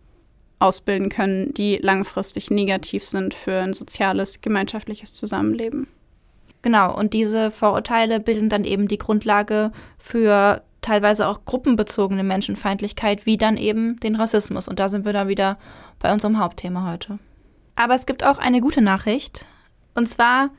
ausbilden 0.62 1.09
können, 1.09 1.53
die 1.53 1.78
langfristig 1.78 2.51
negativ 2.51 3.05
sind 3.05 3.34
für 3.34 3.59
ein 3.59 3.74
soziales, 3.74 4.41
gemeinschaftliches 4.41 5.14
Zusammenleben. 5.14 5.88
Genau, 6.62 6.95
und 6.95 7.14
diese 7.14 7.49
Vorurteile 7.51 8.20
bilden 8.20 8.49
dann 8.49 8.64
eben 8.64 8.88
die 8.88 8.99
Grundlage 8.99 9.72
für 9.97 10.62
teilweise 10.82 11.28
auch 11.28 11.45
gruppenbezogene 11.45 12.24
Menschenfeindlichkeit, 12.24 13.26
wie 13.26 13.38
dann 13.38 13.57
eben 13.57 13.99
den 13.99 14.16
Rassismus. 14.16 14.68
Und 14.68 14.80
da 14.80 14.89
sind 14.89 15.05
wir 15.05 15.14
dann 15.14 15.28
wieder 15.28 15.57
bei 15.99 16.14
unserem 16.14 16.39
Hauptthema 16.39 16.89
heute. 16.91 17.20
Aber 17.76 17.95
es 17.95 18.05
gibt 18.05 18.24
auch 18.24 18.38
eine 18.38 18.62
gute 18.62 18.82
Nachricht. 18.82 19.45
Und 19.95 20.07
zwar 20.09 20.49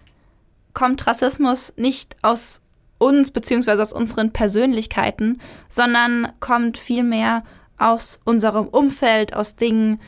kommt 0.74 1.06
Rassismus 1.06 1.72
nicht 1.76 2.16
aus 2.22 2.62
uns 2.98 3.32
beziehungsweise 3.32 3.82
aus 3.82 3.92
unseren 3.92 4.32
Persönlichkeiten, 4.32 5.40
sondern 5.68 6.28
kommt 6.40 6.78
vielmehr 6.78 7.42
aus 7.82 8.20
unserem 8.24 8.68
Umfeld, 8.68 9.34
aus 9.34 9.56
Dingen, 9.56 10.00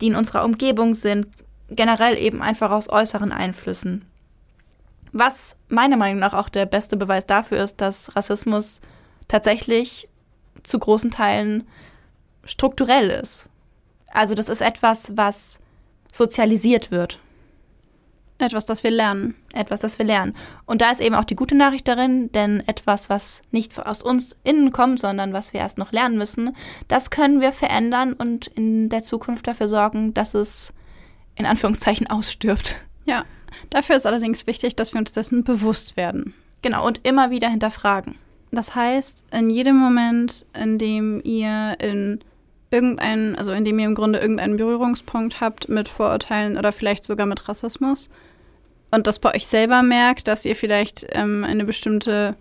die 0.00 0.08
in 0.08 0.16
unserer 0.16 0.44
Umgebung 0.44 0.94
sind, 0.94 1.26
generell 1.70 2.18
eben 2.18 2.42
einfach 2.42 2.70
aus 2.70 2.88
äußeren 2.88 3.32
Einflüssen. 3.32 4.04
Was 5.12 5.56
meiner 5.68 5.96
Meinung 5.96 6.18
nach 6.18 6.34
auch 6.34 6.48
der 6.48 6.66
beste 6.66 6.96
Beweis 6.96 7.26
dafür 7.26 7.58
ist, 7.64 7.80
dass 7.80 8.14
Rassismus 8.14 8.80
tatsächlich 9.26 10.08
zu 10.62 10.78
großen 10.78 11.10
Teilen 11.10 11.66
strukturell 12.44 13.10
ist. 13.10 13.48
Also 14.12 14.34
das 14.34 14.48
ist 14.48 14.60
etwas, 14.60 15.16
was 15.16 15.60
sozialisiert 16.12 16.90
wird. 16.90 17.18
Etwas, 18.38 18.66
das 18.66 18.84
wir 18.84 18.92
lernen. 18.92 19.34
Etwas, 19.52 19.80
das 19.80 19.98
wir 19.98 20.06
lernen. 20.06 20.34
Und 20.64 20.80
da 20.80 20.92
ist 20.92 21.00
eben 21.00 21.16
auch 21.16 21.24
die 21.24 21.34
gute 21.34 21.56
Nachricht 21.56 21.88
darin, 21.88 22.30
denn 22.30 22.62
etwas, 22.68 23.10
was 23.10 23.42
nicht 23.50 23.84
aus 23.84 24.02
uns 24.02 24.36
innen 24.44 24.70
kommt, 24.70 25.00
sondern 25.00 25.32
was 25.32 25.52
wir 25.52 25.60
erst 25.60 25.76
noch 25.76 25.90
lernen 25.90 26.18
müssen, 26.18 26.54
das 26.86 27.10
können 27.10 27.40
wir 27.40 27.52
verändern 27.52 28.12
und 28.12 28.46
in 28.46 28.88
der 28.90 29.02
Zukunft 29.02 29.48
dafür 29.48 29.66
sorgen, 29.66 30.14
dass 30.14 30.34
es 30.34 30.72
in 31.34 31.46
Anführungszeichen 31.46 32.08
ausstirbt. 32.08 32.76
Ja, 33.04 33.24
dafür 33.70 33.96
ist 33.96 34.06
allerdings 34.06 34.46
wichtig, 34.46 34.76
dass 34.76 34.92
wir 34.92 35.00
uns 35.00 35.10
dessen 35.10 35.42
bewusst 35.42 35.96
werden. 35.96 36.34
Genau, 36.62 36.86
und 36.86 37.06
immer 37.06 37.30
wieder 37.30 37.48
hinterfragen. 37.48 38.16
Das 38.52 38.74
heißt, 38.74 39.24
in 39.32 39.50
jedem 39.50 39.76
Moment, 39.76 40.46
in 40.54 40.78
dem 40.78 41.20
ihr 41.24 41.76
in 41.80 42.20
irgendeinen, 42.70 43.36
also 43.36 43.52
in 43.52 43.64
dem 43.64 43.78
ihr 43.78 43.86
im 43.86 43.94
Grunde 43.94 44.18
irgendeinen 44.18 44.56
Berührungspunkt 44.56 45.40
habt 45.40 45.68
mit 45.68 45.88
Vorurteilen 45.88 46.56
oder 46.56 46.72
vielleicht 46.72 47.04
sogar 47.04 47.26
mit 47.26 47.48
Rassismus 47.48 48.08
und 48.90 49.06
das 49.06 49.18
bei 49.18 49.34
euch 49.34 49.46
selber 49.46 49.82
merkt, 49.82 50.28
dass 50.28 50.44
ihr 50.44 50.56
vielleicht 50.56 51.06
ähm, 51.12 51.44
eine 51.44 51.64
bestimmte 51.64 52.36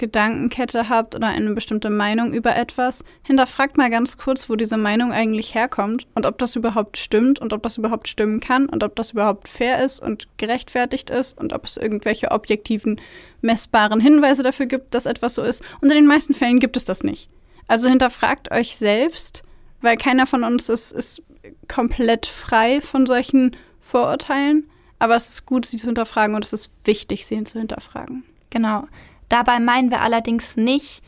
Gedankenkette 0.00 0.88
habt 0.88 1.14
oder 1.14 1.28
eine 1.28 1.52
bestimmte 1.52 1.90
Meinung 1.90 2.32
über 2.32 2.56
etwas, 2.56 3.04
hinterfragt 3.22 3.76
mal 3.76 3.90
ganz 3.90 4.16
kurz, 4.16 4.48
wo 4.48 4.56
diese 4.56 4.78
Meinung 4.78 5.12
eigentlich 5.12 5.54
herkommt 5.54 6.06
und 6.14 6.24
ob 6.24 6.38
das 6.38 6.56
überhaupt 6.56 6.96
stimmt 6.96 7.38
und 7.38 7.52
ob 7.52 7.62
das 7.62 7.76
überhaupt 7.76 8.08
stimmen 8.08 8.40
kann 8.40 8.66
und 8.66 8.82
ob 8.82 8.96
das 8.96 9.10
überhaupt 9.12 9.46
fair 9.46 9.84
ist 9.84 10.00
und 10.02 10.26
gerechtfertigt 10.38 11.10
ist 11.10 11.38
und 11.38 11.52
ob 11.52 11.66
es 11.66 11.76
irgendwelche 11.76 12.30
objektiven, 12.30 12.98
messbaren 13.42 14.00
Hinweise 14.00 14.42
dafür 14.42 14.66
gibt, 14.66 14.94
dass 14.94 15.04
etwas 15.04 15.34
so 15.34 15.42
ist. 15.42 15.62
Und 15.82 15.90
in 15.90 15.96
den 15.96 16.06
meisten 16.06 16.32
Fällen 16.32 16.60
gibt 16.60 16.78
es 16.78 16.86
das 16.86 17.04
nicht. 17.04 17.28
Also 17.68 17.90
hinterfragt 17.90 18.50
euch 18.50 18.76
selbst, 18.76 19.42
weil 19.82 19.98
keiner 19.98 20.26
von 20.26 20.44
uns 20.44 20.70
ist, 20.70 20.92
ist 20.92 21.22
komplett 21.68 22.26
frei 22.26 22.80
von 22.80 23.06
solchen 23.06 23.54
Vorurteilen. 23.80 24.66
Aber 25.00 25.16
es 25.16 25.30
ist 25.30 25.46
gut, 25.46 25.66
sie 25.66 25.78
zu 25.78 25.86
hinterfragen 25.86 26.36
und 26.36 26.44
es 26.44 26.52
ist 26.52 26.70
wichtig, 26.84 27.26
sie 27.26 27.42
zu 27.42 27.58
hinterfragen. 27.58 28.22
Genau. 28.50 28.84
Dabei 29.28 29.58
meinen 29.58 29.90
wir 29.90 30.02
allerdings 30.02 30.56
nicht 30.56 31.02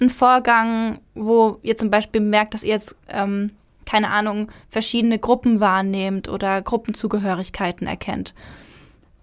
einen 0.00 0.10
Vorgang, 0.10 0.98
wo 1.14 1.58
ihr 1.62 1.76
zum 1.76 1.90
Beispiel 1.90 2.20
merkt, 2.20 2.52
dass 2.52 2.64
ihr 2.64 2.70
jetzt, 2.70 2.96
ähm, 3.08 3.52
keine 3.86 4.10
Ahnung, 4.10 4.50
verschiedene 4.68 5.18
Gruppen 5.18 5.60
wahrnehmt 5.60 6.28
oder 6.28 6.60
Gruppenzugehörigkeiten 6.60 7.86
erkennt. 7.86 8.34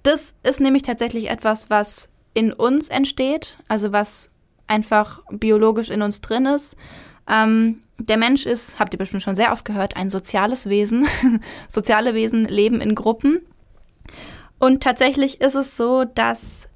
Das 0.03 0.34
ist 0.41 0.61
nämlich 0.61 0.84
tatsächlich 0.84 1.30
etwas, 1.30 1.69
was 1.69 2.09
in 2.34 2.53
uns 2.53 2.89
entsteht, 2.89 3.57
also 3.67 3.91
was 3.91 4.32
einfach 4.67 5.21
biologisch 5.30 5.89
in 5.89 6.01
uns 6.01 6.21
drin 6.21 6.45
ist. 6.45 6.76
Ähm, 7.28 7.82
der 7.97 8.17
Mensch 8.17 8.45
ist, 8.45 8.80
habt 8.80 8.93
ihr 8.93 8.97
bestimmt 8.97 9.24
schon 9.24 9.36
sehr 9.36 9.51
oft 9.51 9.65
gehört, 9.65 9.95
ein 9.95 10.09
soziales 10.09 10.67
Wesen. 10.67 11.07
Soziale 11.69 12.13
Wesen 12.15 12.45
leben 12.45 12.82
in 12.82 12.95
Gruppen. 12.95 13.41
Und 14.64 14.82
tatsächlich 14.82 15.41
ist 15.41 15.55
es 15.55 15.76
so, 15.76 16.05
dass 16.05 16.70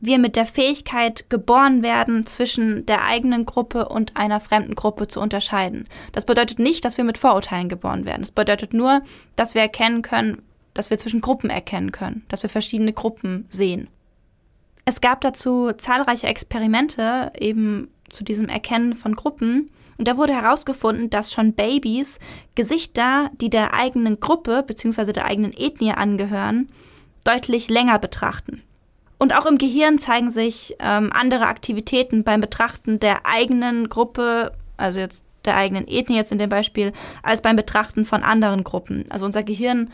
wir 0.00 0.18
mit 0.18 0.36
der 0.36 0.44
Fähigkeit 0.44 1.30
geboren 1.30 1.82
werden, 1.82 2.26
zwischen 2.26 2.84
der 2.84 3.06
eigenen 3.06 3.46
Gruppe 3.46 3.88
und 3.88 4.18
einer 4.18 4.38
fremden 4.38 4.74
Gruppe 4.74 5.08
zu 5.08 5.18
unterscheiden. 5.18 5.86
Das 6.12 6.26
bedeutet 6.26 6.58
nicht, 6.58 6.84
dass 6.84 6.98
wir 6.98 7.04
mit 7.04 7.16
Vorurteilen 7.16 7.70
geboren 7.70 8.04
werden. 8.04 8.20
Das 8.20 8.32
bedeutet 8.32 8.74
nur, 8.74 9.00
dass 9.34 9.54
wir 9.54 9.62
erkennen 9.62 10.02
können, 10.02 10.42
dass 10.74 10.90
wir 10.90 10.98
zwischen 10.98 11.22
Gruppen 11.22 11.48
erkennen 11.48 11.90
können, 11.90 12.22
dass 12.28 12.42
wir 12.42 12.50
verschiedene 12.50 12.92
Gruppen 12.92 13.46
sehen. 13.48 13.88
Es 14.84 15.00
gab 15.00 15.22
dazu 15.22 15.72
zahlreiche 15.72 16.26
Experimente 16.26 17.32
eben 17.40 17.88
zu 18.10 18.24
diesem 18.24 18.50
Erkennen 18.50 18.94
von 18.94 19.14
Gruppen. 19.14 19.70
Und 19.96 20.06
da 20.06 20.18
wurde 20.18 20.34
herausgefunden, 20.34 21.08
dass 21.08 21.32
schon 21.32 21.54
Babys 21.54 22.18
Gesichter, 22.56 23.30
die 23.40 23.48
der 23.48 23.72
eigenen 23.72 24.20
Gruppe 24.20 24.62
bzw. 24.66 25.14
der 25.14 25.24
eigenen 25.24 25.54
Ethnie 25.56 25.92
angehören, 25.92 26.68
deutlich 27.24 27.68
länger 27.68 27.98
betrachten. 27.98 28.62
Und 29.18 29.36
auch 29.36 29.46
im 29.46 29.58
Gehirn 29.58 29.98
zeigen 29.98 30.30
sich 30.30 30.74
ähm, 30.80 31.12
andere 31.12 31.46
Aktivitäten 31.46 32.24
beim 32.24 32.40
Betrachten 32.40 32.98
der 32.98 33.24
eigenen 33.24 33.88
Gruppe, 33.88 34.52
also 34.76 34.98
jetzt 34.98 35.24
der 35.44 35.56
eigenen 35.56 35.86
Ethnie 35.86 36.16
jetzt 36.16 36.32
in 36.32 36.38
dem 36.38 36.50
Beispiel, 36.50 36.92
als 37.22 37.42
beim 37.42 37.56
Betrachten 37.56 38.04
von 38.04 38.22
anderen 38.22 38.64
Gruppen. 38.64 39.04
Also 39.10 39.24
unser 39.24 39.42
Gehirn 39.42 39.92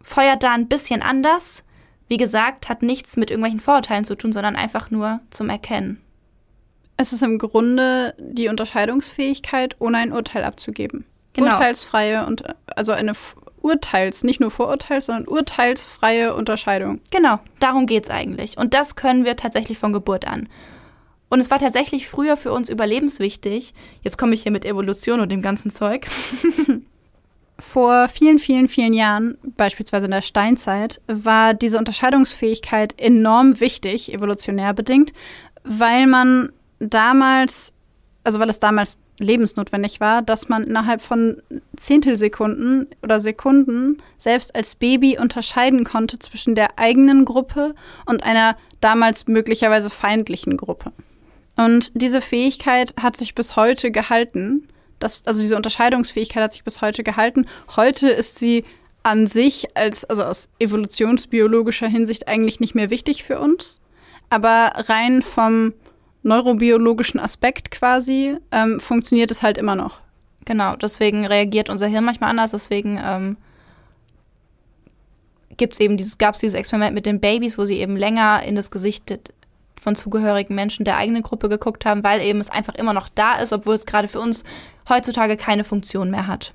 feuert 0.00 0.42
da 0.42 0.52
ein 0.52 0.68
bisschen 0.68 1.02
anders. 1.02 1.64
Wie 2.08 2.16
gesagt, 2.16 2.68
hat 2.68 2.82
nichts 2.82 3.16
mit 3.16 3.30
irgendwelchen 3.30 3.60
Vorurteilen 3.60 4.04
zu 4.04 4.16
tun, 4.16 4.32
sondern 4.32 4.56
einfach 4.56 4.90
nur 4.90 5.20
zum 5.30 5.48
Erkennen. 5.48 6.00
Es 6.96 7.12
ist 7.12 7.22
im 7.22 7.38
Grunde 7.38 8.14
die 8.18 8.48
Unterscheidungsfähigkeit, 8.48 9.76
ohne 9.78 9.98
ein 9.98 10.12
Urteil 10.12 10.44
abzugeben. 10.44 11.04
Genau. 11.32 11.52
Urteilsfreie 11.52 12.26
und 12.26 12.44
also 12.76 12.92
eine 12.92 13.14
Urteils, 13.62 14.24
nicht 14.24 14.40
nur 14.40 14.50
Vorurteils, 14.50 15.06
sondern 15.06 15.26
urteilsfreie 15.26 16.34
Unterscheidung. 16.34 17.00
Genau, 17.10 17.38
darum 17.60 17.86
geht 17.86 18.04
es 18.04 18.10
eigentlich. 18.10 18.58
Und 18.58 18.74
das 18.74 18.96
können 18.96 19.24
wir 19.24 19.36
tatsächlich 19.36 19.78
von 19.78 19.92
Geburt 19.92 20.26
an. 20.26 20.48
Und 21.28 21.40
es 21.40 21.50
war 21.50 21.58
tatsächlich 21.58 22.08
früher 22.08 22.36
für 22.36 22.52
uns 22.52 22.68
überlebenswichtig. 22.68 23.72
Jetzt 24.02 24.18
komme 24.18 24.34
ich 24.34 24.42
hier 24.42 24.52
mit 24.52 24.66
Evolution 24.66 25.20
und 25.20 25.32
dem 25.32 25.40
ganzen 25.40 25.70
Zeug. 25.70 26.06
Vor 27.58 28.08
vielen, 28.08 28.38
vielen, 28.38 28.68
vielen 28.68 28.92
Jahren, 28.92 29.38
beispielsweise 29.56 30.06
in 30.06 30.10
der 30.10 30.20
Steinzeit, 30.20 31.00
war 31.06 31.54
diese 31.54 31.78
Unterscheidungsfähigkeit 31.78 32.94
enorm 32.98 33.60
wichtig, 33.60 34.12
evolutionär 34.12 34.74
bedingt, 34.74 35.12
weil 35.64 36.06
man 36.06 36.52
damals, 36.80 37.72
also 38.24 38.38
weil 38.38 38.50
es 38.50 38.60
damals 38.60 38.98
lebensnotwendig 39.18 40.00
war, 40.00 40.22
dass 40.22 40.48
man 40.48 40.64
innerhalb 40.64 41.02
von 41.02 41.42
Zehntelsekunden 41.76 42.86
oder 43.02 43.20
Sekunden 43.20 43.98
selbst 44.16 44.54
als 44.54 44.74
Baby 44.74 45.18
unterscheiden 45.18 45.84
konnte 45.84 46.18
zwischen 46.18 46.54
der 46.54 46.78
eigenen 46.78 47.24
Gruppe 47.24 47.74
und 48.06 48.22
einer 48.22 48.56
damals 48.80 49.26
möglicherweise 49.26 49.90
feindlichen 49.90 50.56
Gruppe. 50.56 50.92
Und 51.56 51.92
diese 51.94 52.20
Fähigkeit 52.20 52.94
hat 53.00 53.16
sich 53.16 53.34
bis 53.34 53.56
heute 53.56 53.90
gehalten. 53.90 54.68
Das, 54.98 55.26
also 55.26 55.40
diese 55.40 55.56
Unterscheidungsfähigkeit 55.56 56.44
hat 56.44 56.52
sich 56.52 56.64
bis 56.64 56.80
heute 56.80 57.02
gehalten. 57.02 57.46
Heute 57.76 58.08
ist 58.08 58.38
sie 58.38 58.64
an 59.02 59.26
sich 59.26 59.76
als, 59.76 60.04
also 60.04 60.22
aus 60.22 60.48
evolutionsbiologischer 60.60 61.88
Hinsicht 61.88 62.28
eigentlich 62.28 62.60
nicht 62.60 62.74
mehr 62.74 62.90
wichtig 62.90 63.24
für 63.24 63.40
uns. 63.40 63.80
Aber 64.30 64.72
rein 64.88 65.22
vom 65.22 65.74
neurobiologischen 66.22 67.20
Aspekt 67.20 67.70
quasi 67.70 68.36
ähm, 68.50 68.80
funktioniert 68.80 69.30
es 69.30 69.42
halt 69.42 69.58
immer 69.58 69.74
noch. 69.74 70.00
Genau, 70.44 70.76
deswegen 70.76 71.26
reagiert 71.26 71.70
unser 71.70 71.86
Hirn 71.86 72.04
manchmal 72.04 72.30
anders, 72.30 72.50
deswegen 72.50 72.98
ähm, 73.02 73.36
gibt's 75.56 75.80
eben 75.80 75.96
dieses, 75.96 76.18
gab 76.18 76.34
es 76.34 76.40
dieses 76.40 76.54
Experiment 76.56 76.94
mit 76.94 77.06
den 77.06 77.20
Babys, 77.20 77.58
wo 77.58 77.64
sie 77.64 77.78
eben 77.78 77.96
länger 77.96 78.42
in 78.42 78.56
das 78.56 78.70
Gesicht 78.70 79.18
von 79.80 79.94
zugehörigen 79.94 80.54
Menschen 80.54 80.84
der 80.84 80.96
eigenen 80.96 81.22
Gruppe 81.22 81.48
geguckt 81.48 81.84
haben, 81.84 82.04
weil 82.04 82.20
eben 82.20 82.40
es 82.40 82.50
einfach 82.50 82.74
immer 82.74 82.92
noch 82.92 83.08
da 83.08 83.34
ist, 83.34 83.52
obwohl 83.52 83.74
es 83.74 83.86
gerade 83.86 84.08
für 84.08 84.20
uns 84.20 84.44
heutzutage 84.88 85.36
keine 85.36 85.64
Funktion 85.64 86.10
mehr 86.10 86.26
hat. 86.26 86.54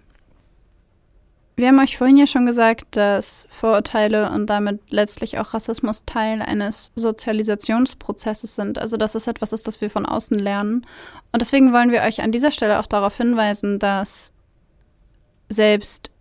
Wir 1.60 1.70
haben 1.70 1.80
euch 1.80 1.98
vorhin 1.98 2.18
ja 2.18 2.28
schon 2.28 2.46
gesagt, 2.46 2.96
dass 2.96 3.48
Vorurteile 3.50 4.30
und 4.30 4.46
damit 4.46 4.80
letztlich 4.92 5.40
auch 5.40 5.56
Rassismus 5.56 6.06
Teil 6.06 6.44
eines 6.44 6.92
Sozialisationsprozesses 6.96 8.54
sind. 8.54 8.78
Also 8.78 8.96
dass 8.96 9.16
es 9.16 9.26
etwas 9.26 9.54
ist, 9.54 9.66
das 9.66 9.82
wir 9.82 9.90
von 9.90 10.06
außen 10.06 10.38
lernen. 10.38 10.86
Und 11.32 11.42
deswegen 11.42 11.74
wollen 11.74 11.90
wir 11.90 12.04
euch 12.04 12.22
an 12.22 12.32
dieser 12.32 12.52
Stelle 12.52 12.80
auch 12.80 12.86
darauf 12.86 13.18
hinweisen, 13.18 13.80
dass 13.80 14.32
selbst 15.50 16.12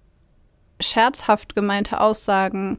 scherzhaft 0.81 1.55
gemeinte 1.55 2.01
Aussagen 2.01 2.79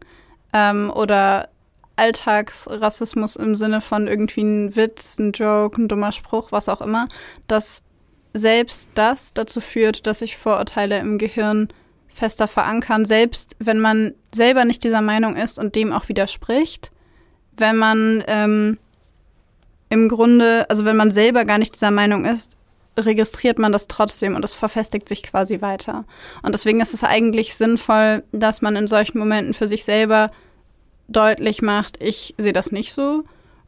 ähm, 0.51 0.91
oder 0.95 1.49
Alltagsrassismus 1.95 3.36
im 3.36 3.53
Sinne 3.53 3.82
von 3.82 4.08
irgendwie 4.08 4.41
ein 4.41 4.76
Witz, 4.76 5.20
ein 5.20 5.32
Joke, 5.32 5.80
ein 5.80 5.88
dummer 5.88 6.12
Spruch, 6.12 6.51
was 6.51 6.70
auch 6.70 6.82
immer, 6.82 7.08
dass 7.47 7.84
selbst 8.34 8.89
das 8.95 9.32
dazu 9.34 9.62
führt, 9.62 10.08
dass 10.08 10.20
sich 10.20 10.38
Vorurteile 10.38 10.97
im 10.97 11.20
Gehirn 11.20 11.68
fester 12.18 12.47
verankern, 12.47 13.05
selbst 13.05 13.55
wenn 13.59 13.80
man 13.80 14.13
selber 14.34 14.65
nicht 14.65 14.84
dieser 14.84 15.01
Meinung 15.01 15.36
ist 15.36 15.59
und 15.59 15.76
dem 15.76 15.93
auch 15.93 16.09
widerspricht, 16.09 16.91
wenn 17.55 17.78
man 17.78 18.24
ähm, 18.28 18.78
im 19.89 20.09
Grunde, 20.09 20.65
also 20.70 20.86
wenn 20.86 20.97
man 20.97 21.11
selber 21.11 21.45
gar 21.45 21.57
nicht 21.57 21.76
dieser 21.76 21.91
Meinung 21.91 22.26
ist, 22.26 22.57
registriert 22.97 23.59
man 23.59 23.72
das 23.72 23.88
trotzdem 23.88 24.36
und 24.36 24.43
es 24.43 24.55
verfestigt 24.55 25.07
sich 25.07 25.22
quasi 25.22 25.61
weiter. 25.61 26.05
Und 26.41 26.53
deswegen 26.53 26.82
ist 26.82 26.95
es 26.95 27.03
eigentlich 27.03 27.55
sinnvoll, 27.55 28.24
dass 28.32 28.61
man 28.61 28.76
in 28.76 28.88
solchen 28.88 29.20
Momenten 29.20 29.53
für 29.53 29.68
sich 29.68 29.84
selber 29.84 30.32
deutlich 31.07 31.61
macht, 31.61 32.01
ich 32.01 32.34
sehe 32.38 32.53
das 32.53 32.72
nicht 32.72 32.93
so. 32.93 33.24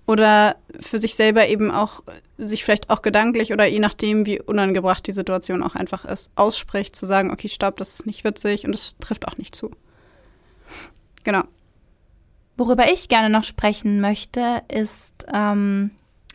Oder 0.10 0.56
für 0.80 0.98
sich 0.98 1.14
selber 1.14 1.48
eben 1.50 1.70
auch, 1.70 2.02
sich 2.40 2.64
vielleicht 2.64 2.90
auch 2.90 3.04
gedanklich 3.04 3.54
oder 3.54 3.68
je 3.68 3.78
nachdem, 3.78 4.26
wie 4.26 4.42
unangebracht 4.42 5.06
die 5.06 5.12
Situation 5.12 5.62
auch 5.62 5.76
einfach 5.76 6.04
ist, 6.04 6.32
ausspricht, 6.34 6.96
zu 6.96 7.06
sagen, 7.06 7.30
okay, 7.30 7.48
stopp, 7.48 7.76
das 7.76 7.94
ist 7.94 8.08
nicht 8.08 8.24
witzig 8.24 8.66
und 8.66 8.72
das 8.72 8.98
trifft 9.00 9.28
auch 9.28 9.38
nicht 9.38 9.54
zu. 9.54 9.70
Genau. 11.24 11.44
Worüber 12.58 12.92
ich 12.92 13.08
gerne 13.08 13.30
noch 13.30 13.44
sprechen 13.44 14.02
möchte, 14.02 14.64
ist 14.68 15.28
ähm, 15.32 15.92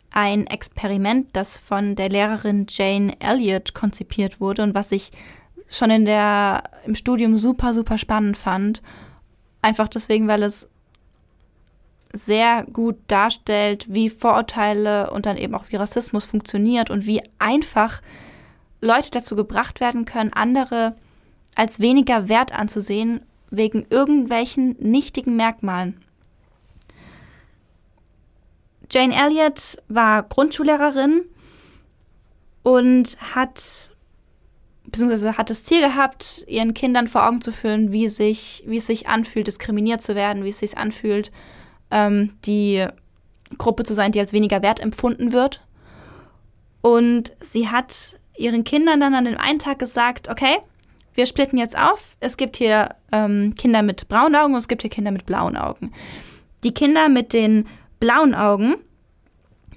ein 0.09 0.47
Experiment, 0.47 1.27
das 1.33 1.57
von 1.57 1.95
der 1.95 2.07
Lehrerin 2.07 2.67
Jane 2.69 3.19
Elliott 3.19 3.73
konzipiert 3.73 4.39
wurde 4.39 4.63
und 4.63 4.73
was 4.73 4.93
ich 4.93 5.11
schon 5.67 5.91
in 5.91 6.05
der, 6.05 6.63
im 6.85 6.95
Studium 6.95 7.35
super, 7.35 7.73
super 7.73 7.97
spannend 7.97 8.37
fand. 8.37 8.81
Einfach 9.61 9.89
deswegen, 9.89 10.29
weil 10.29 10.43
es 10.43 10.69
sehr 12.15 12.63
gut 12.71 12.95
darstellt, 13.07 13.85
wie 13.89 14.09
Vorurteile 14.09 15.11
und 15.11 15.25
dann 15.25 15.37
eben 15.37 15.53
auch 15.53 15.65
wie 15.69 15.75
Rassismus 15.75 16.25
funktioniert 16.25 16.89
und 16.89 17.05
wie 17.05 17.21
einfach 17.39 18.01
Leute 18.81 19.11
dazu 19.11 19.35
gebracht 19.35 19.79
werden 19.79 20.05
können, 20.05 20.33
andere 20.33 20.95
als 21.55 21.79
weniger 21.79 22.29
wert 22.29 22.51
anzusehen 22.51 23.21
wegen 23.49 23.85
irgendwelchen 23.89 24.75
nichtigen 24.79 25.35
Merkmalen. 25.35 26.01
Jane 28.91 29.15
Elliott 29.15 29.77
war 29.87 30.23
Grundschullehrerin 30.23 31.23
und 32.63 33.17
hat 33.33 33.89
beziehungsweise 34.85 35.37
hat 35.37 35.49
das 35.49 35.63
Ziel 35.63 35.81
gehabt, 35.81 36.45
ihren 36.47 36.73
Kindern 36.73 37.07
vor 37.07 37.27
Augen 37.27 37.41
zu 37.41 37.51
führen, 37.51 37.91
wie, 37.91 38.07
sich, 38.07 38.63
wie 38.67 38.77
es 38.77 38.87
sich 38.87 39.07
anfühlt, 39.07 39.47
diskriminiert 39.47 40.01
zu 40.01 40.15
werden, 40.15 40.43
wie 40.43 40.49
es 40.49 40.59
sich 40.59 40.77
anfühlt, 40.77 41.31
ähm, 41.91 42.33
die 42.45 42.85
Gruppe 43.57 43.83
zu 43.83 43.93
sein, 43.93 44.11
die 44.11 44.19
als 44.19 44.33
weniger 44.33 44.61
wert 44.61 44.79
empfunden 44.79 45.31
wird. 45.31 45.61
Und 46.81 47.31
sie 47.39 47.69
hat 47.69 48.19
ihren 48.37 48.63
Kindern 48.63 48.99
dann 48.99 49.15
an 49.15 49.25
dem 49.25 49.37
einen 49.37 49.59
Tag 49.59 49.79
gesagt, 49.79 50.29
okay, 50.29 50.57
wir 51.13 51.25
splitten 51.25 51.57
jetzt 51.57 51.77
auf. 51.77 52.17
Es 52.19 52.37
gibt 52.37 52.57
hier 52.57 52.89
ähm, 53.11 53.55
Kinder 53.57 53.81
mit 53.81 54.07
braunen 54.07 54.35
Augen 54.35 54.53
und 54.53 54.59
es 54.59 54.67
gibt 54.67 54.81
hier 54.81 54.91
Kinder 54.91 55.11
mit 55.11 55.25
blauen 55.25 55.55
Augen. 55.55 55.91
Die 56.63 56.73
Kinder 56.73 57.09
mit 57.09 57.33
den 57.33 57.67
blauen 57.99 58.35
Augen, 58.35 58.75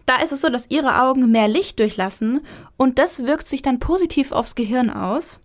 da 0.04 0.16
ist 0.16 0.32
es 0.32 0.40
so, 0.40 0.48
dass 0.48 0.70
ihre 0.70 1.00
Augen 1.02 1.30
mehr 1.30 1.48
Licht 1.48 1.78
durchlassen 1.78 2.40
und 2.76 2.98
das 2.98 3.24
wirkt 3.26 3.48
sich 3.48 3.62
dann 3.62 3.78
positiv 3.78 4.32
aufs 4.32 4.54
Gehirn 4.54 4.90
aus. 4.90 5.38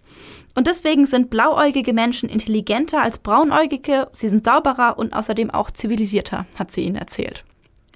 Und 0.55 0.67
deswegen 0.67 1.05
sind 1.05 1.29
blauäugige 1.29 1.93
Menschen 1.93 2.29
intelligenter 2.29 3.01
als 3.01 3.17
braunäugige, 3.17 4.07
sie 4.11 4.27
sind 4.27 4.45
sauberer 4.45 4.97
und 4.99 5.13
außerdem 5.13 5.49
auch 5.49 5.71
zivilisierter, 5.71 6.45
hat 6.57 6.71
sie 6.71 6.81
ihnen 6.81 6.95
erzählt. 6.95 7.43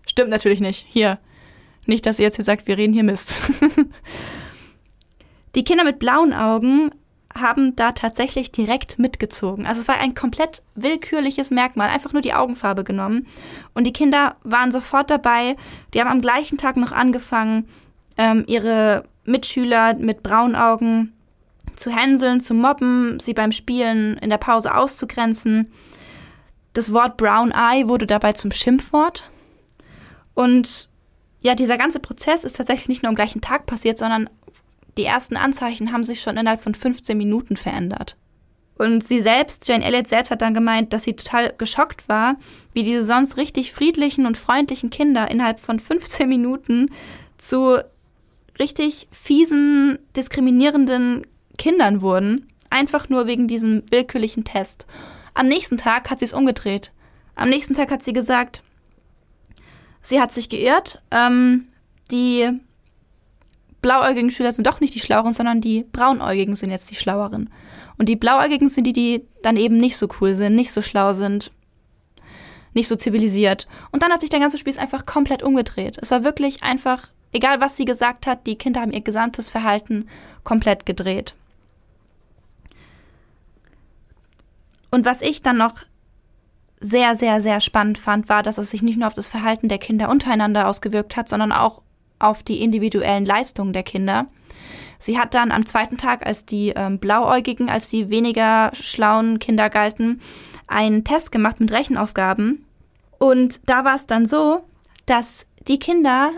Stimmt 0.07 0.29
natürlich 0.29 0.59
nicht. 0.59 0.85
Hier. 0.87 1.19
Nicht, 1.85 2.05
dass 2.05 2.19
ihr 2.19 2.25
jetzt 2.25 2.35
hier 2.35 2.45
sagt, 2.45 2.67
wir 2.67 2.77
reden 2.77 2.93
hier 2.93 3.03
Mist. 3.03 3.35
Die 5.55 5.63
Kinder 5.63 5.83
mit 5.83 5.99
blauen 5.99 6.33
Augen 6.33 6.91
haben 7.35 7.75
da 7.75 7.91
tatsächlich 7.91 8.51
direkt 8.51 8.99
mitgezogen. 8.99 9.65
Also 9.65 9.81
es 9.81 9.87
war 9.87 9.99
ein 9.99 10.15
komplett 10.15 10.63
willkürliches 10.75 11.51
Merkmal, 11.51 11.89
einfach 11.89 12.13
nur 12.13 12.21
die 12.21 12.33
Augenfarbe 12.33 12.83
genommen. 12.83 13.27
Und 13.73 13.85
die 13.85 13.93
Kinder 13.93 14.37
waren 14.43 14.71
sofort 14.71 15.09
dabei. 15.09 15.55
Die 15.93 16.01
haben 16.01 16.09
am 16.09 16.21
gleichen 16.21 16.57
Tag 16.57 16.77
noch 16.77 16.91
angefangen, 16.91 17.67
ähm, 18.17 18.43
ihre 18.47 19.03
Mitschüler 19.25 19.93
mit 19.95 20.23
braunen 20.23 20.55
Augen 20.55 21.13
zu 21.77 21.89
hänseln, 21.91 22.41
zu 22.41 22.53
mobben, 22.53 23.19
sie 23.19 23.33
beim 23.33 23.51
Spielen 23.51 24.17
in 24.17 24.29
der 24.29 24.37
Pause 24.37 24.75
auszugrenzen. 24.75 25.71
Das 26.73 26.91
Wort 26.91 27.17
Brown 27.17 27.51
Eye 27.51 27.87
wurde 27.87 28.05
dabei 28.05 28.33
zum 28.33 28.51
Schimpfwort. 28.51 29.29
Und 30.33 30.89
ja, 31.41 31.55
dieser 31.55 31.77
ganze 31.77 31.99
Prozess 31.99 32.43
ist 32.43 32.57
tatsächlich 32.57 32.89
nicht 32.89 33.03
nur 33.03 33.09
am 33.09 33.15
gleichen 33.15 33.41
Tag 33.41 33.65
passiert, 33.65 33.97
sondern 33.97 34.29
die 34.97 35.05
ersten 35.05 35.37
Anzeichen 35.37 35.91
haben 35.91 36.03
sich 36.03 36.21
schon 36.21 36.37
innerhalb 36.37 36.61
von 36.61 36.75
15 36.75 37.17
Minuten 37.17 37.55
verändert. 37.55 38.17
Und 38.77 39.03
sie 39.03 39.21
selbst, 39.21 39.67
Jane 39.67 39.83
Elliott 39.83 40.07
selbst 40.07 40.29
hat 40.29 40.41
dann 40.41 40.53
gemeint, 40.53 40.93
dass 40.93 41.03
sie 41.03 41.15
total 41.15 41.53
geschockt 41.57 42.07
war, 42.09 42.35
wie 42.73 42.83
diese 42.83 43.03
sonst 43.03 43.37
richtig 43.37 43.73
friedlichen 43.73 44.25
und 44.25 44.37
freundlichen 44.37 44.89
Kinder 44.89 45.29
innerhalb 45.31 45.59
von 45.59 45.79
15 45.79 46.29
Minuten 46.29 46.91
zu 47.37 47.79
richtig 48.59 49.07
fiesen, 49.11 49.97
diskriminierenden 50.15 51.25
Kindern 51.57 52.01
wurden, 52.01 52.47
einfach 52.69 53.09
nur 53.09 53.27
wegen 53.27 53.47
diesem 53.47 53.83
willkürlichen 53.91 54.43
Test. 54.43 54.87
Am 55.33 55.47
nächsten 55.47 55.77
Tag 55.77 56.09
hat 56.09 56.19
sie 56.19 56.25
es 56.25 56.33
umgedreht. 56.33 56.91
Am 57.35 57.49
nächsten 57.49 57.73
Tag 57.73 57.91
hat 57.91 58.03
sie 58.03 58.13
gesagt, 58.13 58.63
sie 60.01 60.19
hat 60.19 60.33
sich 60.33 60.49
geirrt. 60.49 61.01
Ähm, 61.11 61.67
die 62.11 62.49
blauäugigen 63.81 64.31
Schüler 64.31 64.51
sind 64.51 64.67
doch 64.67 64.79
nicht 64.79 64.95
die 64.95 64.99
Schlaueren, 64.99 65.33
sondern 65.33 65.61
die 65.61 65.85
braunäugigen 65.91 66.55
sind 66.55 66.71
jetzt 66.71 66.89
die 66.91 66.95
Schlaueren. 66.95 67.49
Und 67.97 68.09
die 68.09 68.15
blauäugigen 68.15 68.69
sind 68.69 68.85
die, 68.85 68.93
die 68.93 69.25
dann 69.43 69.57
eben 69.57 69.77
nicht 69.77 69.97
so 69.97 70.07
cool 70.19 70.35
sind, 70.35 70.55
nicht 70.55 70.71
so 70.71 70.81
schlau 70.81 71.13
sind, 71.13 71.51
nicht 72.73 72.87
so 72.87 72.95
zivilisiert. 72.95 73.67
Und 73.91 74.03
dann 74.03 74.11
hat 74.11 74.21
sich 74.21 74.29
der 74.29 74.39
ganze 74.39 74.57
Spieß 74.57 74.77
einfach 74.77 75.05
komplett 75.05 75.41
umgedreht. 75.41 75.97
Es 76.01 76.11
war 76.11 76.23
wirklich 76.23 76.63
einfach, 76.63 77.07
egal 77.31 77.61
was 77.61 77.77
sie 77.77 77.85
gesagt 77.85 78.27
hat, 78.27 78.45
die 78.45 78.57
Kinder 78.57 78.81
haben 78.81 78.91
ihr 78.91 79.01
gesamtes 79.01 79.49
Verhalten 79.49 80.09
komplett 80.43 80.85
gedreht. 80.85 81.35
Und 84.91 85.05
was 85.05 85.21
ich 85.21 85.41
dann 85.41 85.57
noch 85.57 85.73
sehr, 86.79 87.15
sehr, 87.15 87.41
sehr 87.41 87.59
spannend 87.59 87.97
fand, 87.97 88.29
war, 88.29 88.43
dass 88.43 88.57
es 88.57 88.69
sich 88.69 88.81
nicht 88.81 88.97
nur 88.97 89.07
auf 89.07 89.13
das 89.13 89.27
Verhalten 89.27 89.67
der 89.67 89.79
Kinder 89.79 90.09
untereinander 90.09 90.67
ausgewirkt 90.67 91.15
hat, 91.15 91.27
sondern 91.27 91.51
auch 91.51 91.81
auf 92.19 92.43
die 92.43 92.61
individuellen 92.61 93.25
Leistungen 93.25 93.73
der 93.73 93.83
Kinder. 93.83 94.27
Sie 94.99 95.19
hat 95.19 95.33
dann 95.33 95.51
am 95.51 95.65
zweiten 95.65 95.97
Tag, 95.97 96.25
als 96.25 96.45
die 96.45 96.69
ähm, 96.69 96.99
Blauäugigen, 96.99 97.69
als 97.69 97.89
die 97.89 98.09
weniger 98.09 98.71
schlauen 98.73 99.39
Kinder 99.39 99.69
galten, 99.69 100.21
einen 100.67 101.03
Test 101.03 101.31
gemacht 101.31 101.59
mit 101.59 101.71
Rechenaufgaben. 101.71 102.65
Und 103.19 103.61
da 103.67 103.85
war 103.85 103.95
es 103.95 104.07
dann 104.07 104.25
so, 104.25 104.63
dass 105.05 105.47
die 105.67 105.79
Kinder 105.79 106.31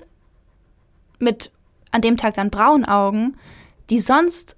mit 1.19 1.51
an 1.91 2.01
dem 2.01 2.17
Tag 2.17 2.35
dann 2.35 2.49
braunen 2.49 2.85
Augen, 2.85 3.37
die 3.89 3.99
sonst 3.99 4.55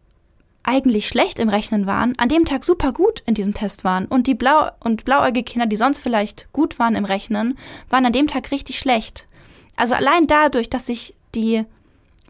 eigentlich 0.64 1.08
schlecht 1.08 1.40
im 1.40 1.50
Rechnen 1.50 1.88
waren, 1.88 2.18
an 2.18 2.30
dem 2.30 2.46
Tag 2.46 2.64
super 2.64 2.94
gut 2.94 3.24
in 3.26 3.34
diesem 3.34 3.54
Test 3.54 3.84
waren. 3.84 4.06
Und 4.06 4.28
die 4.28 4.36
blau 4.36 4.70
und 4.80 5.06
blauäugige 5.06 5.44
Kinder, 5.44 5.66
die 5.66 5.76
sonst 5.76 6.00
vielleicht 6.00 6.52
gut 6.54 6.78
waren 6.80 6.96
im 6.96 7.06
Rechnen, 7.06 7.58
waren 7.90 8.06
an 8.06 8.14
dem 8.14 8.28
Tag 8.28 8.52
richtig 8.52 8.78
schlecht. 8.80 9.28
Also 9.76 9.96
allein 9.96 10.28
dadurch, 10.28 10.70
dass 10.70 10.86
sich 10.86 11.16
die 11.34 11.66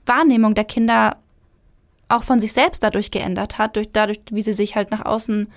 Wahrnehmung 0.06 0.56
der 0.56 0.64
Kinder 0.64 1.18
auch 2.08 2.24
von 2.24 2.40
sich 2.40 2.54
selbst 2.54 2.84
dadurch 2.84 3.12
geändert 3.12 3.58
hat, 3.58 3.76
durch, 3.76 3.92
dadurch, 3.92 4.20
wie 4.32 4.42
sie 4.42 4.54
sich 4.54 4.76
halt 4.76 4.92
nach 4.92 5.06
außen 5.06 5.52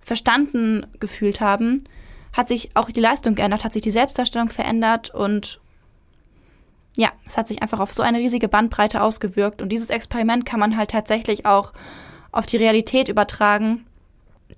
verstanden 0.00 0.86
gefühlt 0.98 1.40
haben, 1.40 1.84
hat 2.32 2.48
sich 2.48 2.70
auch 2.74 2.90
die 2.90 3.00
Leistung 3.00 3.34
geändert, 3.34 3.64
hat 3.64 3.72
sich 3.72 3.82
die 3.82 3.90
Selbstdarstellung 3.90 4.50
verändert 4.50 5.10
und 5.10 5.60
ja, 6.96 7.12
es 7.26 7.36
hat 7.36 7.48
sich 7.48 7.62
einfach 7.62 7.80
auf 7.80 7.92
so 7.92 8.02
eine 8.02 8.18
riesige 8.18 8.48
Bandbreite 8.48 9.00
ausgewirkt. 9.02 9.62
Und 9.62 9.70
dieses 9.70 9.90
Experiment 9.90 10.44
kann 10.44 10.60
man 10.60 10.76
halt 10.76 10.90
tatsächlich 10.90 11.46
auch 11.46 11.72
auf 12.32 12.46
die 12.46 12.56
Realität 12.56 13.08
übertragen. 13.08 13.86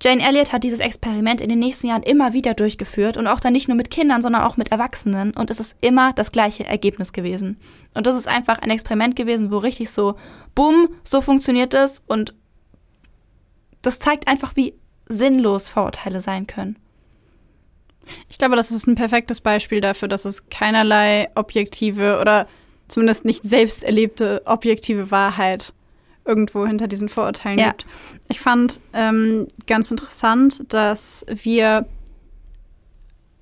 Jane 0.01 0.27
Elliott 0.27 0.51
hat 0.51 0.63
dieses 0.63 0.79
Experiment 0.79 1.39
in 1.39 1.49
den 1.49 1.59
nächsten 1.59 1.87
Jahren 1.87 2.03
immer 2.03 2.33
wieder 2.33 2.53
durchgeführt 2.53 3.15
und 3.15 3.27
auch 3.27 3.39
dann 3.39 3.53
nicht 3.53 3.67
nur 3.67 3.77
mit 3.77 3.91
Kindern, 3.91 4.21
sondern 4.21 4.41
auch 4.41 4.57
mit 4.57 4.71
Erwachsenen 4.71 5.31
und 5.31 5.51
es 5.51 5.59
ist 5.59 5.77
immer 5.81 6.13
das 6.13 6.31
gleiche 6.31 6.65
Ergebnis 6.65 7.13
gewesen. 7.13 7.57
Und 7.93 8.07
das 8.07 8.15
ist 8.15 8.27
einfach 8.27 8.59
ein 8.59 8.71
Experiment 8.71 9.15
gewesen, 9.15 9.51
wo 9.51 9.59
richtig 9.59 9.91
so, 9.91 10.15
bumm, 10.55 10.89
so 11.03 11.21
funktioniert 11.21 11.73
es 11.73 12.03
und 12.07 12.33
das 13.81 13.99
zeigt 13.99 14.27
einfach, 14.27 14.55
wie 14.55 14.73
sinnlos 15.07 15.69
Vorurteile 15.69 16.21
sein 16.21 16.47
können. 16.47 16.77
Ich 18.29 18.37
glaube, 18.37 18.55
das 18.55 18.71
ist 18.71 18.87
ein 18.87 18.95
perfektes 18.95 19.41
Beispiel 19.41 19.79
dafür, 19.79 20.07
dass 20.07 20.25
es 20.25 20.49
keinerlei 20.49 21.29
objektive 21.35 22.19
oder 22.19 22.47
zumindest 22.87 23.25
nicht 23.25 23.43
selbst 23.43 23.83
erlebte 23.83 24.41
objektive 24.45 25.11
Wahrheit 25.11 25.73
irgendwo 26.25 26.65
hinter 26.65 26.87
diesen 26.87 27.09
Vorurteilen 27.09 27.59
ja. 27.59 27.69
gibt. 27.69 27.85
Ich 28.29 28.39
fand 28.39 28.79
ähm, 28.93 29.47
ganz 29.67 29.91
interessant, 29.91 30.63
dass 30.71 31.25
wir 31.27 31.85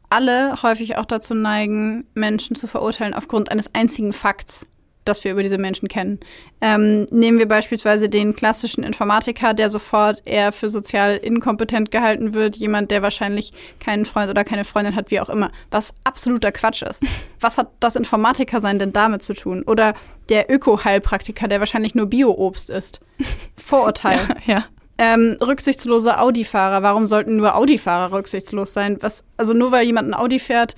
alle 0.10 0.62
häufig 0.62 0.98
auch 0.98 1.06
dazu 1.06 1.34
neigen, 1.34 2.06
Menschen 2.14 2.56
zu 2.56 2.68
verurteilen 2.68 3.14
aufgrund 3.14 3.52
eines 3.52 3.74
einzigen 3.74 4.14
Fakts 4.14 4.68
das 5.06 5.24
wir 5.24 5.32
über 5.32 5.44
diese 5.44 5.58
Menschen 5.58 5.88
kennen. 5.88 6.20
Ähm, 6.62 7.06
nehmen 7.12 7.40
wir 7.40 7.48
beispielsweise 7.48 8.10
den 8.10 8.36
klassischen 8.36 8.84
Informatiker, 8.84 9.54
der 9.54 9.70
sofort 9.70 10.22
eher 10.26 10.52
für 10.52 10.70
sozial 10.70 11.18
inkompetent 11.18 11.92
gehalten 11.92 12.34
wird, 12.34 12.56
jemand, 12.56 12.92
der 12.92 13.02
wahrscheinlich 13.02 13.54
keinen 13.80 14.06
Freund 14.06 14.30
oder 14.30 14.44
keine 14.44 14.64
Freundin 14.64 14.96
hat, 14.96 15.12
wie 15.12 15.20
auch 15.20 15.30
immer, 15.30 15.52
was 15.72 15.94
absoluter 16.04 16.52
Quatsch 16.52 16.84
ist. 16.84 17.04
Was 17.40 17.58
hat 17.58 17.72
das 17.80 17.96
Informatiker-Sein 17.96 18.78
denn 18.78 18.94
damit 18.94 19.24
zu 19.24 19.34
tun? 19.34 19.64
Oder 19.64 19.96
der 20.30 20.52
Öko-Heilpraktiker, 20.52 21.48
der 21.48 21.60
wahrscheinlich 21.60 21.96
nur 21.96 22.06
Bio-Obst 22.06 22.70
isst. 22.70 23.00
Vorurteil. 23.58 24.20
ja. 24.46 24.54
ja. 24.54 24.66
Ähm, 25.00 25.36
rücksichtslose 25.42 26.20
Audi-Fahrer. 26.20 26.84
Warum 26.84 27.08
sollten 27.08 27.36
nur 27.36 27.56
Audi-Fahrer 27.56 28.16
rücksichtslos 28.16 28.74
sein? 28.74 28.98
Was, 29.00 29.24
also 29.38 29.54
nur 29.54 29.72
weil 29.72 29.88
jemand 29.88 30.10
ein 30.10 30.14
Audi 30.14 30.38
fährt, 30.38 30.76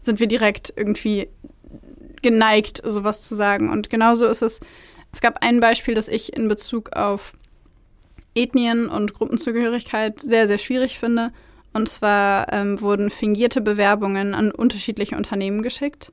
sind 0.00 0.20
wir 0.20 0.28
direkt 0.28 0.72
irgendwie 0.76 1.28
geneigt, 2.24 2.82
sowas 2.84 3.20
zu 3.20 3.36
sagen. 3.36 3.70
Und 3.70 3.88
genauso 3.88 4.26
ist 4.26 4.42
es. 4.42 4.58
Es 5.12 5.20
gab 5.20 5.44
ein 5.44 5.60
Beispiel, 5.60 5.94
das 5.94 6.08
ich 6.08 6.32
in 6.32 6.48
Bezug 6.48 6.96
auf 6.96 7.34
Ethnien 8.34 8.88
und 8.88 9.14
Gruppenzugehörigkeit 9.14 10.20
sehr, 10.20 10.48
sehr 10.48 10.58
schwierig 10.58 10.98
finde. 10.98 11.30
Und 11.72 11.88
zwar 11.88 12.52
ähm, 12.52 12.80
wurden 12.80 13.10
fingierte 13.10 13.60
Bewerbungen 13.60 14.34
an 14.34 14.50
unterschiedliche 14.50 15.16
Unternehmen 15.16 15.62
geschickt. 15.62 16.12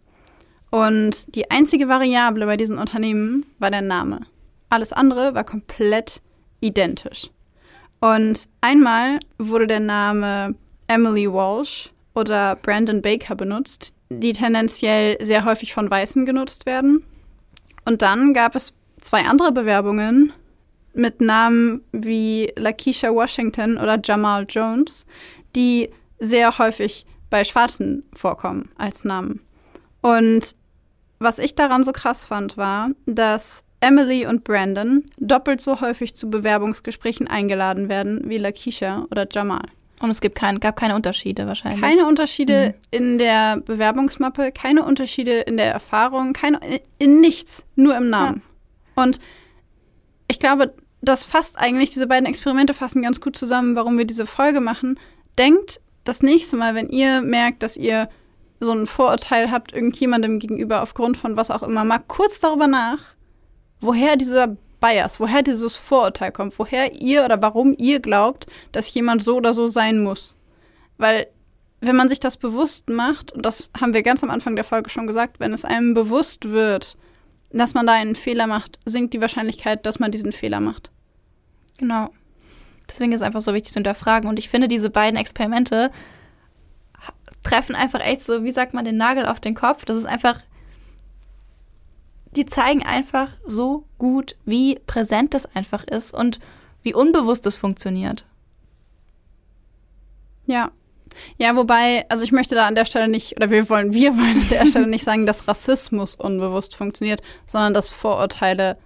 Und 0.70 1.36
die 1.36 1.50
einzige 1.50 1.88
Variable 1.88 2.46
bei 2.46 2.58
diesen 2.58 2.78
Unternehmen 2.78 3.46
war 3.58 3.72
der 3.72 3.82
Name. 3.82 4.22
Alles 4.70 4.94
andere 4.94 5.34
war 5.34 5.44
komplett 5.44 6.22
identisch. 6.60 7.30
Und 8.00 8.48
einmal 8.62 9.20
wurde 9.38 9.68
der 9.68 9.80
Name 9.80 10.56
Emily 10.88 11.32
Walsh 11.32 11.92
oder 12.16 12.56
Brandon 12.56 13.02
Baker 13.02 13.36
benutzt, 13.36 13.94
die 14.20 14.34
tendenziell 14.34 15.18
sehr 15.24 15.46
häufig 15.46 15.74
von 15.74 15.90
Weißen 15.90 16.26
genutzt 16.26 16.66
werden. 16.66 17.04
Und 17.86 18.02
dann 18.02 18.34
gab 18.34 18.56
es 18.56 18.74
zwei 19.00 19.22
andere 19.26 19.52
Bewerbungen 19.52 20.34
mit 20.94 21.22
Namen 21.22 21.84
wie 21.92 22.52
Lakeisha 22.58 23.14
Washington 23.14 23.78
oder 23.78 24.00
Jamal 24.04 24.46
Jones, 24.48 25.06
die 25.56 25.90
sehr 26.20 26.58
häufig 26.58 27.06
bei 27.30 27.44
Schwarzen 27.44 28.04
vorkommen 28.14 28.70
als 28.78 29.04
Namen. 29.04 29.42
Und 30.02 30.56
was 31.20 31.40
ich 31.40 31.56
daran 31.56 31.84
so 31.84 31.92
krass 31.92 32.26
fand, 32.26 32.58
war, 32.58 32.90
dass 33.06 33.64
Emily 33.80 34.26
und 34.26 34.44
Brandon 34.44 35.04
doppelt 35.18 35.62
so 35.62 35.82
häufig 35.82 36.14
zu 36.14 36.30
Bewerbungsgesprächen 36.30 37.28
eingeladen 37.28 37.90
werden 37.90 38.22
wie 38.26 38.38
Lakeisha 38.38 39.06
oder 39.10 39.28
Jamal. 39.32 39.66
Und 40.02 40.10
es 40.10 40.20
gibt 40.20 40.36
kein, 40.36 40.60
gab 40.60 40.76
keine 40.76 40.96
Unterschiede 40.96 41.46
wahrscheinlich. 41.46 41.82
Keine 41.82 42.08
Unterschiede 42.08 42.74
mhm. 42.76 42.98
in 42.98 43.18
der 43.18 43.58
Bewerbungsmappe, 43.58 44.52
keine 44.52 44.84
Unterschiede 44.84 45.42
in 45.42 45.58
der 45.58 45.72
Erfahrung, 45.72 46.34
keine, 46.34 46.60
in 46.98 47.22
nichts, 47.22 47.66
nur 47.76 47.96
im 47.96 48.10
Namen. 48.10 48.42
Ja. 48.96 49.04
Und 49.04 49.20
ich 50.28 50.40
glaube, 50.40 50.74
das 51.02 51.24
fasst 51.26 51.60
eigentlich, 51.60 51.92
diese 51.92 52.08
beiden 52.08 52.26
Experimente 52.26 52.74
fassen 52.74 53.02
ganz 53.04 53.22
gut 53.22 53.38
zusammen, 53.38 53.76
warum 53.76 53.98
wir 53.98 54.06
diese 54.06 54.26
Folge 54.26 54.60
machen. 54.60 55.00
Denkt 55.38 55.80
das 56.04 56.24
nächste 56.24 56.58
Mal, 56.58 56.74
wenn 56.74 56.90
ihr 56.90 57.22
merkt, 57.22 57.64
dass 57.64 57.78
ihr 57.78 58.10
so 58.60 58.72
ein 58.72 58.88
Vorurteil 58.88 59.52
habt, 59.52 59.74
irgendjemandem 59.74 60.40
gegenüber 60.40 60.82
aufgrund 60.82 61.18
von 61.18 61.38
was 61.38 61.52
auch 61.52 61.64
immer, 61.64 61.84
mal 61.84 62.00
kurz 62.08 62.40
darüber 62.40 62.68
nach, 62.68 63.00
woher 63.80 64.16
dieser 64.16 64.56
Bias, 64.82 65.20
woher 65.20 65.44
dieses 65.44 65.78
Vorurteil 65.78 66.34
kommt, 66.34 66.58
woher 66.60 66.94
ihr 67.02 67.24
oder 67.24 67.42
warum 67.42 67.74
ihr 67.78 68.02
glaubt, 68.02 68.48
dass 68.74 68.94
jemand 68.94 69.24
so 69.24 69.38
oder 69.38 69.54
so 69.54 69.68
sein 69.68 70.04
muss. 70.04 70.36
Weil 70.98 71.28
wenn 71.80 71.96
man 71.96 72.10
sich 72.10 72.20
das 72.20 72.36
bewusst 72.36 72.90
macht, 72.90 73.32
und 73.32 73.46
das 73.46 73.72
haben 73.80 73.94
wir 73.94 74.04
ganz 74.04 74.24
am 74.24 74.30
Anfang 74.30 74.56
der 74.56 74.66
Folge 74.66 74.90
schon 74.90 75.08
gesagt, 75.08 75.40
wenn 75.40 75.54
es 75.54 75.66
einem 75.66 75.94
bewusst 75.94 76.50
wird, 76.50 76.98
dass 77.52 77.74
man 77.74 77.88
da 77.88 77.94
einen 77.94 78.16
Fehler 78.16 78.48
macht, 78.48 78.80
sinkt 78.86 79.14
die 79.14 79.22
Wahrscheinlichkeit, 79.22 79.86
dass 79.86 80.00
man 80.00 80.12
diesen 80.12 80.32
Fehler 80.32 80.60
macht. 80.60 80.92
Genau. 81.78 82.10
Deswegen 82.90 83.12
ist 83.14 83.22
es 83.22 83.26
einfach 83.26 83.42
so 83.42 83.54
wichtig 83.54 83.74
zu 83.74 83.78
hinterfragen. 83.78 84.30
Und 84.30 84.38
ich 84.38 84.50
finde, 84.50 84.68
diese 84.68 84.90
beiden 84.90 85.18
Experimente 85.18 85.92
treffen 87.44 87.76
einfach 87.76 88.02
echt 88.02 88.22
so, 88.22 88.44
wie 88.44 88.52
sagt 88.52 88.74
man, 88.74 88.86
den 88.86 88.98
Nagel 88.98 89.26
auf 89.26 89.40
den 89.40 89.56
Kopf. 89.56 89.86
Das 89.86 89.98
ist 89.98 90.06
einfach 90.06 90.42
die 92.36 92.46
zeigen 92.46 92.84
einfach 92.84 93.30
so 93.46 93.86
gut, 93.98 94.36
wie 94.46 94.80
präsent 94.88 95.34
das 95.34 95.46
einfach 95.56 95.84
ist 95.84 96.14
und 96.14 96.40
wie 96.84 96.94
unbewusst 96.94 97.46
es 97.46 97.58
funktioniert. 97.58 98.26
Ja. 100.46 100.72
Ja, 101.38 101.56
wobei, 101.58 102.06
also 102.08 102.24
ich 102.24 102.32
möchte 102.32 102.56
da 102.56 102.68
an 102.68 102.76
der 102.76 102.86
Stelle 102.86 103.10
nicht, 103.10 103.36
oder 103.36 103.50
wir 103.50 103.70
wollen, 103.70 103.94
wir 103.94 104.16
wollen 104.16 104.42
an 104.42 104.50
der 104.50 104.66
Stelle 104.66 104.88
nicht 104.88 105.04
sagen, 105.04 105.26
dass 105.26 105.48
Rassismus 105.48 106.16
unbewusst 106.16 106.76
funktioniert, 106.76 107.22
sondern 107.46 107.74
dass 107.74 107.90
Vorurteile 107.90 108.78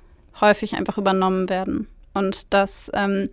häufig 0.41 0.75
einfach 0.75 0.97
übernommen 0.97 1.49
werden. 1.49 1.87
Und 2.13 2.53
dass 2.53 2.89
ähm, 2.93 3.29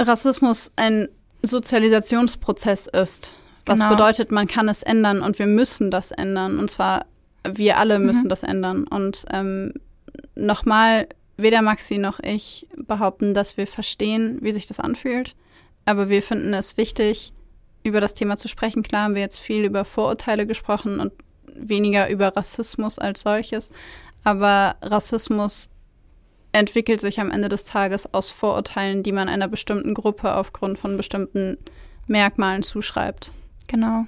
Rassismus 0.00 0.72
ein 0.76 1.08
Sozialisationsprozess 1.42 2.88
ist. 2.88 3.34
Was 3.66 3.80
genau. 3.80 3.92
bedeutet, 3.92 4.32
man 4.32 4.46
kann 4.46 4.68
es 4.68 4.82
ändern 4.82 5.22
und 5.22 5.38
wir 5.38 5.46
müssen 5.46 5.90
das 5.90 6.10
ändern. 6.10 6.58
Und 6.58 6.70
zwar 6.70 7.06
wir 7.44 7.78
alle 7.78 7.98
mhm. 7.98 8.06
müssen 8.06 8.24
mhm. 8.24 8.28
das 8.28 8.42
ändern. 8.42 8.84
Und 8.84 9.24
ähm, 9.32 9.74
nochmal, 10.34 11.08
weder 11.36 11.62
Maxi 11.62 11.98
noch 11.98 12.20
ich 12.20 12.66
behaupten, 12.76 13.34
dass 13.34 13.56
wir 13.56 13.66
verstehen, 13.66 14.38
wie 14.40 14.52
sich 14.52 14.66
das 14.66 14.80
anfühlt. 14.80 15.34
Aber 15.84 16.08
wir 16.08 16.22
finden 16.22 16.52
es 16.54 16.76
wichtig, 16.76 17.32
über 17.84 18.00
das 18.00 18.14
Thema 18.14 18.36
zu 18.36 18.48
sprechen. 18.48 18.82
Klar 18.82 19.04
haben 19.04 19.14
wir 19.14 19.22
jetzt 19.22 19.38
viel 19.38 19.64
über 19.64 19.84
Vorurteile 19.84 20.46
gesprochen 20.46 21.00
und 21.00 21.12
weniger 21.54 22.08
über 22.10 22.36
Rassismus 22.36 22.98
als 22.98 23.22
solches. 23.22 23.70
Aber 24.24 24.76
Rassismus 24.82 25.70
entwickelt 26.52 27.00
sich 27.00 27.20
am 27.20 27.30
Ende 27.30 27.48
des 27.48 27.64
Tages 27.64 28.12
aus 28.12 28.30
Vorurteilen, 28.30 29.02
die 29.02 29.12
man 29.12 29.28
einer 29.28 29.48
bestimmten 29.48 29.94
Gruppe 29.94 30.34
aufgrund 30.34 30.78
von 30.78 30.96
bestimmten 30.96 31.58
Merkmalen 32.06 32.62
zuschreibt. 32.62 33.32
Genau. 33.66 34.06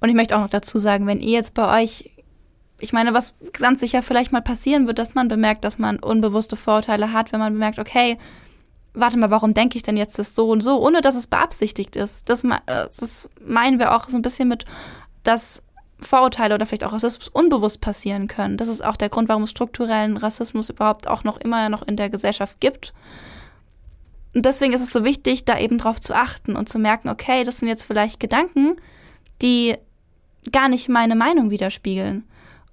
Und 0.00 0.08
ich 0.08 0.14
möchte 0.14 0.36
auch 0.36 0.40
noch 0.40 0.50
dazu 0.50 0.78
sagen, 0.78 1.06
wenn 1.06 1.20
ihr 1.20 1.32
jetzt 1.32 1.54
bei 1.54 1.82
euch, 1.82 2.10
ich 2.80 2.92
meine, 2.92 3.12
was 3.12 3.34
ganz 3.52 3.80
sicher 3.80 4.02
vielleicht 4.02 4.32
mal 4.32 4.40
passieren 4.40 4.86
wird, 4.86 4.98
dass 4.98 5.14
man 5.14 5.28
bemerkt, 5.28 5.64
dass 5.64 5.78
man 5.78 5.98
unbewusste 5.98 6.56
Vorurteile 6.56 7.12
hat, 7.12 7.32
wenn 7.32 7.40
man 7.40 7.52
bemerkt, 7.52 7.78
okay, 7.78 8.18
warte 8.94 9.18
mal, 9.18 9.30
warum 9.30 9.54
denke 9.54 9.76
ich 9.76 9.82
denn 9.82 9.96
jetzt 9.96 10.18
das 10.18 10.34
so 10.34 10.48
und 10.50 10.62
so, 10.62 10.80
ohne 10.84 11.00
dass 11.00 11.14
es 11.14 11.26
beabsichtigt 11.26 11.96
ist. 11.96 12.28
Das, 12.28 12.44
äh, 12.44 12.58
das 12.66 13.28
meinen 13.44 13.78
wir 13.78 13.94
auch 13.94 14.08
so 14.08 14.16
ein 14.16 14.22
bisschen 14.22 14.48
mit, 14.48 14.64
dass 15.22 15.62
Vorurteile 16.00 16.54
oder 16.54 16.66
vielleicht 16.66 16.84
auch 16.84 16.92
Rassismus 16.92 17.28
unbewusst 17.28 17.80
passieren 17.80 18.26
können. 18.26 18.56
Das 18.56 18.68
ist 18.68 18.82
auch 18.82 18.96
der 18.96 19.10
Grund, 19.10 19.28
warum 19.28 19.42
es 19.42 19.50
strukturellen 19.50 20.16
Rassismus 20.16 20.70
überhaupt 20.70 21.06
auch 21.06 21.24
noch 21.24 21.36
immer 21.36 21.68
noch 21.68 21.86
in 21.86 21.96
der 21.96 22.10
Gesellschaft 22.10 22.58
gibt. 22.60 22.94
Und 24.34 24.46
deswegen 24.46 24.72
ist 24.72 24.80
es 24.80 24.92
so 24.92 25.04
wichtig, 25.04 25.44
da 25.44 25.58
eben 25.58 25.78
drauf 25.78 26.00
zu 26.00 26.14
achten 26.14 26.56
und 26.56 26.68
zu 26.68 26.78
merken, 26.78 27.08
okay, 27.08 27.44
das 27.44 27.58
sind 27.58 27.68
jetzt 27.68 27.84
vielleicht 27.84 28.20
Gedanken, 28.20 28.76
die 29.42 29.76
gar 30.52 30.68
nicht 30.68 30.88
meine 30.88 31.14
Meinung 31.14 31.50
widerspiegeln. 31.50 32.24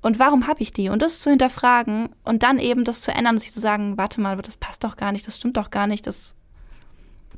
Und 0.01 0.19
warum 0.19 0.47
habe 0.47 0.61
ich 0.61 0.71
die? 0.71 0.89
Und 0.89 1.01
das 1.01 1.21
zu 1.21 1.29
hinterfragen 1.29 2.09
und 2.23 2.43
dann 2.43 2.59
eben 2.59 2.83
das 2.83 3.01
zu 3.01 3.11
ändern 3.11 3.35
und 3.35 3.39
sich 3.39 3.51
zu 3.51 3.59
sagen, 3.59 3.97
warte 3.97 4.21
mal, 4.21 4.37
das 4.37 4.57
passt 4.57 4.83
doch 4.83 4.95
gar 4.95 5.11
nicht, 5.11 5.27
das 5.27 5.37
stimmt 5.37 5.57
doch 5.57 5.71
gar 5.71 5.87
nicht, 5.87 6.07
das, 6.07 6.35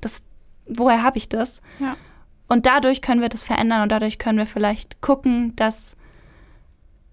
das, 0.02 0.22
woher 0.68 1.02
habe 1.02 1.18
ich 1.18 1.30
das? 1.30 1.62
Ja. 1.80 1.96
Und 2.48 2.66
dadurch 2.66 3.02
können 3.02 3.22
wir 3.22 3.30
das 3.30 3.44
verändern 3.44 3.84
und 3.84 3.92
dadurch 3.92 4.20
können 4.20 4.38
wir 4.38 4.46
vielleicht 4.46 5.02
gucken, 5.02 5.56
dass 5.56 5.96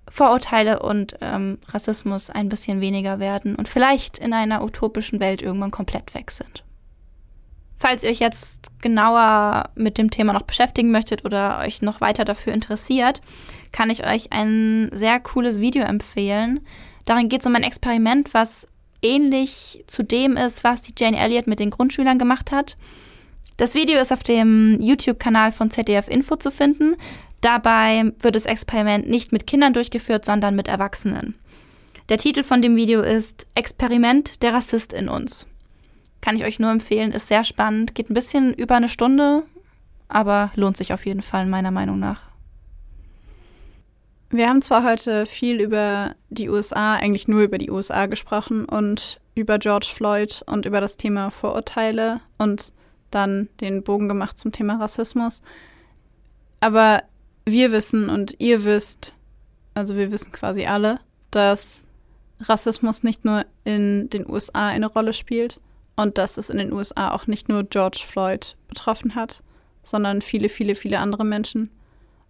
Vorurteile 0.08 0.80
und 0.82 1.16
ähm, 1.20 1.58
Rassismus 1.68 2.30
ein 2.30 2.48
bisschen 2.48 2.80
weniger 2.80 3.18
werden 3.18 3.56
und 3.56 3.68
vielleicht 3.68 4.18
in 4.18 4.32
einer 4.32 4.62
utopischen 4.62 5.20
Welt 5.20 5.42
irgendwann 5.42 5.70
komplett 5.70 6.14
weg 6.14 6.30
sind. 6.30 6.64
Falls 7.78 8.04
ihr 8.04 8.10
euch 8.10 8.20
jetzt 8.20 8.70
genauer 8.80 9.70
mit 9.74 9.98
dem 9.98 10.10
Thema 10.10 10.32
noch 10.32 10.42
beschäftigen 10.42 10.90
möchtet 10.90 11.24
oder 11.24 11.58
euch 11.58 11.82
noch 11.82 12.00
weiter 12.00 12.24
dafür 12.24 12.54
interessiert, 12.54 13.20
kann 13.70 13.90
ich 13.90 14.06
euch 14.06 14.32
ein 14.32 14.90
sehr 14.92 15.20
cooles 15.20 15.60
Video 15.60 15.84
empfehlen. 15.84 16.60
Darin 17.04 17.28
geht 17.28 17.40
es 17.40 17.46
um 17.46 17.54
ein 17.54 17.62
Experiment, 17.62 18.32
was 18.32 18.66
ähnlich 19.02 19.84
zu 19.86 20.02
dem 20.02 20.36
ist, 20.36 20.64
was 20.64 20.82
die 20.82 20.94
Jane 20.96 21.18
Elliott 21.18 21.46
mit 21.46 21.60
den 21.60 21.70
Grundschülern 21.70 22.18
gemacht 22.18 22.50
hat. 22.50 22.76
Das 23.58 23.74
Video 23.74 23.98
ist 24.00 24.12
auf 24.12 24.22
dem 24.22 24.78
YouTube-Kanal 24.80 25.52
von 25.52 25.70
ZDF 25.70 26.08
Info 26.08 26.36
zu 26.36 26.50
finden. 26.50 26.96
Dabei 27.42 28.12
wird 28.20 28.36
das 28.36 28.46
Experiment 28.46 29.08
nicht 29.08 29.32
mit 29.32 29.46
Kindern 29.46 29.74
durchgeführt, 29.74 30.24
sondern 30.24 30.56
mit 30.56 30.68
Erwachsenen. 30.68 31.34
Der 32.08 32.18
Titel 32.18 32.42
von 32.42 32.62
dem 32.62 32.76
Video 32.76 33.02
ist 33.02 33.46
Experiment 33.54 34.42
der 34.42 34.54
Rassist 34.54 34.92
in 34.92 35.08
uns. 35.08 35.46
Kann 36.26 36.34
ich 36.34 36.44
euch 36.44 36.58
nur 36.58 36.72
empfehlen, 36.72 37.12
ist 37.12 37.28
sehr 37.28 37.44
spannend, 37.44 37.94
geht 37.94 38.10
ein 38.10 38.14
bisschen 38.14 38.52
über 38.52 38.74
eine 38.74 38.88
Stunde, 38.88 39.44
aber 40.08 40.50
lohnt 40.56 40.76
sich 40.76 40.92
auf 40.92 41.06
jeden 41.06 41.22
Fall 41.22 41.46
meiner 41.46 41.70
Meinung 41.70 42.00
nach. 42.00 42.20
Wir 44.30 44.48
haben 44.48 44.60
zwar 44.60 44.82
heute 44.82 45.24
viel 45.24 45.60
über 45.60 46.16
die 46.28 46.48
USA, 46.48 46.96
eigentlich 46.96 47.28
nur 47.28 47.42
über 47.42 47.58
die 47.58 47.70
USA 47.70 48.06
gesprochen 48.06 48.64
und 48.64 49.20
über 49.36 49.60
George 49.60 49.86
Floyd 49.94 50.42
und 50.46 50.66
über 50.66 50.80
das 50.80 50.96
Thema 50.96 51.30
Vorurteile 51.30 52.20
und 52.38 52.72
dann 53.12 53.48
den 53.60 53.84
Bogen 53.84 54.08
gemacht 54.08 54.36
zum 54.36 54.50
Thema 54.50 54.80
Rassismus. 54.80 55.42
Aber 56.58 57.04
wir 57.44 57.70
wissen 57.70 58.10
und 58.10 58.34
ihr 58.40 58.64
wisst, 58.64 59.14
also 59.74 59.96
wir 59.96 60.10
wissen 60.10 60.32
quasi 60.32 60.66
alle, 60.66 60.98
dass 61.30 61.84
Rassismus 62.40 63.04
nicht 63.04 63.24
nur 63.24 63.46
in 63.62 64.10
den 64.10 64.28
USA 64.28 64.66
eine 64.66 64.88
Rolle 64.88 65.12
spielt 65.12 65.60
und 65.96 66.18
dass 66.18 66.36
es 66.36 66.50
in 66.50 66.58
den 66.58 66.72
USA 66.72 67.10
auch 67.10 67.26
nicht 67.26 67.48
nur 67.48 67.64
George 67.64 68.02
Floyd 68.06 68.56
betroffen 68.68 69.14
hat, 69.14 69.42
sondern 69.82 70.20
viele, 70.20 70.48
viele, 70.48 70.74
viele 70.74 70.98
andere 70.98 71.24
Menschen. 71.24 71.70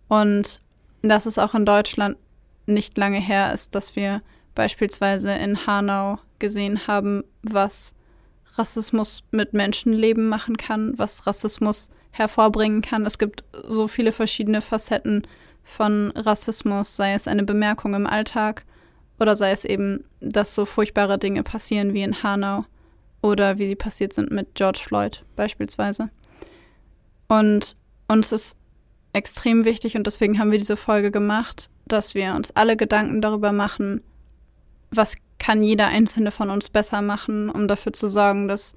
Und 0.08 0.60
dass 1.02 1.26
es 1.26 1.38
auch 1.38 1.54
in 1.54 1.66
Deutschland 1.66 2.16
nicht 2.66 2.96
lange 2.96 3.20
her 3.20 3.52
ist, 3.52 3.74
dass 3.74 3.96
wir 3.96 4.22
beispielsweise 4.54 5.32
in 5.32 5.66
Hanau 5.66 6.18
gesehen 6.38 6.86
haben, 6.86 7.24
was 7.42 7.94
Rassismus 8.54 9.22
mit 9.30 9.52
Menschenleben 9.52 10.28
machen 10.28 10.56
kann, 10.56 10.94
was 10.96 11.26
Rassismus 11.26 11.90
hervorbringen 12.12 12.82
kann. 12.82 13.04
Es 13.04 13.18
gibt 13.18 13.44
so 13.66 13.88
viele 13.88 14.12
verschiedene 14.12 14.60
Facetten 14.60 15.26
von 15.62 16.12
Rassismus, 16.14 16.96
sei 16.96 17.14
es 17.14 17.28
eine 17.28 17.42
Bemerkung 17.42 17.94
im 17.94 18.06
Alltag 18.06 18.64
oder 19.18 19.36
sei 19.36 19.50
es 19.50 19.64
eben, 19.64 20.04
dass 20.20 20.54
so 20.54 20.64
furchtbare 20.64 21.18
Dinge 21.18 21.42
passieren 21.42 21.92
wie 21.92 22.02
in 22.02 22.22
Hanau 22.22 22.64
oder 23.26 23.58
wie 23.58 23.66
sie 23.66 23.76
passiert 23.76 24.12
sind 24.12 24.30
mit 24.30 24.54
George 24.54 24.80
Floyd 24.82 25.22
beispielsweise. 25.36 26.10
Und 27.28 27.76
uns 28.08 28.32
ist 28.32 28.56
extrem 29.12 29.64
wichtig 29.64 29.96
und 29.96 30.06
deswegen 30.06 30.38
haben 30.38 30.50
wir 30.50 30.58
diese 30.58 30.76
Folge 30.76 31.10
gemacht, 31.10 31.70
dass 31.86 32.14
wir 32.14 32.34
uns 32.34 32.54
alle 32.54 32.76
Gedanken 32.76 33.20
darüber 33.20 33.52
machen, 33.52 34.02
was 34.90 35.16
kann 35.38 35.62
jeder 35.62 35.88
einzelne 35.88 36.30
von 36.30 36.50
uns 36.50 36.68
besser 36.68 37.02
machen, 37.02 37.50
um 37.50 37.68
dafür 37.68 37.92
zu 37.92 38.08
sorgen, 38.08 38.48
dass 38.48 38.74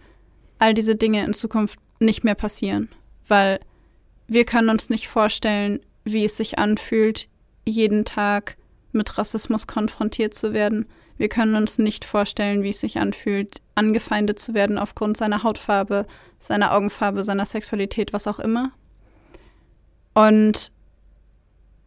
all 0.60 0.74
diese 0.74 0.96
Dinge 0.96 1.24
in 1.24 1.34
Zukunft 1.34 1.80
nicht 2.00 2.24
mehr 2.24 2.36
passieren. 2.36 2.90
Weil 3.28 3.60
wir 4.28 4.46
können 4.46 4.70
uns 4.70 4.90
nicht 4.90 5.08
vorstellen, 5.08 5.80
wie 6.04 6.26
es 6.26 6.38
sich 6.38 6.60
anfühlt, 6.60 7.28
jeden 7.66 8.06
Tag 8.06 8.58
mit 8.92 9.18
Rassismus 9.18 9.68
konfrontiert 9.68 10.34
zu 10.34 10.54
werden. 10.54 10.86
Wir 11.20 11.28
können 11.28 11.56
uns 11.56 11.78
nicht 11.78 12.06
vorstellen, 12.06 12.64
wie 12.64 12.70
es 12.70 12.80
sich 12.80 12.98
anfühlt, 12.98 13.62
angefeindet 13.76 14.40
zu 14.40 14.54
werden 14.54 14.78
aufgrund 14.78 15.18
seiner 15.18 15.44
Hautfarbe, 15.44 16.08
seiner 16.40 16.74
Augenfarbe, 16.74 17.26
seiner 17.26 17.46
Sexualität, 17.46 18.14
was 18.14 18.26
auch 18.26 18.40
immer. 18.40 18.72
Und 20.14 20.72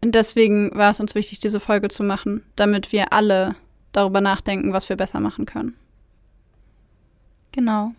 deswegen 0.05 0.71
war 0.75 0.91
es 0.91 1.01
uns 1.01 1.15
wichtig, 1.15 1.41
diese 1.41 1.61
Folge 1.61 1.89
zu 1.89 2.05
machen, 2.05 2.45
damit 2.57 2.93
wir 2.93 3.15
alle 3.15 3.57
darüber 3.93 4.21
nachdenken, 4.21 4.75
was 4.75 4.91
wir 4.91 4.97
besser 4.97 5.19
machen 5.19 5.47
können. 5.47 5.77
Genau. 7.53 7.93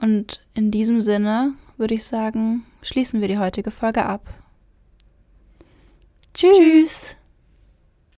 Und 0.00 0.40
in 0.54 0.70
diesem 0.70 1.02
Sinne 1.02 1.52
würde 1.76 1.94
ich 1.94 2.04
sagen, 2.04 2.64
schließen 2.80 3.20
wir 3.20 3.28
die 3.28 3.38
heutige 3.38 3.70
Folge 3.70 4.06
ab. 4.06 4.22
Tschüss. 6.32 6.56
Tschüss. 6.56 7.16